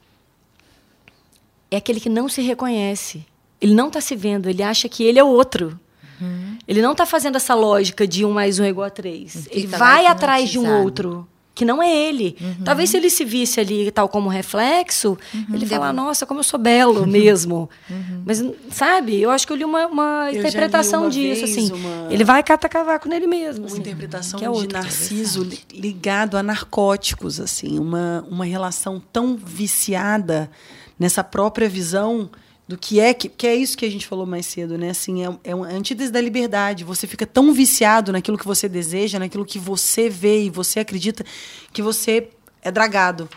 É 1.69 1.77
aquele 1.77 1.99
que 2.01 2.09
não 2.09 2.27
se 2.27 2.41
reconhece. 2.41 3.25
Ele 3.61 3.73
não 3.73 3.87
está 3.87 4.01
se 4.01 4.15
vendo, 4.15 4.49
ele 4.49 4.63
acha 4.63 4.89
que 4.89 5.03
ele 5.03 5.19
é 5.19 5.23
outro. 5.23 5.79
Uhum. 6.19 6.57
Ele 6.67 6.81
não 6.81 6.91
está 6.91 7.05
fazendo 7.05 7.37
essa 7.37 7.53
lógica 7.53 8.05
de 8.05 8.25
um 8.25 8.31
mais 8.31 8.59
um 8.59 8.63
é 8.63 8.69
igual 8.69 8.87
a 8.87 8.89
três. 8.89 9.47
Ele 9.49 9.67
tá 9.67 9.77
vai 9.77 10.07
atrás 10.07 10.49
de 10.49 10.59
um 10.59 10.81
outro 10.81 11.27
que 11.53 11.65
não 11.65 11.83
é 11.83 11.93
ele. 11.93 12.37
Uhum. 12.39 12.63
Talvez 12.63 12.89
se 12.89 12.97
ele 12.97 13.09
se 13.09 13.25
visse 13.25 13.59
ali 13.59 13.91
tal 13.91 14.07
como 14.07 14.29
reflexo, 14.29 15.17
uhum. 15.33 15.55
ele 15.55 15.65
falar, 15.65 15.91
nossa, 15.91 16.25
como 16.25 16.39
eu 16.39 16.43
sou 16.43 16.59
belo 16.59 17.05
mesmo. 17.07 17.69
Uhum. 17.89 18.23
Mas, 18.25 18.43
sabe, 18.69 19.19
eu 19.19 19.29
acho 19.29 19.45
que 19.45 19.53
eu 19.53 19.57
li 19.57 19.65
uma, 19.65 19.85
uma 19.87 20.31
interpretação 20.31 21.03
uma 21.03 21.09
disso, 21.09 21.45
assim. 21.45 21.71
Uma... 21.71 22.11
Ele 22.11 22.23
vai 22.23 22.41
catar 22.41 22.69
cavaco 22.69 23.09
nele 23.09 23.27
mesmo. 23.27 23.65
Uma 23.65 23.71
assim, 23.71 23.79
interpretação 23.79 24.39
é 24.39 24.61
de 24.61 24.73
Narciso 24.73 25.47
ligado 25.73 26.37
a 26.37 26.43
narcóticos, 26.43 27.39
assim. 27.39 27.77
Uma, 27.77 28.25
uma 28.29 28.45
relação 28.45 29.01
tão 29.11 29.35
viciada 29.35 30.49
nessa 30.97 31.23
própria 31.23 31.67
visão 31.67 32.29
do 32.71 32.77
que 32.77 33.01
é 33.01 33.13
que, 33.13 33.27
que 33.27 33.45
é 33.45 33.53
isso 33.53 33.77
que 33.77 33.85
a 33.85 33.91
gente 33.91 34.07
falou 34.07 34.25
mais 34.25 34.45
cedo, 34.45 34.77
né? 34.77 34.91
Assim, 34.91 35.25
é, 35.25 35.37
é 35.43 35.53
uma 35.53 35.67
antítese 35.67 36.09
da 36.09 36.21
liberdade. 36.21 36.85
Você 36.85 37.05
fica 37.05 37.27
tão 37.27 37.53
viciado 37.53 38.13
naquilo 38.13 38.37
que 38.37 38.45
você 38.45 38.69
deseja, 38.69 39.19
naquilo 39.19 39.45
que 39.45 39.59
você 39.59 40.09
vê 40.09 40.45
e 40.45 40.49
você 40.49 40.79
acredita 40.79 41.25
que 41.73 41.81
você 41.81 42.29
é 42.61 42.71
dragado. 42.71 43.29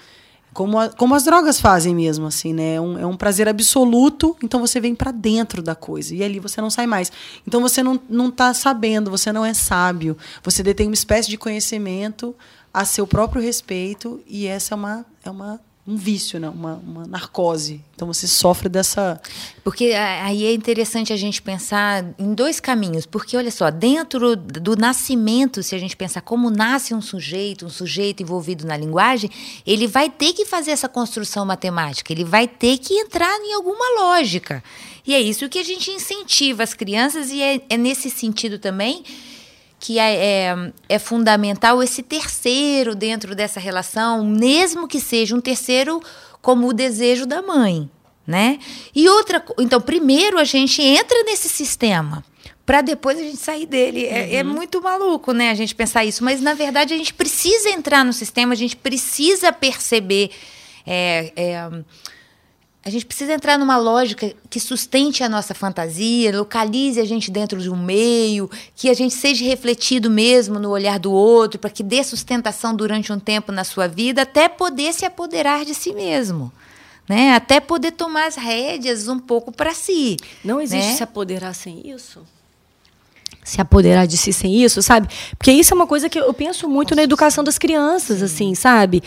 Como, 0.53 0.78
a, 0.78 0.89
como 0.89 1.16
as 1.16 1.24
drogas 1.24 1.61
fazem 1.61 1.93
mesmo, 1.97 2.26
assim, 2.26 2.55
né? 2.55 2.74
É 2.74 2.80
um, 2.80 2.97
é 2.97 3.05
um 3.05 3.16
prazer 3.16 3.49
absoluto, 3.49 4.37
então 4.41 4.61
você 4.61 4.80
vem 4.80 4.95
para 4.95 5.11
dentro 5.11 5.61
da 5.61 5.74
coisa. 5.74 6.14
E 6.14 6.22
ali 6.22 6.39
você 6.39 6.61
não 6.61 6.70
sai 6.70 6.87
mais. 6.87 7.11
Então 7.45 7.61
você 7.61 7.82
não, 7.82 8.01
não 8.09 8.30
tá 8.30 8.55
sabendo, 8.55 9.11
você 9.11 9.32
não 9.32 9.45
é 9.45 9.53
sábio. 9.53 10.16
Você 10.45 10.62
detém 10.62 10.87
uma 10.87 10.95
espécie 10.95 11.28
de 11.28 11.37
conhecimento 11.37 12.37
a 12.72 12.85
seu 12.85 13.05
próprio 13.05 13.43
respeito, 13.43 14.20
e 14.28 14.47
essa 14.47 14.74
é 14.74 14.76
uma, 14.76 15.07
é 15.24 15.30
uma 15.30 15.61
um 15.87 15.97
vício, 15.97 16.41
né? 16.41 16.49
uma, 16.49 16.74
uma 16.76 17.07
narcose. 17.07 17.80
Então 17.95 18.09
você 18.09 18.26
sofre 18.26 18.70
dessa. 18.70 19.20
Porque 19.62 19.93
aí 19.93 20.47
é 20.47 20.55
interessante 20.55 21.12
a 21.12 21.16
gente 21.16 21.43
pensar 21.43 22.05
em 22.18 22.32
dois 22.32 22.59
caminhos. 22.59 23.05
Porque, 23.05 23.37
olha 23.37 23.51
só, 23.51 23.70
dentro 23.70 24.35
do 24.35 24.76
nascimento, 24.76 25.62
se 25.62 25.74
a 25.74 25.78
gente 25.78 25.95
pensar 25.95 26.22
como 26.22 26.49
nasce 26.49 26.95
um 26.95 27.03
sujeito, 27.03 27.66
um 27.66 27.70
sujeito 27.70 28.22
envolvido 28.22 28.66
na 28.66 28.76
linguagem, 28.76 29.30
ele 29.66 29.87
vai 29.87 30.09
ter 30.09 30.32
que 30.32 30.47
fazer 30.47 30.70
essa 30.70 30.89
construção 30.89 31.45
matemática, 31.45 32.12
ele 32.12 32.24
vai 32.24 32.49
ter 32.49 32.78
que 32.78 32.95
entrar 32.95 33.39
em 33.41 33.53
alguma 33.53 34.01
lógica. 34.01 34.64
E 35.07 35.14
é 35.14 35.20
isso 35.20 35.51
que 35.51 35.59
a 35.59 35.64
gente 35.64 35.91
incentiva 35.91 36.62
as 36.62 36.72
crianças, 36.72 37.30
e 37.30 37.43
é, 37.43 37.61
é 37.68 37.76
nesse 37.76 38.09
sentido 38.09 38.59
também 38.59 39.05
que 39.85 39.99
é, 39.99 40.14
é, 40.14 40.72
é, 40.89 40.99
fundamental 40.99 41.82
esse 41.82 42.03
terceiro 42.03 42.95
dentro 42.95 43.35
dessa 43.35 43.61
relação, 43.61 44.24
mesmo 44.24 44.89
que 44.89 44.99
seja 44.99 45.37
um 45.37 45.43
terceiro 45.43 46.01
como 46.41 46.66
o 46.66 46.72
desejo 46.72 47.26
da 47.26 47.43
mãe, 47.43 47.91
né? 48.26 48.59
E 48.95 49.07
outra, 49.11 49.45
então, 49.59 49.78
primeiro 49.82 50.39
a 50.39 50.45
gente 50.45 50.80
entra 50.80 51.22
nesse 51.24 51.51
sistema 51.51 52.24
para 52.64 52.80
depois 52.80 53.18
a 53.18 53.22
gente 53.22 53.37
sair 53.37 53.66
dele. 53.66 54.07
É, 54.07 54.37
é, 54.37 54.43
uhum. 54.43 54.55
muito 54.55 54.80
maluco, 54.80 55.32
né? 55.32 55.51
A 55.51 55.55
gente 55.55 55.74
pensar 55.74 56.03
isso, 56.03 56.24
mas 56.24 56.41
na 56.41 56.55
verdade 56.55 56.95
a 56.95 56.97
gente 56.97 57.12
precisa 57.12 57.68
entrar 57.68 58.07
no 58.07 58.12
sistema, 58.14 58.55
a 58.55 58.57
gente 58.57 58.76
precisa 58.76 59.53
perceber. 59.53 60.30
É, 60.87 61.30
é 61.37 61.70
a 62.85 62.91
gente 62.91 63.07
precisa 63.07 63.32
entrar 63.32 63.59
numa 63.59 63.78
lógica 63.78 64.35
que 64.51 64.61
sustente 64.61 65.24
a 65.24 65.28
nossa 65.28 65.55
fantasia, 65.55 66.37
localize 66.37 67.01
a 67.01 67.05
gente 67.05 67.30
dentro 67.30 67.59
de 67.59 67.70
um 67.70 67.76
meio, 67.76 68.51
que 68.76 68.91
a 68.91 68.95
gente 68.95 69.14
seja 69.14 69.43
refletido 69.43 70.11
mesmo 70.11 70.59
no 70.59 70.68
olhar 70.68 70.99
do 70.99 71.11
outro, 71.11 71.59
para 71.59 71.70
que 71.70 71.82
dê 71.82 72.05
sustentação 72.05 72.76
durante 72.76 73.11
um 73.11 73.18
tempo 73.18 73.51
na 73.51 73.64
sua 73.64 73.89
vida, 73.89 74.22
até 74.22 74.51
poder 74.51 74.93
se 74.93 75.07
apoderar 75.07 75.64
de 75.64 75.74
si 75.74 75.95
mesmo. 75.95 76.53
Né? 77.09 77.35
Até 77.35 77.59
poder 77.59 77.93
tomar 77.93 78.26
as 78.26 78.37
rédeas 78.37 79.09
um 79.09 79.18
pouco 79.18 79.51
para 79.51 79.72
si. 79.72 80.18
Não 80.45 80.61
existe 80.61 80.91
né? 80.91 80.97
se 80.97 81.03
apoderar 81.03 81.55
sem 81.55 81.89
isso? 81.89 82.20
se 83.43 83.61
apoderar 83.61 84.07
de 84.07 84.16
si 84.16 84.32
sem 84.32 84.62
isso, 84.62 84.80
sabe? 84.80 85.07
Porque 85.37 85.53
isso 85.53 85.74
é 85.74 85.76
uma 85.76 85.87
coisa 85.87 86.09
que 86.09 86.18
eu 86.18 86.32
penso 86.32 86.66
muito 86.66 86.93
Nossa, 86.93 86.97
na 86.97 87.03
educação 87.03 87.45
das 87.45 87.59
crianças, 87.59 88.22
assim, 88.22 88.55
sabe? 88.55 89.03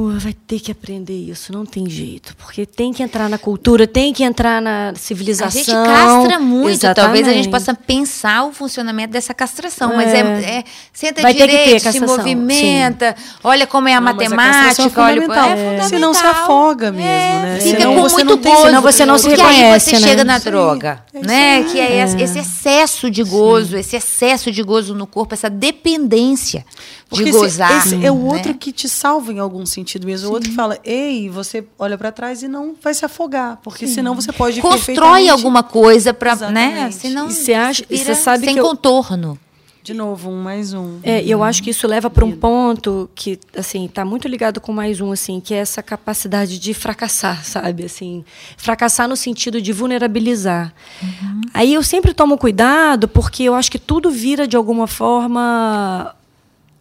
Pô, 0.00 0.08
vai 0.18 0.32
ter 0.32 0.58
que 0.58 0.72
aprender 0.72 1.12
isso, 1.12 1.52
não 1.52 1.66
tem 1.66 1.86
jeito. 1.86 2.34
Porque 2.36 2.64
tem 2.64 2.90
que 2.90 3.02
entrar 3.02 3.28
na 3.28 3.36
cultura, 3.36 3.86
tem 3.86 4.14
que 4.14 4.24
entrar 4.24 4.62
na 4.62 4.94
civilização. 4.96 5.60
A 5.60 5.64
gente 5.64 5.70
castra 5.70 6.38
muito, 6.38 6.70
Exatamente. 6.70 6.96
talvez 6.96 7.28
a 7.28 7.32
gente 7.34 7.50
possa 7.50 7.74
pensar 7.74 8.46
o 8.46 8.52
funcionamento 8.52 9.12
dessa 9.12 9.34
castração. 9.34 9.92
É. 9.92 9.96
Mas 9.96 10.14
é, 10.14 10.20
é 10.20 10.64
senta 10.90 11.20
vai 11.20 11.34
direito, 11.34 11.92
se 11.92 12.00
movimenta, 12.00 13.14
Sim. 13.14 13.24
olha 13.44 13.66
como 13.66 13.88
é 13.88 13.92
a 13.92 14.00
não, 14.00 14.06
matemática, 14.10 15.02
a 15.02 15.10
é 15.10 15.12
olha. 15.12 15.20
É, 15.20 15.26
fundamental. 15.26 15.88
Se 15.90 15.98
não 15.98 16.14
se 16.14 16.24
afoga 16.24 16.90
mesmo, 16.90 17.06
é. 17.06 17.42
né? 17.42 17.60
Fica 17.60 17.80
senão 17.80 17.94
com 17.94 18.00
você 18.00 18.24
muito 18.24 18.36
não 18.36 18.52
gozo. 18.52 18.64
Senão 18.64 18.80
você 18.80 19.04
não 19.04 19.18
se 19.18 19.28
reconhece, 19.28 19.64
aí 19.64 19.80
você 19.80 19.92
né? 19.92 20.08
chega 20.08 20.24
na 20.24 20.38
droga, 20.38 21.04
Sim. 21.12 21.20
né? 21.26 21.62
Que 21.64 21.78
é, 21.78 22.02
esse 22.02 22.38
excesso 22.38 23.10
de 23.10 23.22
gozo, 23.22 23.76
esse 23.76 23.96
excesso 23.96 24.50
de 24.50 24.62
gozo 24.62 24.94
no 24.94 25.06
corpo, 25.06 25.34
essa 25.34 25.50
dependência 25.50 26.64
de 27.10 27.24
Porque 27.24 27.32
gozar. 27.32 27.78
Esse, 27.78 27.96
esse 27.96 28.06
é 28.06 28.12
o 28.12 28.14
né? 28.14 28.32
outro 28.32 28.54
que 28.54 28.72
te 28.72 28.88
salva 28.88 29.32
em 29.32 29.38
algum 29.38 29.66
sentido 29.66 30.06
mesmo. 30.06 30.26
Sim. 30.26 30.30
O 30.30 30.34
outro 30.34 30.50
que 30.50 30.54
fala, 30.54 30.78
ei, 30.84 31.28
você 31.28 31.64
olha 31.78 31.98
para 31.98 32.12
trás 32.12 32.42
e 32.42 32.48
não 32.48 32.74
vai 32.80 32.94
se 32.94 33.04
afogar. 33.04 33.58
Porque 33.62 33.86
Sim. 33.86 33.94
senão 33.94 34.14
você 34.14 34.32
pode. 34.32 34.60
Constrói 34.60 35.28
alguma 35.28 35.62
coisa 35.62 36.14
para. 36.14 36.36
Né? 36.50 36.90
Senão 36.92 37.28
e 37.28 37.32
você 37.32 37.52
acha, 37.52 37.84
você 37.90 38.14
sabe 38.14 38.44
sem 38.44 38.54
que 38.54 38.60
contorno. 38.60 39.38
De 39.82 39.94
novo, 39.94 40.28
um 40.30 40.42
mais 40.42 40.74
um. 40.74 40.98
É, 41.02 41.22
e 41.22 41.30
eu 41.30 41.42
acho 41.42 41.62
que 41.62 41.70
isso 41.70 41.86
leva 41.86 42.10
para 42.10 42.22
um 42.22 42.32
ponto 42.32 43.08
que, 43.14 43.40
assim, 43.56 43.86
está 43.86 44.04
muito 44.04 44.28
ligado 44.28 44.60
com 44.60 44.72
mais 44.72 45.00
um, 45.00 45.10
assim, 45.10 45.40
que 45.40 45.54
é 45.54 45.56
essa 45.56 45.82
capacidade 45.82 46.58
de 46.58 46.74
fracassar, 46.74 47.42
sabe? 47.46 47.86
Assim, 47.86 48.22
fracassar 48.58 49.08
no 49.08 49.16
sentido 49.16 49.60
de 49.60 49.72
vulnerabilizar. 49.72 50.74
Uhum. 51.02 51.40
Aí 51.54 51.72
eu 51.72 51.82
sempre 51.82 52.12
tomo 52.12 52.36
cuidado, 52.36 53.08
porque 53.08 53.44
eu 53.44 53.54
acho 53.54 53.70
que 53.70 53.78
tudo 53.78 54.10
vira, 54.10 54.46
de 54.46 54.54
alguma 54.54 54.86
forma, 54.86 56.14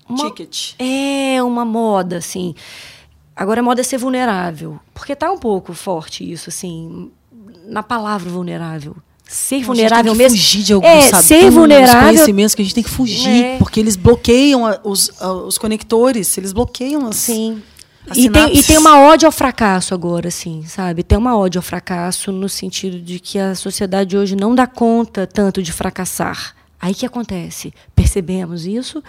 uma, 0.09 0.25
Ticket. 0.25 0.73
É, 0.79 1.41
uma 1.43 1.63
moda, 1.63 2.17
assim. 2.17 2.55
Agora, 3.35 3.61
a 3.61 3.63
moda 3.63 3.81
é 3.81 3.83
ser 3.83 3.97
vulnerável. 3.97 4.79
Porque 4.93 5.15
tá 5.15 5.31
um 5.31 5.37
pouco 5.37 5.73
forte 5.73 6.29
isso, 6.29 6.49
assim, 6.49 7.11
na 7.65 7.83
palavra 7.83 8.29
vulnerável. 8.29 8.95
Ser 9.29 9.63
vulnerável 9.63 10.15
mesmo. 10.15 10.35
fugir 10.35 10.63
de 10.63 10.73
alguns 10.73 10.89
é, 10.89 11.21
ser 11.21 11.51
vulnerável. 11.51 12.09
conhecimentos 12.09 12.55
que 12.55 12.63
a 12.63 12.65
gente 12.65 12.73
tem 12.73 12.83
que 12.83 12.89
fugir, 12.89 13.45
é. 13.45 13.57
porque 13.59 13.79
eles 13.79 13.95
bloqueiam 13.95 14.63
os, 14.83 15.11
os 15.45 15.57
conectores, 15.59 16.35
eles 16.35 16.51
bloqueiam 16.51 17.05
as. 17.05 17.15
Sim. 17.15 17.61
As 18.09 18.17
E 18.17 18.27
tem, 18.27 18.57
e 18.57 18.63
tem 18.63 18.77
uma 18.77 18.99
ódio 18.99 19.27
ao 19.27 19.31
fracasso 19.31 19.93
agora, 19.93 20.29
assim, 20.29 20.63
sabe? 20.65 21.03
Tem 21.03 21.15
uma 21.15 21.37
ódio 21.37 21.59
ao 21.59 21.63
fracasso 21.63 22.31
no 22.31 22.49
sentido 22.49 22.99
de 22.99 23.19
que 23.19 23.37
a 23.37 23.53
sociedade 23.53 24.17
hoje 24.17 24.35
não 24.35 24.55
dá 24.55 24.65
conta 24.65 25.27
tanto 25.27 25.61
de 25.61 25.71
fracassar. 25.71 26.55
Aí 26.81 26.95
que 26.95 27.05
acontece? 27.05 27.71
Percebemos 27.95 28.65
isso, 28.65 29.03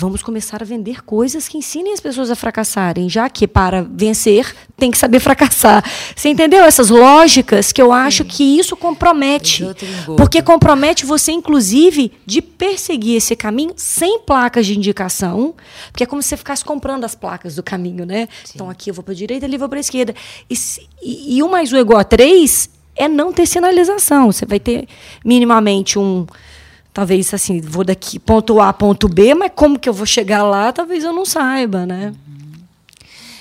vamos 0.00 0.22
começar 0.22 0.62
a 0.62 0.64
vender 0.64 1.04
coisas 1.04 1.46
que 1.46 1.58
ensinem 1.58 1.92
as 1.92 2.00
pessoas 2.00 2.30
a 2.30 2.34
fracassarem, 2.34 3.08
já 3.08 3.28
que 3.28 3.46
para 3.46 3.82
vencer 3.82 4.54
tem 4.76 4.90
que 4.90 4.96
saber 4.96 5.20
fracassar. 5.20 5.84
Você 6.16 6.30
entendeu 6.30 6.64
essas 6.64 6.88
lógicas 6.88 7.70
que 7.70 7.82
eu 7.82 7.92
acho 7.92 8.24
que 8.24 8.42
isso 8.58 8.74
compromete? 8.76 9.62
É. 9.62 10.16
Porque 10.16 10.40
compromete 10.40 11.04
você, 11.04 11.32
inclusive, 11.32 12.12
de 12.24 12.40
perseguir 12.40 13.16
esse 13.16 13.36
caminho 13.36 13.74
sem 13.76 14.20
placas 14.20 14.64
de 14.64 14.74
indicação, 14.76 15.54
porque 15.92 16.04
é 16.04 16.06
como 16.06 16.22
se 16.22 16.30
você 16.30 16.36
ficasse 16.38 16.64
comprando 16.64 17.04
as 17.04 17.14
placas 17.14 17.54
do 17.56 17.62
caminho, 17.62 18.06
né? 18.06 18.26
Então 18.54 18.70
aqui 18.70 18.90
eu 18.90 18.94
vou 18.94 19.04
para 19.04 19.12
a 19.12 19.16
direita, 19.16 19.44
ali 19.44 19.54
eu 19.56 19.60
vou 19.60 19.68
para 19.68 19.78
a 19.78 19.80
esquerda. 19.80 20.14
E, 20.48 20.56
se- 20.56 20.88
e, 21.02 21.36
e 21.36 21.42
um 21.42 21.48
mais 21.50 21.70
um 21.72 21.76
igual 21.76 21.98
a 22.00 22.04
três 22.04 22.70
é 22.96 23.06
não 23.06 23.32
ter 23.34 23.44
sinalização. 23.46 24.32
Você 24.32 24.46
vai 24.46 24.58
ter 24.58 24.88
minimamente 25.24 25.98
um. 25.98 26.26
Talvez 26.92 27.32
assim, 27.32 27.60
vou 27.60 27.84
daqui 27.84 28.18
ponto 28.18 28.60
A, 28.60 28.72
ponto 28.72 29.08
B, 29.08 29.34
mas 29.34 29.52
como 29.54 29.78
que 29.78 29.88
eu 29.88 29.92
vou 29.92 30.06
chegar 30.06 30.42
lá, 30.42 30.72
talvez 30.72 31.04
eu 31.04 31.12
não 31.12 31.24
saiba, 31.24 31.86
né? 31.86 32.12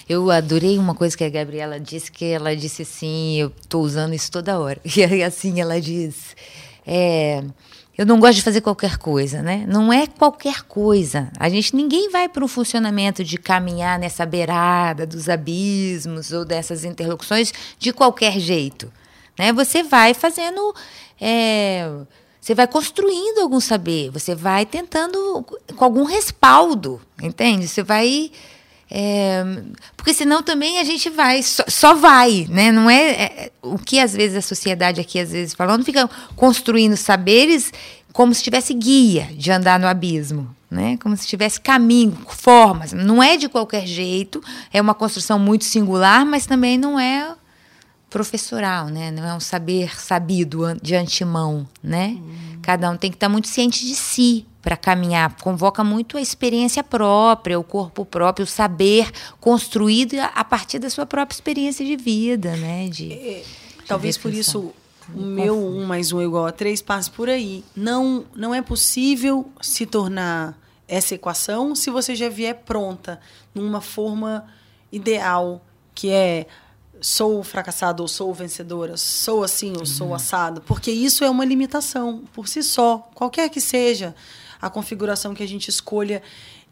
Eu 0.08 0.30
adorei 0.32 0.78
uma 0.78 0.96
coisa 0.96 1.16
que 1.16 1.24
a 1.24 1.30
Gabriela 1.30 1.80
disse, 1.80 2.12
que 2.12 2.26
ela 2.26 2.56
disse 2.56 2.84
assim, 2.84 3.40
eu 3.40 3.52
estou 3.62 3.84
usando 3.84 4.14
isso 4.14 4.32
toda 4.32 4.60
hora. 4.60 4.80
E 4.86 5.24
assim, 5.24 5.62
ela 5.62 5.80
diz, 5.80 6.36
é, 6.86 7.44
eu 7.98 8.06
não 8.06 8.20
gosto 8.20 8.36
de 8.36 8.42
fazer 8.44 8.62
qualquer 8.62 8.98
coisa, 8.98 9.42
né? 9.42 9.66
Não 9.68 9.92
é 9.92 10.08
qualquer 10.08 10.64
coisa. 10.64 11.30
A 11.40 11.50
gente, 11.50 11.76
ninguém 11.76 12.10
vai 12.10 12.30
para 12.30 12.44
um 12.44 12.48
funcionamento 12.48 13.24
de 13.24 13.38
caminhar 13.38 14.00
nessa 14.00 14.26
beirada 14.26 15.06
dos 15.06 15.28
abismos 15.28 16.32
ou 16.32 16.46
dessas 16.46 16.84
interlocuções 16.84 17.52
de 17.78 17.92
qualquer 17.94 18.40
jeito, 18.40 18.92
né? 19.38 19.52
Você 19.54 19.84
vai 19.84 20.14
fazendo... 20.14 20.74
é, 21.20 21.88
você 22.50 22.56
vai 22.56 22.66
construindo 22.66 23.42
algum 23.42 23.60
saber, 23.60 24.10
você 24.10 24.34
vai 24.34 24.66
tentando 24.66 25.46
com 25.76 25.86
algum 25.86 26.04
respaldo, 26.04 27.00
entende? 27.22 27.68
Você 27.68 27.84
vai 27.84 28.32
é, 28.90 29.44
porque 29.96 30.16
senão 30.16 30.42
também 30.42 30.80
a 30.80 30.84
gente 30.84 31.12
vai, 31.12 31.44
só, 31.44 31.64
só 31.68 31.94
vai, 31.94 32.48
né? 32.50 32.72
Não 32.72 32.90
é, 32.90 33.12
é- 33.12 33.52
o 33.62 33.78
que 33.78 34.00
às 34.00 34.14
vezes 34.14 34.36
a 34.36 34.42
sociedade 34.42 35.00
aqui 35.00 35.20
às 35.20 35.32
vezes 35.32 35.54
falando, 35.54 35.86
fica 35.86 36.10
construindo 36.36 36.98
saberes 36.98 37.72
como 38.12 38.34
se 38.34 38.42
tivesse 38.42 38.74
guia 38.74 39.30
de 39.34 39.52
andar 39.52 39.80
no 39.80 39.86
abismo, 39.86 40.50
né? 40.72 40.98
Como 41.04 41.16
se 41.16 41.28
tivesse 41.28 41.62
caminho, 41.62 42.18
formas. 42.30 42.94
Não 42.94 43.22
é 43.22 43.38
de 43.38 43.48
qualquer 43.48 43.86
jeito, 43.86 44.44
é 44.74 44.82
uma 44.82 44.96
construção 44.96 45.38
muito 45.38 45.66
singular, 45.66 46.26
mas 46.26 46.48
também 46.48 46.80
não 46.80 47.00
é 47.00 47.36
professoral, 48.10 48.88
né? 48.88 49.12
Não 49.12 49.26
é 49.26 49.34
um 49.34 49.40
saber 49.40 50.00
sabido 50.00 50.62
de 50.82 50.96
antemão, 50.96 51.68
né? 51.82 52.18
Cada 52.62 52.90
um 52.90 52.98
tem 52.98 53.10
que 53.10 53.16
estar 53.16 53.30
muito 53.30 53.48
ciente 53.48 53.86
de 53.86 53.96
si 53.96 54.46
para 54.62 54.76
caminhar. 54.76 55.36
Convoca 55.42 55.84
muito 55.84 56.18
a 56.18 56.22
experiência 56.22 56.84
própria, 56.84 57.60
o 57.60 57.64
corpo 57.64 58.06
próprio, 58.06 58.44
o 58.44 58.48
saber 58.48 59.12
construído 59.40 60.16
a 60.20 60.44
partir 60.44 60.80
da 60.80 60.90
sua 60.90 61.06
própria 61.06 61.36
experiência 61.36 61.86
de 61.86 61.96
vida, 61.96 62.56
né? 62.56 62.88
De, 62.90 63.10
de 63.10 63.44
Talvez 63.88 64.18
por 64.18 64.34
isso 64.34 64.74
o 65.14 65.22
meu 65.22 65.58
um 65.58 65.86
mais 65.86 66.12
um 66.12 66.22
é 66.22 66.24
igual 66.24 66.46
a 66.46 66.52
três 66.52 66.82
passe 66.82 67.10
por 67.10 67.30
aí. 67.30 67.64
Não, 67.76 68.26
não 68.36 68.54
é 68.54 68.62
possível 68.62 69.50
se 69.62 69.86
tornar 69.86 70.58
essa 70.88 71.16
equação 71.16 71.76
se 71.76 71.90
você 71.90 72.16
já 72.16 72.30
vier 72.30 72.56
pronta, 72.66 73.20
numa 73.54 73.82
forma 73.82 74.46
ideal, 74.92 75.64
que 75.94 76.10
é 76.10 76.48
sou 77.02 77.44
fracassado 77.44 78.02
ou 78.04 78.08
sou 78.08 78.34
vencedora, 78.34 78.98
sou 78.98 79.44
assim 79.44 79.74
ou 79.78 79.86
sou 79.86 80.14
assado, 80.14 80.62
porque 80.62 80.92
isso 80.92 81.24
é 81.24 81.30
uma 81.30 81.46
limitação 81.46 82.24
por 82.34 82.48
si 82.48 82.62
só, 82.64 83.10
qualquer 83.16 83.50
que 83.50 83.62
seja 83.62 84.16
a 84.62 84.70
configuração 84.70 85.34
que 85.34 85.44
a 85.44 85.48
gente 85.48 85.70
escolha 85.70 86.22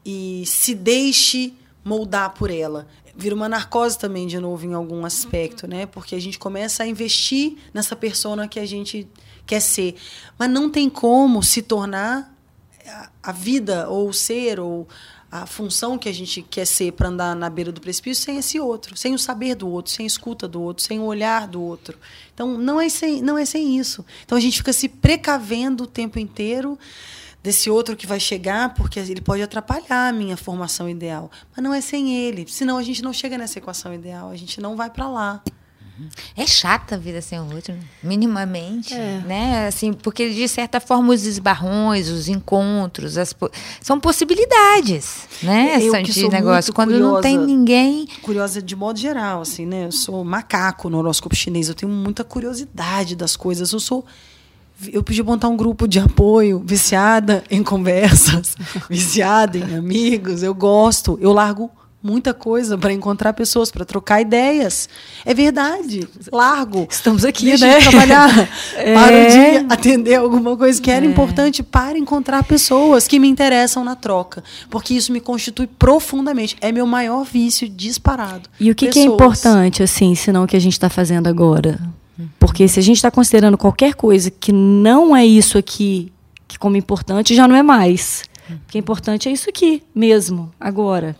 e 0.05 0.43
se 0.45 0.75
deixe 0.75 1.53
moldar 1.83 2.33
por 2.33 2.51
ela. 2.51 2.87
Vira 3.15 3.33
uma 3.33 3.49
narcose 3.49 3.97
também, 3.97 4.27
de 4.27 4.39
novo, 4.39 4.65
em 4.65 4.73
algum 4.73 5.03
aspecto, 5.05 5.67
né? 5.67 5.85
Porque 5.85 6.13
a 6.13 6.19
gente 6.21 6.37
começa 6.37 6.83
a 6.83 6.87
investir 6.87 7.57
nessa 7.73 7.95
persona 7.95 8.47
que 8.47 8.59
a 8.59 8.65
gente 8.65 9.07
quer 9.45 9.59
ser. 9.61 9.95
Mas 10.37 10.49
não 10.49 10.69
tem 10.69 10.89
como 10.89 11.41
se 11.41 11.61
tornar 11.63 12.31
a- 13.23 13.31
vida, 13.31 13.89
ou 13.89 14.09
o 14.09 14.13
ser, 14.13 14.59
ou 14.59 14.87
a 15.31 15.45
função 15.45 15.97
que 15.97 16.07
a 16.07 16.13
gente 16.13 16.41
quer 16.41 16.65
ser 16.65 16.93
para 16.93 17.09
andar 17.09 17.35
na 17.35 17.49
beira 17.49 17.71
do 17.71 17.81
precipício 17.81 18.23
sem 18.23 18.37
esse 18.37 18.59
outro, 18.59 18.95
sem 18.95 19.13
o 19.13 19.19
saber 19.19 19.55
do 19.55 19.67
outro, 19.67 19.91
sem 19.91 20.05
a 20.05 20.07
escuta 20.07 20.47
do 20.47 20.61
outro, 20.61 20.83
sem 20.83 20.99
o 20.99 21.03
olhar 21.03 21.47
do 21.47 21.61
outro. 21.61 21.97
Então, 22.33 22.57
não 22.57 22.79
é 22.79 22.87
sem, 22.87 23.21
não 23.21 23.37
é 23.37 23.43
sem 23.43 23.77
isso. 23.77 24.05
Então, 24.23 24.37
a 24.37 24.41
gente 24.41 24.57
fica 24.57 24.71
se 24.71 24.87
precavendo 24.87 25.83
o 25.83 25.87
tempo 25.87 26.17
inteiro 26.17 26.79
desse 27.43 27.69
outro 27.69 27.95
que 27.95 28.07
vai 28.07 28.19
chegar, 28.19 28.73
porque 28.73 28.99
ele 28.99 29.21
pode 29.21 29.41
atrapalhar 29.41 30.09
a 30.09 30.13
minha 30.13 30.37
formação 30.37 30.89
ideal. 30.89 31.29
Mas 31.55 31.63
não 31.63 31.73
é 31.73 31.81
sem 31.81 32.15
ele. 32.15 32.45
Senão, 32.47 32.77
a 32.77 32.83
gente 32.83 33.01
não 33.01 33.11
chega 33.11 33.37
nessa 33.37 33.59
equação 33.59 33.93
ideal, 33.93 34.29
a 34.29 34.35
gente 34.35 34.61
não 34.61 34.75
vai 34.77 34.89
para 34.89 35.09
lá. 35.09 35.43
É 36.35 36.45
chata 36.45 36.95
a 36.95 36.97
vida 36.97 37.21
sem 37.21 37.39
o 37.39 37.53
outro, 37.55 37.73
minimamente, 38.03 38.93
É. 38.93 39.21
né? 39.25 39.67
Assim, 39.67 39.93
porque 39.93 40.29
de 40.33 40.47
certa 40.47 40.79
forma 40.79 41.13
os 41.13 41.25
esbarrões, 41.25 42.09
os 42.09 42.27
encontros, 42.27 43.17
as 43.17 43.33
po- 43.33 43.49
são 43.81 43.99
possibilidades, 43.99 45.27
né? 45.43 45.77
Eu 45.81 45.91
São 45.91 46.03
que 46.03 46.11
de 46.11 46.21
sou 46.21 46.29
negócio 46.31 46.73
quando 46.73 46.97
não 46.99 47.21
tem 47.21 47.37
curiosa. 47.37 47.45
ninguém. 47.57 48.07
curiosa 48.21 48.61
de 48.61 48.75
modo 48.75 48.99
geral, 48.99 49.41
assim, 49.41 49.65
né? 49.65 49.85
Eu 49.85 49.91
sou 49.91 50.23
macaco 50.23 50.89
no 50.89 50.97
horóscopo 50.97 51.35
chinês, 51.35 51.67
eu 51.69 51.75
tenho 51.75 51.91
muita 51.91 52.23
curiosidade 52.23 53.15
das 53.15 53.35
coisas. 53.35 53.71
Eu 53.71 53.79
sou 53.79 54.05
eu 54.93 55.01
podia 55.01 55.23
montar 55.23 55.47
um 55.47 55.57
grupo 55.57 55.87
de 55.87 55.97
apoio, 55.99 56.61
viciada 56.63 57.43
em 57.49 57.63
conversas, 57.63 58.55
viciada 58.87 59.57
em 59.57 59.75
amigos. 59.75 60.43
Eu 60.43 60.53
gosto, 60.53 61.17
eu 61.19 61.33
largo 61.33 61.71
muita 62.07 62.33
coisa 62.33 62.77
para 62.77 62.93
encontrar 62.93 63.33
pessoas, 63.33 63.69
para 63.69 63.83
trocar 63.83 64.21
ideias. 64.21 64.87
É 65.25 65.33
verdade. 65.33 66.07
Largo. 66.31 66.87
Estamos 66.89 67.25
aqui, 67.25 67.45
Deixa 67.45 67.67
né? 67.67 67.79
de 67.79 67.89
trabalhar. 67.89 68.27
É. 68.77 68.93
Paro 68.93 69.15
de 69.15 69.73
atender 69.73 70.15
alguma 70.15 70.55
coisa 70.55 70.79
que 70.81 70.89
era 70.91 71.05
importante 71.05 71.63
para 71.63 71.97
encontrar 71.97 72.43
pessoas 72.43 73.07
que 73.07 73.19
me 73.19 73.27
interessam 73.27 73.83
na 73.83 73.95
troca. 73.95 74.43
Porque 74.69 74.93
isso 74.93 75.11
me 75.11 75.19
constitui 75.19 75.67
profundamente. 75.67 76.55
É 76.61 76.71
meu 76.71 76.85
maior 76.85 77.23
vício 77.23 77.67
disparado. 77.67 78.49
E 78.59 78.69
o 78.69 78.75
que, 78.75 78.87
que 78.87 78.99
é 78.99 79.03
importante, 79.03 79.81
assim, 79.81 80.13
senão 80.15 80.43
o 80.43 80.47
que 80.47 80.55
a 80.55 80.59
gente 80.59 80.73
está 80.73 80.89
fazendo 80.89 81.27
agora? 81.27 81.79
Porque 82.39 82.67
se 82.67 82.79
a 82.79 82.83
gente 82.83 82.97
está 82.97 83.09
considerando 83.09 83.57
qualquer 83.57 83.95
coisa 83.95 84.29
que 84.29 84.51
não 84.51 85.15
é 85.15 85.25
isso 85.25 85.57
aqui 85.57 86.11
que 86.47 86.57
como 86.57 86.77
importante, 86.77 87.35
já 87.35 87.47
não 87.47 87.55
é 87.55 87.63
mais. 87.63 88.23
O 88.49 88.67
que 88.67 88.77
é 88.77 88.79
importante 88.79 89.27
é 89.29 89.31
isso 89.31 89.49
aqui 89.49 89.83
mesmo, 89.93 90.51
agora. 90.59 91.15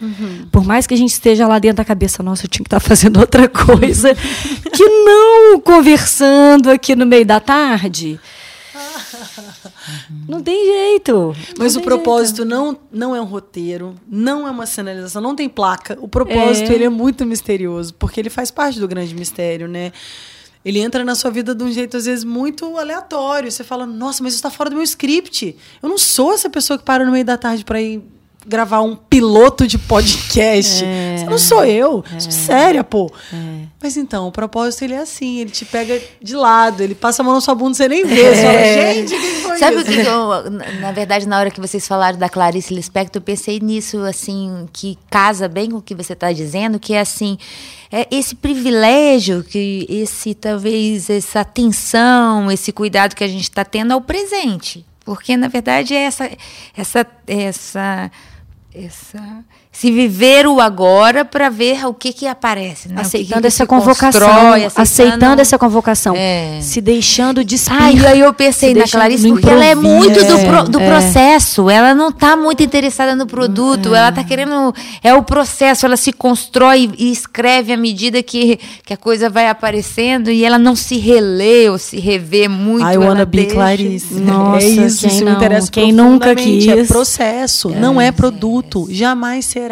Por 0.52 0.64
mais 0.66 0.86
que 0.88 0.94
a 0.94 0.98
gente 0.98 1.12
esteja 1.12 1.48
lá 1.48 1.60
dentro 1.60 1.78
da 1.78 1.86
cabeça, 1.86 2.22
nossa, 2.24 2.46
eu 2.46 2.50
tinha 2.50 2.64
que 2.64 2.68
estar 2.68 2.80
fazendo 2.82 3.20
outra 3.20 3.48
coisa, 3.48 4.14
que 4.74 4.84
não 4.86 5.60
conversando 5.60 6.70
aqui 6.70 6.96
no 6.96 7.06
meio 7.06 7.26
da 7.26 7.40
tarde. 7.40 8.20
Não 10.28 10.42
tem 10.44 10.66
jeito. 10.66 11.34
Mas 11.58 11.74
Não 11.74 11.82
o 11.82 11.84
tem 11.84 11.90
propósito 11.96 12.44
não, 12.46 12.78
não 12.92 13.16
é 13.16 13.22
um 13.22 13.26
roteiro, 13.26 13.96
não 14.08 14.46
é 14.48 14.52
uma 14.52 14.66
sinalização, 14.66 15.22
não 15.22 15.36
tem 15.36 15.48
placa. 15.48 15.98
O 16.02 16.08
propósito 16.08 16.72
É. 16.72 16.76
ele 16.76 16.84
é 16.84 16.90
muito 16.90 17.26
misterioso, 17.26 17.94
porque 17.94 18.20
ele 18.20 18.30
faz 18.30 18.52
parte 18.52 18.80
do 18.80 18.88
grande 18.88 19.16
mistério, 19.16 19.68
né? 19.68 19.92
Ele 20.68 20.80
entra 20.80 21.02
na 21.06 21.16
sua 21.16 21.32
vida 21.32 21.56
de 21.56 21.64
um 21.64 21.72
jeito, 21.72 21.96
às 21.96 22.04
vezes, 22.04 22.26
muito 22.26 22.78
aleatório. 22.78 23.50
Você 23.50 23.64
fala, 23.64 23.86
nossa, 23.86 24.22
mas 24.22 24.34
isso 24.34 24.40
está 24.40 24.52
fora 24.52 24.70
do 24.70 24.76
meu 24.76 24.84
script. 24.84 25.56
Eu 25.82 25.88
não 25.88 25.98
sou 25.98 26.34
essa 26.34 26.50
pessoa 26.50 26.78
que 26.78 26.84
para 26.84 27.06
no 27.06 27.12
meio 27.14 27.24
da 27.24 27.38
tarde 27.38 27.64
para 27.64 27.82
ir 27.82 28.04
gravar 28.48 28.82
um 28.82 28.96
piloto 28.96 29.68
de 29.68 29.78
podcast. 29.78 30.84
É. 30.84 31.26
Não 31.30 31.38
sou 31.38 31.66
eu. 31.66 32.04
Sou 32.18 32.32
séria, 32.32 32.84
pô. 32.84 33.12
Mas 33.82 33.98
então, 33.98 34.28
o 34.28 34.32
propósito 34.32 34.84
ele 34.84 34.94
é 34.94 35.00
assim, 35.00 35.40
ele 35.40 35.52
te 35.52 35.66
pega 35.66 36.02
de 36.22 36.36
lado, 36.36 36.82
ele 36.82 36.96
passa 36.96 37.22
a 37.22 37.26
mão 37.26 37.36
na 37.36 37.42
sua 37.42 37.54
bunda 37.54 37.74
e 37.74 37.76
você 37.76 37.88
nem 37.88 38.06
vê. 38.06 38.36
Você 38.36 38.42
fala, 38.42 38.64
gente, 38.64 39.16
o 39.16 39.20
que 39.20 39.28
foi 39.42 39.58
Sabe 39.58 39.76
o 39.78 39.80
isso? 39.82 39.92
que 39.92 40.02
que 40.02 40.08
eu, 40.08 40.52
na 40.52 40.88
na 40.88 40.92
verdade, 40.94 41.28
na 41.28 41.38
hora 41.38 41.52
que 41.52 41.60
vocês 41.60 41.86
falaram 41.86 42.18
da 42.18 42.30
Clarice 42.30 42.74
Lispector, 42.74 43.20
eu 43.20 43.24
pensei 43.24 43.60
nisso, 43.60 44.00
assim, 44.00 44.68
que 44.72 44.98
casa 45.10 45.48
bem 45.50 45.70
com 45.70 45.78
o 45.78 45.82
que 45.82 45.94
você 45.94 46.14
está 46.14 46.32
dizendo, 46.32 46.80
que 46.80 46.94
é 46.94 47.02
assim, 47.02 47.38
é 47.92 48.08
esse 48.10 48.36
privilégio, 48.36 49.44
que 49.44 49.86
esse, 49.90 50.34
talvez, 50.34 51.10
essa 51.10 51.42
atenção, 51.42 52.50
esse 52.50 52.72
cuidado 52.72 53.16
que 53.16 53.24
a 53.24 53.28
gente 53.28 53.44
está 53.44 53.66
tendo 53.66 53.92
ao 53.92 54.00
presente. 54.02 54.86
Porque, 55.04 55.38
na 55.38 55.48
verdade, 55.48 55.94
é 55.94 56.04
essa, 56.04 56.30
essa, 56.76 57.08
essa, 57.28 58.12
essa, 58.86 59.44
se 59.80 59.92
viver 59.92 60.48
o 60.48 60.60
agora 60.60 61.24
para 61.24 61.50
ver 61.50 61.86
o 61.86 61.94
que 61.94 62.12
que 62.12 62.26
aparece, 62.26 62.90
né? 62.90 62.96
aceitando 63.00 63.36
que 63.36 63.42
que 63.42 63.48
essa 63.48 63.66
convocação, 63.68 64.22
constrói, 64.28 64.68
aceitando 64.76 65.40
essa 65.42 65.56
convocação, 65.60 66.16
É. 66.18 66.58
se 66.62 66.82
deixando 66.82 67.44
despir. 67.44 67.78
Ah, 67.80 67.92
e 67.92 68.04
aí 68.08 68.20
eu 68.22 68.34
pensei 68.34 68.74
se 68.74 68.80
na 68.80 68.88
Clarice 68.88 69.28
porque 69.30 69.48
ela 69.48 69.64
é 69.64 69.76
muito 69.76 70.16
do, 70.26 70.34
É, 70.38 70.46
pro- 70.46 70.64
do 70.68 70.80
é. 70.80 70.88
processo. 70.90 71.70
Ela 71.70 71.94
não 71.94 72.10
está 72.10 72.36
muito 72.36 72.64
interessada 72.64 73.16
no 73.16 73.28
produto. 73.28 73.94
Ela 73.94 74.10
está 74.10 74.24
querendo. 74.24 74.74
É 75.04 75.14
o 75.14 75.22
processo. 75.22 75.86
Ela 75.86 75.96
se 75.96 76.12
constrói 76.12 76.90
e 76.98 77.12
escreve 77.12 77.72
à 77.72 77.78
medida 77.78 78.24
que, 78.24 78.58
que 78.84 78.94
a 78.94 78.98
coisa 78.98 79.30
vai 79.30 79.48
aparecendo 79.48 80.32
e 80.32 80.44
ela 80.44 80.58
não 80.58 80.76
se 80.76 80.98
relê 80.98 81.70
ou 81.70 81.78
se 81.78 82.00
revê 82.00 82.48
muito. 82.48 82.84
I 82.84 82.98
wanna 82.98 83.26
be 83.28 83.38
deixa- 83.42 83.54
Clarice. 83.54 84.14
Nossa, 84.16 84.66
é 84.66 84.70
isso, 84.70 85.02
quem 85.02 85.10
isso 85.10 85.24
não? 85.24 85.32
me 85.32 85.38
interessa 85.38 85.72
Quem 85.72 85.92
nunca. 85.92 86.32
É 86.32 86.36
quis? 86.36 86.88
processo, 86.88 87.70
não 87.70 88.02
é 88.02 88.12
produto. 88.12 88.88
Jamais 88.90 89.46
será. 89.46 89.67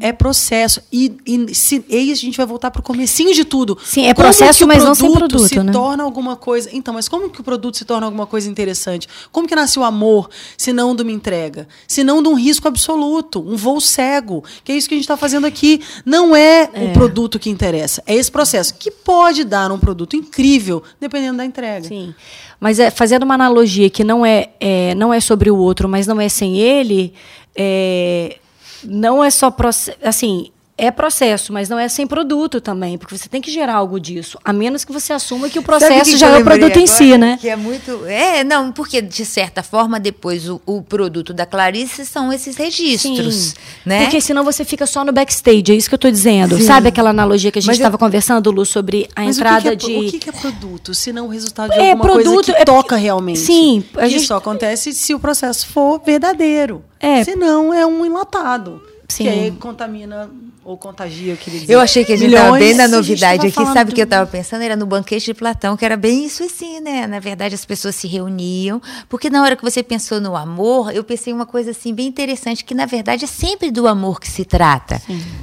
É 0.00 0.12
processo. 0.12 0.80
E, 0.92 1.16
e, 1.26 1.54
se, 1.54 1.84
e 1.88 1.96
aí 1.96 2.12
a 2.12 2.14
gente 2.14 2.36
vai 2.36 2.46
voltar 2.46 2.70
para 2.70 2.80
o 2.80 2.82
comecinho 2.82 3.34
de 3.34 3.44
tudo. 3.44 3.78
Sim, 3.84 4.06
é 4.06 4.14
Como 4.14 4.26
processo, 4.26 4.58
que 4.58 4.64
o 4.64 4.68
mas 4.68 4.82
não 4.82 4.94
sem 4.94 5.12
produto, 5.12 5.48
se 5.48 5.62
né? 5.62 5.72
torna 5.72 6.02
alguma 6.02 6.36
coisa. 6.36 6.68
Então, 6.72 6.94
mas 6.94 7.08
como 7.08 7.30
que 7.30 7.40
o 7.40 7.44
produto 7.44 7.76
se 7.76 7.84
torna 7.84 8.06
alguma 8.06 8.26
coisa 8.26 8.50
interessante? 8.50 9.08
Como 9.30 9.46
que 9.46 9.54
nasce 9.54 9.78
o 9.78 9.84
amor, 9.84 10.28
se 10.56 10.72
não 10.72 10.94
de 10.94 11.02
uma 11.02 11.12
entrega? 11.12 11.68
Se 11.86 12.04
não 12.04 12.22
de 12.22 12.28
um 12.28 12.34
risco 12.34 12.68
absoluto, 12.68 13.40
um 13.40 13.56
voo 13.56 13.80
cego. 13.80 14.44
Que 14.62 14.72
é 14.72 14.76
isso 14.76 14.88
que 14.88 14.94
a 14.94 14.96
gente 14.96 15.04
está 15.04 15.16
fazendo 15.16 15.46
aqui. 15.46 15.80
Não 16.04 16.34
é, 16.34 16.70
o 16.74 16.92
produto 16.92 17.38
que 17.38 17.50
interessa, 17.50 18.02
é 18.06 18.14
esse 18.14 18.30
processo. 18.30 18.74
Que 18.74 18.90
pode 18.90 19.44
dar 19.44 19.70
um 19.70 19.78
produto 19.78 20.16
incrível, 20.16 20.82
dependendo 21.00 21.38
da 21.38 21.44
entrega. 21.44 21.86
Sim. 21.86 22.14
Mas 22.60 22.78
é, 22.78 22.90
fazendo 22.90 23.24
uma 23.24 23.34
analogia 23.34 23.90
que 23.90 24.02
não 24.02 24.24
é, 24.24 24.50
é, 24.58 24.94
não 24.94 25.12
é 25.12 25.20
sobre 25.20 25.50
o 25.50 25.56
outro, 25.56 25.88
mas 25.88 26.06
não 26.06 26.20
é 26.20 26.28
sem 26.28 26.56
ele, 26.56 27.12
é, 27.54 28.38
não 28.84 29.22
é 29.22 29.30
só. 29.30 29.54
Assim, 30.02 30.50
é 30.76 30.90
processo, 30.90 31.52
mas 31.52 31.68
não 31.68 31.78
é 31.78 31.88
sem 31.88 32.04
produto 32.06 32.60
também, 32.60 32.98
porque 32.98 33.16
você 33.16 33.28
tem 33.28 33.40
que 33.40 33.50
gerar 33.50 33.74
algo 33.76 34.00
disso, 34.00 34.36
a 34.44 34.52
menos 34.52 34.84
que 34.84 34.92
você 34.92 35.12
assuma 35.12 35.48
que 35.48 35.58
o 35.58 35.62
processo 35.62 36.10
que 36.10 36.16
já 36.16 36.28
é 36.30 36.38
o 36.40 36.42
produto 36.44 36.62
lembrei 36.64 36.82
em 36.82 36.86
si, 36.86 37.04
agora? 37.12 37.18
né? 37.18 37.38
Que 37.40 37.48
é 37.48 37.54
muito. 37.56 38.04
É, 38.06 38.42
não, 38.42 38.72
porque 38.72 39.00
de 39.00 39.24
certa 39.24 39.62
forma 39.62 40.00
depois 40.00 40.48
o, 40.48 40.60
o 40.66 40.82
produto 40.82 41.32
da 41.32 41.46
Clarice 41.46 42.04
são 42.04 42.32
esses 42.32 42.56
registros, 42.56 43.34
Sim. 43.34 43.54
né? 43.86 44.02
Porque 44.02 44.20
senão 44.20 44.42
você 44.42 44.64
fica 44.64 44.84
só 44.84 45.04
no 45.04 45.12
backstage, 45.12 45.64
é 45.70 45.74
isso 45.76 45.88
que 45.88 45.94
eu 45.94 45.96
estou 45.96 46.10
dizendo. 46.10 46.56
Sim. 46.56 46.62
Sabe 46.64 46.88
aquela 46.88 47.10
analogia 47.10 47.52
que 47.52 47.58
a 47.60 47.62
gente 47.62 47.68
Mas 47.68 47.78
eu- 47.78 47.82
estava 47.82 47.96
conversando, 47.96 48.50
Lu, 48.50 48.64
sobre 48.66 49.08
a 49.14 49.22
Mas 49.22 49.36
entrada 49.36 49.72
o 49.72 49.76
que, 49.76 49.86
que 49.86 49.92
é, 49.92 50.00
de. 50.00 50.06
o 50.06 50.10
que 50.10 50.18
que 50.18 50.28
é 50.30 50.32
produto, 50.32 50.92
se 50.92 51.12
não 51.12 51.26
o 51.26 51.28
resultado 51.28 51.70
de 51.70 51.78
É, 51.78 51.92
alguma 51.92 52.12
coisa 52.14 52.28
produto 52.30 52.46
que 52.46 52.60
é- 52.60 52.64
toca 52.64 52.96
realmente? 52.96 53.38
Sim, 53.38 53.84
a 53.96 54.06
Isso 54.06 54.10
gente- 54.18 54.26
só 54.26 54.36
acontece 54.38 54.92
se 54.92 55.14
o 55.14 55.20
processo 55.20 55.68
for 55.68 56.00
verdadeiro. 56.04 56.84
É. 56.98 57.22
Senão 57.22 57.72
é 57.72 57.86
um 57.86 58.04
enlatado. 58.04 58.82
Sim. 59.08 59.24
Que 59.24 59.28
aí 59.28 59.50
contamina 59.52 60.30
ou 60.64 60.78
contagia, 60.78 61.34
eu 61.34 61.36
queria 61.36 61.60
dizer. 61.60 61.72
Eu 61.74 61.78
achei 61.80 62.06
que 62.06 62.12
a 62.12 62.16
gente 62.16 62.30
estava 62.30 62.52
milhões, 62.52 62.64
bem 62.64 62.74
na 62.74 62.88
novidade 62.88 63.46
aqui. 63.46 63.66
Sabe 63.74 63.90
o 63.92 63.94
que 63.94 64.00
eu 64.00 64.04
estava 64.04 64.26
pensando? 64.28 64.62
Era 64.62 64.76
no 64.76 64.86
banquete 64.86 65.26
de 65.26 65.34
Platão, 65.34 65.76
que 65.76 65.84
era 65.84 65.94
bem 65.96 66.24
isso 66.24 66.42
assim, 66.42 66.80
né? 66.80 67.06
Na 67.06 67.18
verdade, 67.20 67.54
as 67.54 67.66
pessoas 67.66 67.94
se 67.94 68.08
reuniam. 68.08 68.80
Porque 69.08 69.28
na 69.28 69.42
hora 69.42 69.56
que 69.56 69.62
você 69.62 69.82
pensou 69.82 70.22
no 70.22 70.34
amor, 70.34 70.90
eu 70.94 71.04
pensei 71.04 71.34
uma 71.34 71.44
coisa 71.44 71.72
assim 71.72 71.92
bem 71.92 72.06
interessante, 72.06 72.64
que 72.64 72.74
na 72.74 72.86
verdade 72.86 73.24
é 73.24 73.28
sempre 73.28 73.70
do 73.70 73.86
amor 73.86 74.18
que 74.18 74.28
se 74.28 74.44
trata. 74.44 75.00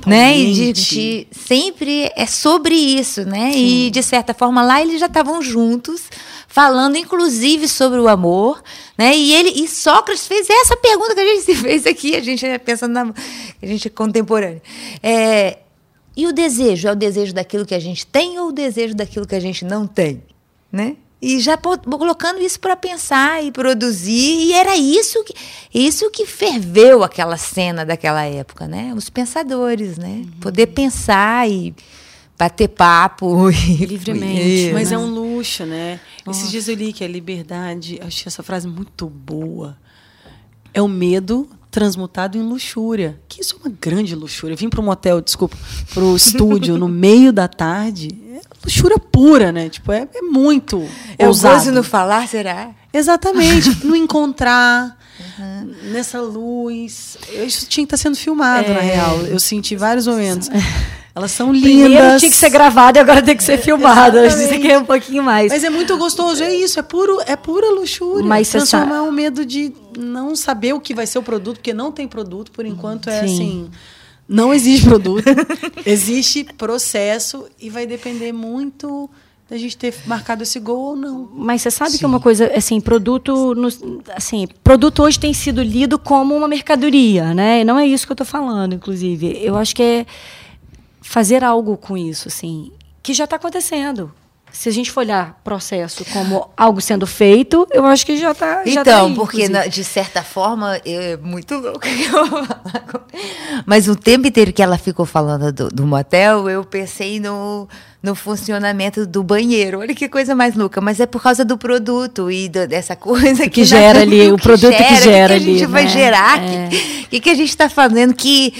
né? 0.07 0.35
E 0.37 0.53
de, 0.53 0.73
de- 0.73 1.27
sempre 1.31 2.11
é 2.15 2.25
sobre 2.25 2.73
isso, 2.73 3.23
né? 3.25 3.51
E 3.55 3.91
de 3.91 4.01
certa 4.01 4.33
forma 4.33 4.63
lá 4.63 4.81
eles 4.81 4.99
já 4.99 5.05
estavam 5.05 5.39
juntos, 5.39 6.01
falando 6.51 6.97
inclusive 6.97 7.67
sobre 7.67 7.97
o 7.99 8.09
amor, 8.09 8.61
né? 8.97 9.15
E 9.15 9.33
ele 9.33 9.63
e 9.63 9.67
Sócrates 9.67 10.27
fez 10.27 10.49
essa 10.49 10.75
pergunta 10.75 11.15
que 11.15 11.21
a 11.21 11.25
gente 11.25 11.43
se 11.43 11.55
fez 11.63 11.85
aqui, 11.85 12.15
a 12.15 12.21
gente 12.21 12.45
é 12.45 12.57
pensando 12.57 12.91
na 12.91 13.13
a 13.61 13.65
gente 13.65 13.87
é 13.87 13.91
contemporâneo. 13.91 14.61
É, 15.01 15.59
e 16.15 16.27
o 16.27 16.33
desejo 16.33 16.89
é 16.89 16.91
o 16.91 16.95
desejo 16.95 17.33
daquilo 17.33 17.65
que 17.65 17.73
a 17.73 17.79
gente 17.79 18.05
tem 18.05 18.37
ou 18.37 18.49
o 18.49 18.51
desejo 18.51 18.93
daquilo 18.93 19.25
que 19.25 19.33
a 19.35 19.39
gente 19.39 19.63
não 19.63 19.87
tem, 19.87 20.21
né? 20.69 20.97
E 21.21 21.39
já 21.39 21.55
colocando 21.55 22.41
isso 22.41 22.59
para 22.59 22.75
pensar 22.75 23.43
e 23.43 23.51
produzir, 23.51 24.39
e 24.47 24.53
era 24.53 24.75
isso 24.75 25.23
que 25.23 25.33
isso 25.73 26.09
que 26.09 26.25
ferveu 26.25 27.03
aquela 27.03 27.37
cena 27.37 27.85
daquela 27.85 28.25
época, 28.25 28.67
né? 28.67 28.91
Os 28.93 29.09
pensadores, 29.09 29.97
né? 29.97 30.23
Poder 30.41 30.67
pensar 30.67 31.47
e 31.49 31.73
bater 32.37 32.69
papo 32.69 33.51
e- 33.51 33.85
Livremente, 33.85 34.41
e- 34.69 34.73
Mas 34.73 34.89
né? 34.89 34.95
é 34.95 34.99
um 34.99 35.07
luxo, 35.41 35.65
né? 35.65 35.99
Esses 36.29 36.51
dias 36.51 36.67
eu 36.67 36.75
li 36.75 36.93
que 36.93 37.03
a 37.03 37.07
liberdade, 37.07 37.99
achei 38.01 38.27
essa 38.27 38.43
frase 38.43 38.67
muito 38.67 39.07
boa. 39.09 39.75
É 40.73 40.81
o 40.81 40.87
medo 40.87 41.49
transmutado 41.69 42.37
em 42.37 42.41
luxúria. 42.41 43.19
Que 43.27 43.41
isso 43.41 43.55
é 43.55 43.67
uma 43.67 43.75
grande 43.81 44.15
luxúria. 44.15 44.55
Vim 44.55 44.69
para 44.69 44.81
um 44.81 44.89
hotel, 44.89 45.19
desculpa, 45.19 45.57
para 45.93 46.03
o 46.03 46.15
estúdio 46.17 46.77
no 46.77 46.87
meio 46.87 47.33
da 47.33 47.47
tarde. 47.47 48.09
É 48.35 48.41
luxúria 48.63 48.99
pura, 48.99 49.51
né? 49.51 49.69
Tipo, 49.69 49.91
é, 49.91 50.07
é 50.13 50.21
muito 50.21 50.87
é 51.17 51.25
o 51.25 51.29
ousado. 51.29 51.55
gozo 51.55 51.71
no 51.71 51.83
falar, 51.83 52.27
será? 52.27 52.71
Exatamente. 52.93 53.69
no 53.85 53.95
encontrar, 53.95 54.97
nessa 55.91 56.21
luz. 56.21 57.17
Isso 57.45 57.65
tinha 57.67 57.85
que 57.85 57.95
estar 57.95 57.97
sendo 57.97 58.15
filmado, 58.15 58.73
na 58.73 58.79
real. 58.79 59.17
Eu 59.21 59.39
senti 59.39 59.75
vários 59.75 60.05
momentos. 60.05 60.49
Elas 61.13 61.31
são 61.31 61.51
lindas. 61.51 61.71
Primeiro 61.71 62.19
tinha 62.19 62.31
que 62.31 62.37
ser 62.37 62.49
gravado 62.49 62.97
e 62.97 63.01
agora 63.01 63.21
tem 63.21 63.35
que 63.35 63.43
ser 63.43 63.57
que 64.37 64.43
Isso 64.43 64.53
aqui 64.53 64.71
é 64.71 64.77
um 64.79 64.85
pouquinho 64.85 65.21
mais. 65.23 65.51
Mas 65.51 65.63
é 65.63 65.69
muito 65.69 65.97
gostoso, 65.97 66.41
é 66.41 66.53
isso, 66.53 66.79
é 66.79 66.83
puro, 66.83 67.19
é 67.25 67.35
pura 67.35 67.69
luxúria. 67.71 68.25
Mas 68.25 68.49
transformar 68.49 69.03
o 69.03 69.11
medo 69.11 69.45
de 69.45 69.73
não 69.97 70.35
saber 70.35 70.73
o 70.73 70.79
que 70.79 70.93
vai 70.95 71.05
ser 71.05 71.19
o 71.19 71.23
produto, 71.23 71.57
porque 71.57 71.73
não 71.73 71.91
tem 71.91 72.07
produto, 72.07 72.51
por 72.51 72.65
enquanto 72.65 73.09
é 73.09 73.27
Sim. 73.27 73.33
assim, 73.33 73.69
não 74.27 74.53
existe 74.53 74.87
produto, 74.87 75.23
existe 75.85 76.45
processo 76.57 77.45
e 77.59 77.69
vai 77.69 77.85
depender 77.85 78.31
muito 78.31 79.09
da 79.49 79.57
gente 79.57 79.75
ter 79.75 79.93
marcado 80.05 80.43
esse 80.43 80.57
gol 80.61 80.91
ou 80.91 80.95
não. 80.95 81.29
Mas 81.35 81.61
você 81.61 81.69
sabe 81.71 81.97
que 81.97 82.05
é 82.05 82.07
uma 82.07 82.21
coisa, 82.21 82.49
assim, 82.55 82.79
produto, 82.79 83.53
no- 83.53 84.01
assim, 84.15 84.47
produto 84.63 85.03
hoje 85.03 85.19
tem 85.19 85.33
sido 85.33 85.61
lido 85.61 85.99
como 85.99 86.33
uma 86.33 86.47
mercadoria, 86.47 87.33
né? 87.33 87.59
E 87.59 87.65
não 87.65 87.77
é 87.77 87.85
isso 87.85 88.05
que 88.07 88.11
eu 88.11 88.13
estou 88.13 88.25
falando, 88.25 88.73
inclusive. 88.75 89.37
Eu 89.43 89.57
acho 89.57 89.75
que 89.75 89.83
é 89.83 90.05
fazer 91.11 91.43
algo 91.43 91.75
com 91.75 91.97
isso, 91.97 92.29
assim, 92.29 92.71
que 93.03 93.13
já 93.13 93.25
está 93.25 93.35
acontecendo. 93.35 94.11
Se 94.49 94.67
a 94.67 94.71
gente 94.71 94.91
for 94.91 95.01
olhar 95.01 95.39
processo 95.45 96.03
como 96.11 96.49
algo 96.57 96.81
sendo 96.81 97.07
feito, 97.07 97.65
eu 97.71 97.85
acho 97.85 98.05
que 98.05 98.17
já 98.17 98.31
está. 98.31 98.61
Então, 98.65 99.13
porque 99.13 99.47
na- 99.47 99.65
de 99.67 99.81
certa 99.83 100.23
forma 100.23 100.79
é 100.85 101.15
muito 101.17 101.55
louco 101.55 101.79
que 101.79 102.03
eu 102.03 102.11
vou 102.27 102.43
falar. 102.45 102.85
com- 102.91 102.99
Mas 103.65 103.87
o 103.87 103.95
tempo 103.95 104.27
inteiro 104.27 104.51
que 104.51 104.61
ela 104.61 104.77
ficou 104.77 105.05
falando 105.05 105.51
do, 105.53 105.69
do 105.69 105.85
motel, 105.87 106.49
eu 106.49 106.65
pensei 106.65 107.17
no, 107.17 107.67
no 108.03 108.13
funcionamento 108.13 109.05
do 109.05 109.23
banheiro. 109.23 109.79
Olha 109.79 109.95
que 109.95 110.09
coisa 110.09 110.35
mais 110.35 110.53
louca. 110.55 110.81
Mas 110.81 110.99
é 110.99 111.05
por 111.05 111.21
causa 111.23 111.45
do 111.45 111.57
produto 111.57 112.29
e 112.29 112.49
do- 112.49 112.67
dessa 112.67 112.93
coisa 112.95 113.43
que, 113.43 113.49
que 113.51 113.63
gera 113.63 113.99
na- 113.99 114.01
ali, 114.01 114.31
o 114.33 114.35
produto 114.39 114.75
que 114.75 114.95
gera 114.97 115.33
o 115.35 115.39
que, 115.39 115.45
que 115.45 115.49
a 115.49 115.53
gente 115.53 115.63
ali, 115.63 115.65
vai 115.71 115.83
né? 115.83 115.89
gerar? 115.89 116.39
O 116.39 116.43
É. 116.43 116.67
que, 116.69 117.07
que, 117.09 117.19
que 117.21 117.29
a 117.29 117.35
gente 117.35 117.49
está 117.49 117.69
fazendo? 117.69 118.13
Que 118.13 118.53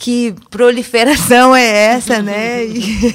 que 0.00 0.32
proliferação 0.48 1.56
é 1.56 1.66
essa, 1.66 2.22
né? 2.22 2.60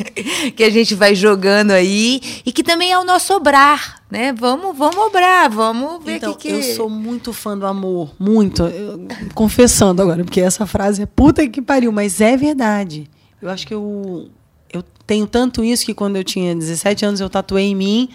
Que 0.54 0.66
a 0.66 0.70
gente 0.70 0.94
vai 0.94 1.16
jogando 1.16 1.72
aí 1.72 2.20
e 2.46 2.52
que 2.52 2.62
também 2.62 2.92
é 2.92 3.00
o 3.00 3.06
nosso 3.06 3.34
obrar, 3.34 4.04
né? 4.12 4.34
Vamos, 4.34 4.78
vamos 4.78 4.98
obrar, 4.98 5.50
vamos 5.50 6.04
ver 6.04 6.18
Então, 6.18 6.34
que, 6.34 6.50
que 6.50 6.54
eu 6.54 6.62
sou 6.76 6.90
muito 6.90 7.32
fã 7.32 7.58
do 7.58 7.66
amor, 7.66 8.14
muito. 8.20 8.64
Eu- 8.64 9.08
confessando 9.34 10.02
agora, 10.02 10.26
porque 10.26 10.42
essa 10.42 10.68
frase 10.68 11.02
é 11.02 11.06
puta 11.06 11.48
que 11.48 11.62
pariu, 11.62 11.92
mas 11.94 12.20
é 12.20 12.36
verdade. 12.36 13.10
Eu 13.42 13.50
acho 13.50 13.66
que 13.66 13.74
eu, 13.74 14.28
eu 14.72 14.84
tenho 15.08 15.26
tanto 15.26 15.64
isso 15.64 15.86
que 15.86 15.94
quando 15.94 16.18
eu 16.18 16.24
tinha 16.24 16.54
17 16.54 17.06
anos 17.06 17.22
eu 17.22 17.30
tatuei 17.30 17.66
em 17.68 17.76
mim 17.76 18.10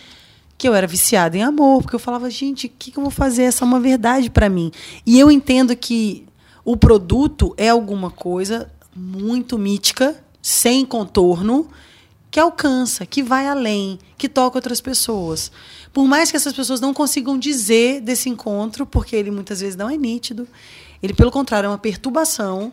que 0.58 0.68
eu 0.68 0.74
era 0.74 0.86
viciada 0.86 1.38
em 1.38 1.42
amor, 1.42 1.80
porque 1.82 1.94
eu 1.94 2.00
falava, 2.00 2.28
gente, 2.28 2.66
o 2.66 2.70
que, 2.78 2.90
que 2.90 2.98
eu 2.98 3.02
vou 3.02 3.12
fazer? 3.12 3.44
Essa 3.44 3.64
é 3.64 3.66
uma 3.66 3.78
verdade 3.80 4.28
para 4.28 4.50
mim. 4.50 4.70
E 5.06 5.18
eu 5.18 5.30
entendo 5.30 5.74
que 5.76 6.26
o 6.70 6.76
produto 6.76 7.54
é 7.56 7.70
alguma 7.70 8.10
coisa 8.10 8.70
muito 8.94 9.56
mítica, 9.58 10.22
sem 10.42 10.84
contorno, 10.84 11.66
que 12.30 12.38
alcança, 12.38 13.06
que 13.06 13.22
vai 13.22 13.46
além, 13.46 13.98
que 14.18 14.28
toca 14.28 14.58
outras 14.58 14.78
pessoas. 14.78 15.50
Por 15.94 16.04
mais 16.06 16.30
que 16.30 16.36
essas 16.36 16.52
pessoas 16.52 16.78
não 16.78 16.92
consigam 16.92 17.38
dizer 17.38 18.02
desse 18.02 18.28
encontro, 18.28 18.84
porque 18.84 19.16
ele 19.16 19.30
muitas 19.30 19.60
vezes 19.60 19.76
não 19.76 19.88
é 19.88 19.96
nítido, 19.96 20.46
ele, 21.02 21.14
pelo 21.14 21.30
contrário, 21.30 21.68
é 21.68 21.70
uma 21.70 21.78
perturbação, 21.78 22.70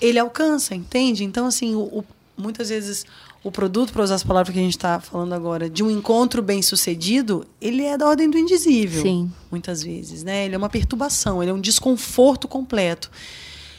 ele 0.00 0.18
alcança, 0.18 0.74
entende? 0.74 1.22
Então, 1.22 1.44
assim, 1.46 1.74
o, 1.74 1.80
o- 1.98 2.04
muitas 2.38 2.70
vezes 2.70 3.04
o 3.42 3.50
produto, 3.50 3.92
para 3.92 4.02
usar 4.02 4.16
as 4.16 4.22
palavras 4.22 4.52
que 4.52 4.58
a 4.58 4.62
gente 4.62 4.76
está 4.76 5.00
falando 5.00 5.32
agora, 5.32 5.70
de 5.70 5.82
um 5.82 5.90
encontro 5.90 6.42
bem 6.42 6.60
sucedido, 6.60 7.46
ele 7.60 7.84
é 7.84 7.96
da 7.96 8.06
ordem 8.06 8.28
do 8.28 8.36
indizível. 8.36 9.00
Sim. 9.00 9.32
Muitas 9.50 9.82
vezes, 9.82 10.22
né? 10.22 10.44
Ele 10.44 10.54
é 10.54 10.58
uma 10.58 10.68
perturbação, 10.68 11.42
ele 11.42 11.50
é 11.50 11.54
um 11.54 11.60
desconforto 11.60 12.46
completo. 12.46 13.10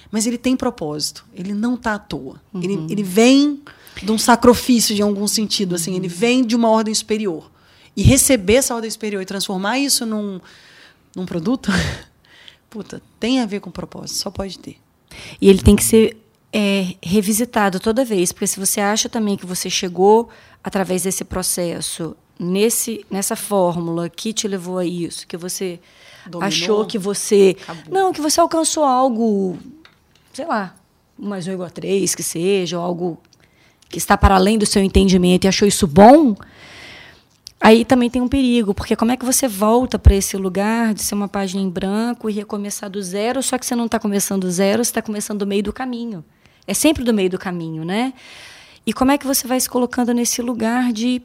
Mas 0.10 0.26
ele 0.26 0.38
tem 0.38 0.58
propósito, 0.58 1.26
ele 1.34 1.54
não 1.54 1.76
está 1.76 1.94
à 1.94 2.00
toa. 2.00 2.42
Ele, 2.54 2.86
ele 2.90 3.04
vem 3.04 3.62
de 4.02 4.12
um 4.12 4.18
sacrifício, 4.18 4.96
de 4.96 5.02
algum 5.02 5.28
sentido, 5.28 5.76
assim, 5.76 5.96
ele 5.96 6.08
vem 6.08 6.44
de 6.44 6.56
uma 6.56 6.70
ordem 6.70 6.94
superior. 6.94 7.50
E 7.96 8.02
receber 8.02 8.56
essa 8.56 8.76
ordem 8.76 8.90
superior 8.90 9.22
e 9.22 9.26
transformar 9.26 9.80
isso 9.80 10.06
num, 10.06 10.42
num 11.16 11.26
produto, 11.26 11.72
puta, 12.70 13.02
tem 13.20 13.40
a 13.40 13.46
ver 13.46 13.60
com 13.60 13.72
propósito, 13.72 14.18
só 14.18 14.32
pode 14.32 14.60
ter. 14.60 14.78
E 15.40 15.50
ele 15.50 15.62
tem 15.62 15.76
que 15.76 15.84
ser 15.84 16.21
é, 16.54 16.96
revisitado 17.02 17.80
toda 17.80 18.04
vez, 18.04 18.32
porque 18.32 18.48
se 18.48 18.60
você 18.60 18.82
acha 18.82 19.08
também 19.08 19.38
que 19.38 19.46
você 19.46 19.70
chegou 19.70 20.30
através 20.64 21.04
desse 21.04 21.24
processo 21.24 22.16
nesse 22.38 23.06
nessa 23.10 23.36
fórmula 23.36 24.10
que 24.10 24.34
te 24.34 24.48
levou 24.48 24.80
a 24.80 24.86
isso, 24.86 25.28
que 25.28 25.38
você 25.38 25.80
Dominou, 26.26 26.48
achou 26.48 26.86
que 26.86 26.98
você 26.98 27.56
acabou. 27.62 27.94
não 27.94 28.12
que 28.12 28.20
você 28.20 28.42
alcançou 28.42 28.84
algo, 28.84 29.58
sei 30.34 30.46
lá, 30.46 30.76
mais 31.18 31.48
um 31.48 31.52
igual 31.52 31.68
a 31.68 31.72
três, 31.72 32.16
que 32.16 32.24
seja, 32.24 32.80
ou 32.80 32.84
algo 32.84 33.18
que 33.88 34.00
está 34.00 34.18
para 34.18 34.36
além 34.36 34.58
do 34.58 34.66
seu 34.66 34.82
entendimento 34.82 35.46
e 35.46 35.48
achou 35.48 35.68
isso 35.68 35.86
bom, 35.86 36.36
aí 37.60 37.86
também 37.86 38.10
tem 38.10 38.22
um 38.22 38.28
perigo, 38.28 38.74
porque 38.74 38.96
como 38.96 39.12
é 39.12 39.18
que 39.18 39.26
você 39.26 39.48
volta 39.48 40.00
para 40.00 40.16
esse 40.16 40.36
lugar 40.36 40.94
de 40.96 41.04
ser 41.04 41.14
uma 41.14 41.28
página 41.28 41.62
em 41.62 41.70
branco 41.70 42.30
e 42.30 42.34
recomeçar 42.34 42.90
do 42.90 43.02
zero, 43.04 43.44
só 43.44 43.58
que 43.58 43.66
você 43.66 43.76
não 43.76 43.86
está 43.86 44.00
começando 44.00 44.42
do 44.42 44.52
zero, 44.52 44.84
você 44.84 44.90
está 44.90 45.02
começando 45.02 45.40
do 45.40 45.48
meio 45.48 45.62
do 45.62 45.74
caminho. 45.74 46.26
É 46.68 46.74
sempre 46.74 47.04
do 47.04 47.14
meio 47.14 47.30
do 47.30 47.38
caminho, 47.38 47.84
né? 47.84 48.14
E 48.86 48.94
como 48.94 49.12
é 49.12 49.18
que 49.18 49.28
você 49.28 49.48
vai 49.48 49.60
se 49.60 49.70
colocando 49.70 50.14
nesse 50.14 50.42
lugar 50.42 50.92
de 50.92 51.22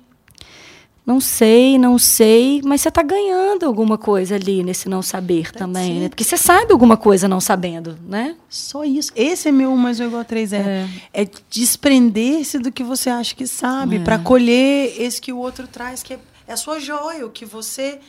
não 1.07 1.21
sei, 1.21 1.79
não 1.79 1.99
sei, 1.99 2.61
mas 2.65 2.81
você 2.81 2.89
está 2.89 3.01
ganhando 3.01 3.65
alguma 3.65 3.97
coisa 3.97 4.35
ali 4.35 4.65
nesse 4.65 4.89
não 4.89 5.03
saber 5.03 5.53
também, 5.53 5.95
né? 5.95 6.03
it. 6.03 6.09
Porque 6.11 6.25
você 6.25 6.37
sabe 6.37 6.73
alguma 6.73 6.97
coisa 6.97 7.29
não 7.29 7.41
sabendo, 7.41 7.97
né? 8.09 8.35
Só 8.49 8.85
isso. 8.85 9.13
Esse 9.15 9.49
é 9.49 9.53
meu 9.53 9.71
um 9.71 9.77
mais 9.77 10.01
um 10.01 10.07
igual 10.07 10.23
a 10.23 10.25
três. 10.25 10.53
É, 10.53 10.85
é. 11.15 11.29
desprender-se 11.49 12.59
do 12.59 12.73
que 12.73 12.83
você 12.83 13.09
acha 13.09 13.37
que 13.37 13.47
sabe, 13.47 14.01
para 14.01 14.19
colher 14.19 15.01
esse 15.01 15.21
que 15.21 15.33
o 15.33 15.39
outro 15.39 15.69
traz, 15.69 16.03
que 16.03 16.15
é, 16.15 16.19
é 16.49 16.53
a 16.53 16.57
sua 16.57 16.81
joia, 16.81 17.25
o 17.25 17.31
que 17.31 17.45
você 17.45 18.01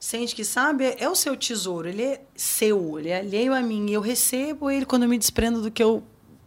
sente 0.00 0.34
que 0.34 0.44
sabe, 0.44 0.86
é, 0.86 0.96
é 1.04 1.08
o 1.08 1.14
seu 1.14 1.36
tesouro. 1.36 1.88
Ele 1.88 2.02
é 2.02 2.20
seu, 2.34 2.98
ele 2.98 3.10
é 3.10 3.18
alheio 3.18 3.54
a 3.54 3.62
mim. 3.62 3.86
E 3.90 3.92
eu 3.92 4.00
recebo 4.00 4.68
ele 4.68 4.84
quando 4.84 5.04
eu 5.04 5.08
me 5.08 5.18
desprendo 5.18 5.62
do 5.62 5.70
que 5.70 5.80
eu 5.80 6.02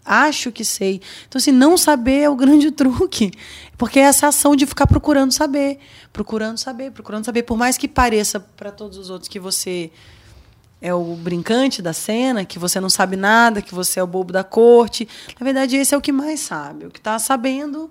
acho 0.06 0.51
que 0.51 0.66
sei. 0.66 1.01
Então, 1.28 1.39
assim, 1.39 1.51
não 1.51 1.78
saber 1.78 2.22
é 2.22 2.30
o 2.30 2.36
grande 2.36 2.70
truque. 2.72 3.32
Porque 3.78 3.99
é 3.99 4.04
essa 4.04 4.28
ação 4.28 4.56
de 4.56 4.66
ficar 4.66 4.88
procurando 4.88 5.32
saber, 5.32 5.80
procurando 6.12 6.58
saber, 6.58 6.91
procurando 6.91 7.26
saber. 7.26 7.43
Por 7.43 7.58
mais 7.58 7.78
que 7.78 7.88
pareça 7.88 8.39
para 8.39 8.72
todos 8.72 8.97
os 8.97 9.10
outros 9.10 9.28
que 9.28 9.39
você 9.39 9.91
é 10.82 10.93
o 10.93 11.16
brincante 11.16 11.82
da 11.82 11.93
cena, 11.93 12.43
que 12.43 12.60
você 12.60 12.80
não 12.80 12.89
sabe 12.89 13.16
nada, 13.16 13.62
que 13.62 13.74
você 13.74 13.99
é 13.99 14.04
o 14.04 14.08
bobo 14.08 14.34
da 14.34 14.43
corte. 14.43 15.08
Na 15.39 15.43
verdade, 15.43 15.78
esse 15.78 15.95
é 15.95 15.97
o 15.97 16.01
que 16.01 16.12
mais 16.12 16.41
sabe, 16.41 16.86
o 16.86 16.91
que 16.91 16.99
está 16.99 17.18
sabendo 17.18 17.89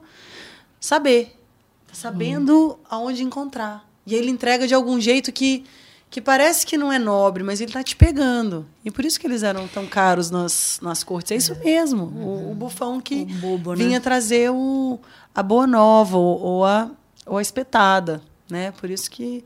saber. 0.78 1.38
Está 1.86 2.08
sabendo 2.08 2.78
aonde 2.90 3.22
encontrar. 3.22 3.88
E 4.06 4.14
ele 4.14 4.30
entrega 4.30 4.66
de 4.66 4.74
algum 4.74 5.00
jeito 5.00 5.32
que, 5.32 5.64
que 6.12 6.20
parece 6.20 6.66
que 6.66 6.76
não 6.76 6.92
é 6.92 6.98
nobre, 6.98 7.42
mas 7.42 7.58
ele 7.60 7.70
está 7.70 7.82
te 7.82 7.96
pegando. 7.96 8.66
E 8.84 8.90
por 8.90 9.02
isso 9.04 9.18
que 9.18 9.26
eles 9.26 9.42
eram 9.42 9.66
tão 9.66 9.86
caros 9.86 10.30
nas, 10.30 10.78
nas 10.82 11.02
cortes. 11.02 11.32
É 11.32 11.36
isso 11.36 11.56
mesmo. 11.64 12.04
O, 12.04 12.52
o 12.52 12.54
bufão 12.54 13.00
que 13.00 13.22
O 13.22 13.34
bobo, 13.38 13.70
né? 13.74 13.82
vinha 13.84 13.98
trazer 14.00 14.50
o, 14.50 15.00
a 15.34 15.42
boa 15.42 15.66
nova 15.66 16.16
ou, 16.18 16.38
ou 16.38 16.64
a, 16.66 16.90
ou 17.26 17.38
a 17.38 17.42
espetada. 17.42 18.20
Né? 18.50 18.72
Por 18.72 18.90
isso 18.90 19.10
que 19.10 19.42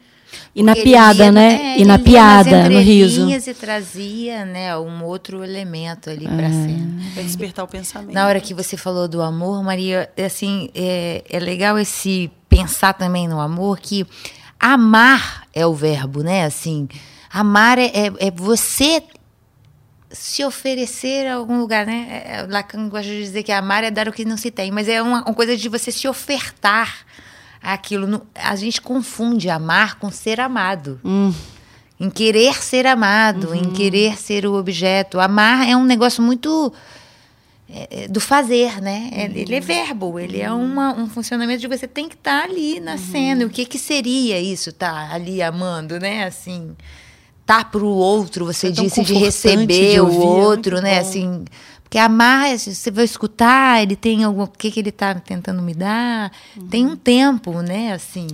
E 0.52 0.60
na 0.60 0.72
Ele 0.72 0.82
piada, 0.82 1.22
lia- 1.22 1.32
né? 1.32 1.76
é, 1.76 1.78
e 1.80 1.84
na 1.84 2.00
piada, 2.00 2.68
no 2.68 2.80
riso. 2.80 3.30
e 3.30 3.54
trazia, 3.54 4.44
né, 4.44 4.76
um 4.76 5.04
outro 5.04 5.44
elemento 5.44 6.10
ali 6.10 6.26
para 6.26 6.50
cena. 6.50 7.00
é 7.16 7.22
despertar 7.22 7.64
o 7.64 7.68
pensamento. 7.68 8.12
Na 8.12 8.26
hora 8.26 8.40
que 8.40 8.52
você 8.52 8.76
falou 8.76 9.06
do 9.06 9.22
amor, 9.22 9.62
Maria, 9.62 10.10
é 10.16 10.24
assim, 10.24 10.68
é, 10.74 11.22
é 11.30 11.38
legal 11.38 11.78
esse 11.78 12.28
pensar 12.48 12.92
também 12.94 13.28
no 13.28 13.40
amor, 13.40 13.78
que 13.78 14.04
amar 14.58 15.46
é 15.52 15.66
o 15.66 15.74
verbo, 15.74 16.22
né? 16.22 16.44
Assim, 16.44 16.88
amar 17.30 17.78
é, 17.78 17.86
é, 17.86 18.12
é 18.18 18.30
você 18.30 19.02
se 20.10 20.44
oferecer 20.44 21.26
a 21.26 21.34
algum 21.34 21.58
lugar, 21.58 21.86
né? 21.86 22.06
É, 22.10 22.36
é, 22.36 22.46
Lacan 22.46 22.88
gosta 22.88 23.10
de 23.10 23.18
dizer 23.18 23.42
que 23.42 23.52
amar 23.52 23.84
é 23.84 23.90
dar 23.90 24.08
o 24.08 24.12
que 24.12 24.24
não 24.24 24.36
se 24.36 24.50
tem, 24.50 24.70
mas 24.70 24.88
é 24.88 25.02
uma, 25.02 25.22
uma 25.22 25.34
coisa 25.34 25.56
de 25.56 25.68
você 25.68 25.90
se 25.92 26.08
ofertar 26.08 27.04
aquilo. 27.62 28.26
A 28.34 28.56
gente 28.56 28.80
confunde 28.80 29.50
amar 29.50 29.96
com 29.96 30.10
ser 30.10 30.40
amado. 30.40 31.00
Em 31.98 32.10
querer 32.10 32.62
ser 32.62 32.86
amado, 32.86 33.54
em 33.54 33.70
querer 33.70 34.18
ser 34.18 34.46
o 34.46 34.54
objeto. 34.54 35.18
Amar 35.18 35.68
é 35.68 35.74
um 35.74 35.84
negócio 35.84 36.22
muito 36.22 36.72
é, 37.68 38.04
é, 38.04 38.08
do 38.08 38.20
fazer, 38.20 38.80
né? 38.80 39.10
É- 39.12 39.24
Ele 39.24 39.54
é 39.54 39.60
verbo, 39.60 40.18
ele 40.18 40.40
é 40.40 40.50
uma, 40.52 40.94
um 40.94 41.08
funcionamento 41.08 41.60
de 41.60 41.66
você 41.68 41.86
tem 41.88 42.08
que 42.08 42.14
estar 42.14 42.44
ali 42.44 42.78
na 42.80 42.96
cena. 42.96 43.44
O 43.44 43.50
que 43.50 43.64
que 43.66 43.78
seria 43.78 44.40
isso, 44.40 44.70
estar 44.70 45.12
ali 45.12 45.42
amando, 45.42 45.98
né? 45.98 46.24
Assim, 46.24 46.76
tá 47.44 47.64
para 47.64 47.82
o 47.84 47.88
outro, 47.88 48.44
você 48.44 48.68
É 48.68 48.70
disse 48.70 49.02
de 49.02 49.14
receber 49.14 49.92
de 49.94 50.00
o 50.00 50.04
ouvir, 50.04 50.16
é 50.16 50.46
outro, 50.46 50.72
muito 50.72 50.84
né? 50.84 50.94
bom. 50.94 51.00
Assim, 51.08 51.44
porque 51.82 51.98
amar, 51.98 52.48
é, 52.50 52.58
você 52.58 52.90
vai 52.90 53.04
escutar, 53.04 53.80
ele 53.82 53.94
tem 53.94 54.24
algum, 54.24 54.42
o 54.42 54.48
que 54.48 54.70
que 54.72 54.80
ele 54.80 54.88
está 54.88 55.14
tentando 55.14 55.62
me 55.62 55.72
dar? 55.72 56.32
Tem 56.68 56.84
um 56.84 56.96
tempo, 56.96 57.62
né? 57.62 57.92
Assim, 57.92 58.26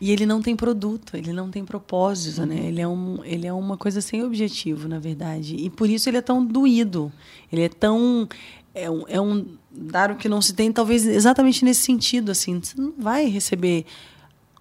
E 0.00 0.10
ele 0.10 0.24
não 0.26 0.40
tem 0.42 0.56
produto, 0.56 1.14
ele 1.16 1.32
não 1.32 1.50
tem 1.50 1.64
propósito, 1.64 2.44
né? 2.46 2.56
Ele 2.66 2.80
é, 2.80 2.88
um, 2.88 3.20
ele 3.24 3.46
é 3.46 3.52
uma 3.52 3.76
coisa 3.76 4.00
sem 4.00 4.22
objetivo, 4.22 4.88
na 4.88 4.98
verdade. 4.98 5.54
E 5.56 5.68
por 5.70 5.88
isso 5.88 6.08
ele 6.08 6.16
é 6.18 6.22
tão 6.22 6.44
doído. 6.44 7.10
Ele 7.52 7.62
é 7.62 7.68
tão. 7.68 8.26
É 8.74 8.90
um, 8.90 9.04
é 9.06 9.20
um 9.20 9.46
dar 9.70 10.10
o 10.10 10.16
que 10.16 10.28
não 10.28 10.42
se 10.42 10.52
tem, 10.52 10.72
talvez 10.72 11.06
exatamente 11.06 11.64
nesse 11.64 11.82
sentido, 11.82 12.30
assim. 12.32 12.60
Você 12.60 12.80
não 12.80 12.92
vai 12.98 13.26
receber 13.26 13.86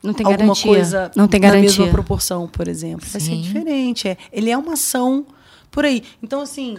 Não 0.04 0.14
tem 0.14 0.26
alguma 0.26 0.38
garantia. 0.48 0.72
coisa 0.72 1.12
não 1.16 1.28
tem 1.28 1.40
na 1.40 1.48
garantia. 1.48 1.70
mesma 1.70 1.88
proporção, 1.92 2.48
por 2.48 2.68
exemplo. 2.68 3.08
Vai 3.10 3.20
ser 3.22 3.32
Sim. 3.32 3.42
diferente. 3.42 4.08
É. 4.08 4.18
Ele 4.32 4.50
é 4.50 4.58
uma 4.58 4.74
ação 4.74 5.26
por 5.72 5.84
aí. 5.86 6.04
Então, 6.22 6.42
assim, 6.42 6.78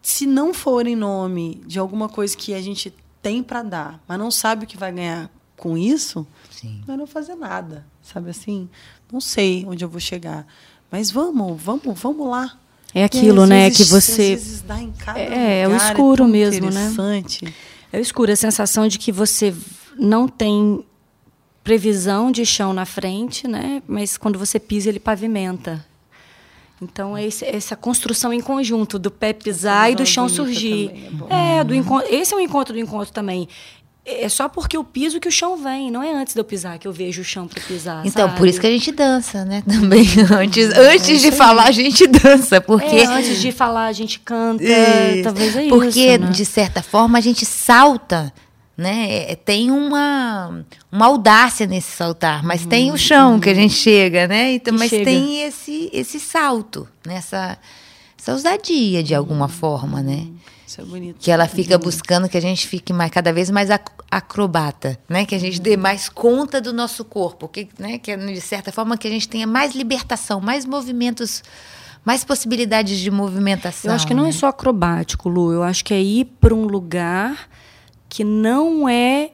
se 0.00 0.26
não 0.26 0.54
for 0.54 0.86
em 0.86 0.96
nome 0.96 1.62
de 1.66 1.78
alguma 1.78 2.08
coisa 2.08 2.36
que 2.36 2.54
a 2.54 2.60
gente 2.62 2.94
tem 3.20 3.42
para 3.42 3.62
dar, 3.62 4.02
mas 4.08 4.18
não 4.18 4.30
sabe 4.30 4.64
o 4.64 4.66
que 4.66 4.76
vai 4.76 4.90
ganhar 4.90 5.30
com 5.56 5.78
isso, 5.78 6.26
sim. 6.50 6.82
não 6.88 6.96
não 6.96 7.06
fazer 7.06 7.36
nada, 7.36 7.86
sabe 8.02 8.30
assim? 8.30 8.68
Não 9.12 9.20
sei 9.20 9.64
onde 9.64 9.84
eu 9.84 9.88
vou 9.88 10.00
chegar, 10.00 10.44
mas 10.90 11.10
vamos, 11.10 11.62
vamos, 11.62 12.00
vamos 12.00 12.28
lá. 12.28 12.58
É 12.94 13.04
aquilo, 13.04 13.46
né? 13.46 13.70
Que 13.70 13.84
você. 13.84 14.40
É, 15.16 15.60
é 15.60 15.68
o 15.68 15.72
lugar, 15.72 15.90
escuro 15.90 16.28
mesmo, 16.28 16.70
né? 16.70 16.92
É 17.92 18.00
escuro, 18.00 18.32
a 18.32 18.36
sensação 18.36 18.88
de 18.88 18.98
que 18.98 19.12
você 19.12 19.54
não 19.98 20.26
tem 20.28 20.84
previsão 21.62 22.30
de 22.30 22.44
chão 22.44 22.72
na 22.72 22.84
frente, 22.84 23.46
né? 23.46 23.82
Mas 23.86 24.16
quando 24.16 24.38
você 24.38 24.58
pisa, 24.58 24.88
ele 24.88 25.00
pavimenta. 25.00 25.84
Então, 26.80 27.16
é 27.16 27.24
essa 27.26 27.76
construção 27.76 28.32
em 28.32 28.40
conjunto 28.40 28.98
do 28.98 29.10
pé 29.10 29.32
pisar 29.32 29.92
e 29.92 29.94
do 29.94 30.04
chão 30.04 30.28
surgir. 30.28 30.90
é. 31.30 31.58
É, 31.58 31.64
do 31.64 31.74
encontro, 31.74 32.12
esse 32.12 32.34
é 32.34 32.36
o 32.36 32.40
encontro 32.40 32.74
do 32.74 32.80
encontro 32.80 33.12
também. 33.12 33.48
É 34.04 34.28
só 34.28 34.48
porque 34.48 34.76
eu 34.76 34.82
piso 34.82 35.20
que 35.20 35.28
o 35.28 35.30
chão 35.30 35.56
vem, 35.56 35.88
não 35.88 36.02
é 36.02 36.12
antes 36.12 36.34
de 36.34 36.40
eu 36.40 36.44
pisar 36.44 36.76
que 36.76 36.88
eu 36.88 36.92
vejo 36.92 37.22
o 37.22 37.24
chão 37.24 37.46
para 37.46 37.62
pisar. 37.62 38.04
Então, 38.04 38.26
sabe? 38.26 38.36
por 38.36 38.48
isso 38.48 38.60
que 38.60 38.66
a 38.66 38.70
gente 38.70 38.90
dança, 38.90 39.44
né? 39.44 39.62
Também. 39.68 40.04
Antes, 40.36 40.76
antes 40.76 41.20
de 41.22 41.30
falar, 41.30 41.64
a 41.64 41.70
gente 41.70 42.06
dança. 42.08 42.60
Porque. 42.60 42.96
É, 42.96 43.06
antes 43.06 43.40
de 43.40 43.52
falar, 43.52 43.86
a 43.86 43.92
gente 43.92 44.18
canta, 44.18 44.64
talvez 45.22 45.54
é 45.54 45.68
Porque, 45.68 45.88
isso. 45.88 46.18
né? 46.18 46.30
de 46.30 46.44
certa 46.44 46.82
forma, 46.82 47.16
a 47.16 47.20
gente 47.20 47.46
salta, 47.46 48.32
né? 48.76 49.30
É, 49.30 49.36
Tem 49.36 49.70
uma, 49.70 50.64
uma 50.90 51.06
audácia 51.06 51.64
nesse 51.64 51.92
saltar, 51.92 52.44
mas 52.44 52.66
tem 52.66 52.90
o 52.90 52.98
chão 52.98 53.38
que 53.38 53.50
a 53.50 53.54
gente 53.54 53.74
chega, 53.74 54.26
né? 54.26 54.54
Então, 54.54 54.74
Que 54.74 54.80
mas 54.80 54.90
chega. 54.90 55.04
tem 55.04 55.42
esse, 55.42 55.88
esse 55.92 56.18
salto, 56.18 56.88
nessa 57.06 57.56
essa 58.18 58.32
ousadia, 58.32 59.02
de 59.02 59.14
alguma 59.14 59.48
forma, 59.48 60.00
né? 60.00 60.26
Isso 60.72 60.80
é 60.80 60.84
bonito. 60.84 61.16
Que 61.20 61.30
ela 61.30 61.46
fica 61.46 61.76
buscando 61.76 62.30
que 62.30 62.38
a 62.38 62.40
gente 62.40 62.66
fique 62.66 62.94
mais, 62.94 63.10
cada 63.10 63.30
vez 63.30 63.50
mais 63.50 63.70
ac- 63.70 63.92
acrobata, 64.10 64.98
né? 65.06 65.26
Que 65.26 65.34
a 65.34 65.38
gente 65.38 65.60
dê 65.60 65.76
mais 65.76 66.08
conta 66.08 66.62
do 66.62 66.72
nosso 66.72 67.04
corpo, 67.04 67.46
que, 67.46 67.68
né? 67.78 67.98
que 67.98 68.16
de 68.16 68.40
certa 68.40 68.72
forma 68.72 68.96
que 68.96 69.06
a 69.06 69.10
gente 69.10 69.28
tenha 69.28 69.46
mais 69.46 69.74
libertação, 69.74 70.40
mais 70.40 70.64
movimentos, 70.64 71.42
mais 72.02 72.24
possibilidades 72.24 72.98
de 72.98 73.10
movimentação. 73.10 73.90
Eu 73.90 73.94
acho 73.94 74.06
que 74.06 74.14
não 74.14 74.22
né? 74.22 74.30
é 74.30 74.32
só 74.32 74.46
acrobático, 74.46 75.28
Lu. 75.28 75.52
Eu 75.52 75.62
acho 75.62 75.84
que 75.84 75.92
é 75.92 76.00
ir 76.00 76.24
para 76.40 76.54
um 76.54 76.64
lugar 76.64 77.50
que 78.08 78.24
não 78.24 78.88
é 78.88 79.30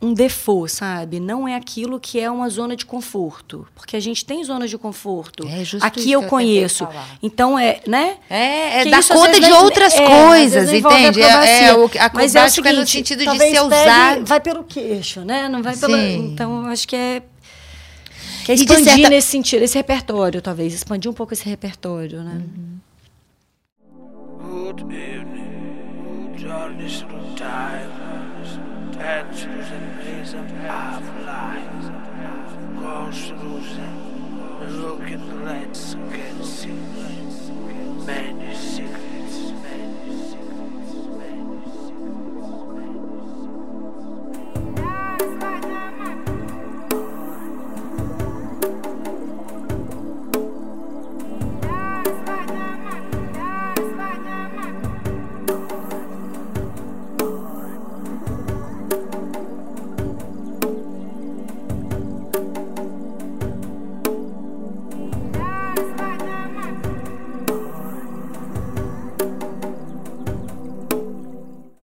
um 0.00 0.14
default, 0.14 0.70
sabe? 0.70 1.18
Não 1.18 1.46
é 1.46 1.56
aquilo 1.56 1.98
que 1.98 2.20
é 2.20 2.30
uma 2.30 2.48
zona 2.48 2.76
de 2.76 2.86
conforto. 2.86 3.66
Porque 3.74 3.96
a 3.96 4.00
gente 4.00 4.24
tem 4.24 4.42
zonas 4.44 4.70
de 4.70 4.78
conforto. 4.78 5.46
É 5.46 5.64
justo 5.64 5.76
isso 5.78 5.86
Aqui 5.86 6.02
que 6.04 6.12
eu 6.12 6.22
eu 6.22 6.28
conheço. 6.28 6.86
Então 7.22 7.58
é, 7.58 7.80
né? 7.86 8.16
É, 8.30 8.82
é 8.82 8.84
dar 8.84 9.00
isso, 9.00 9.12
conta 9.12 9.40
de 9.40 9.50
outras 9.50 9.94
é, 9.94 10.06
coisas, 10.06 10.72
entende? 10.72 11.20
É, 11.20 11.64
é, 11.64 11.74
o 11.74 11.90
Mas 12.14 12.34
é 12.34 12.40
o 12.40 12.42
é 12.42 12.44
no 12.44 12.50
seguinte, 12.50 12.86
sentido 12.86 13.26
de 13.26 13.38
ser 13.38 13.60
usado. 13.60 14.24
Vai 14.24 14.40
pelo 14.40 14.62
queixo, 14.62 15.20
né? 15.22 15.48
Não 15.48 15.62
vai 15.62 15.76
pela. 15.76 15.98
Sim. 15.98 16.30
Então, 16.32 16.64
eu 16.64 16.70
acho 16.70 16.86
que 16.86 16.94
é. 16.94 17.22
Que 18.44 18.52
é 18.52 18.54
expandir 18.54 18.84
certa- 18.84 19.10
nesse 19.10 19.28
sentido, 19.28 19.62
esse 19.62 19.76
repertório, 19.76 20.40
talvez. 20.40 20.72
Expandir 20.72 21.10
um 21.10 21.14
pouco 21.14 21.34
esse 21.34 21.46
repertório, 21.46 22.22
né? 22.22 22.40
Good 24.40 24.82
evening, 24.82 26.36
dancers 26.40 27.04
and 29.00 29.98
reason 30.04 30.44
of 30.66 31.24
life. 31.24 31.68
Go 32.80 33.10
through 33.12 33.60
them, 33.76 34.82
look 34.82 35.10
at 35.10 35.26
the 35.26 35.34
lights, 35.36 35.94
can 36.10 36.42
see 36.44 36.68
many 36.68 37.30
secrets. 37.30 38.06
Many 38.06 38.54
secrets. 38.54 39.08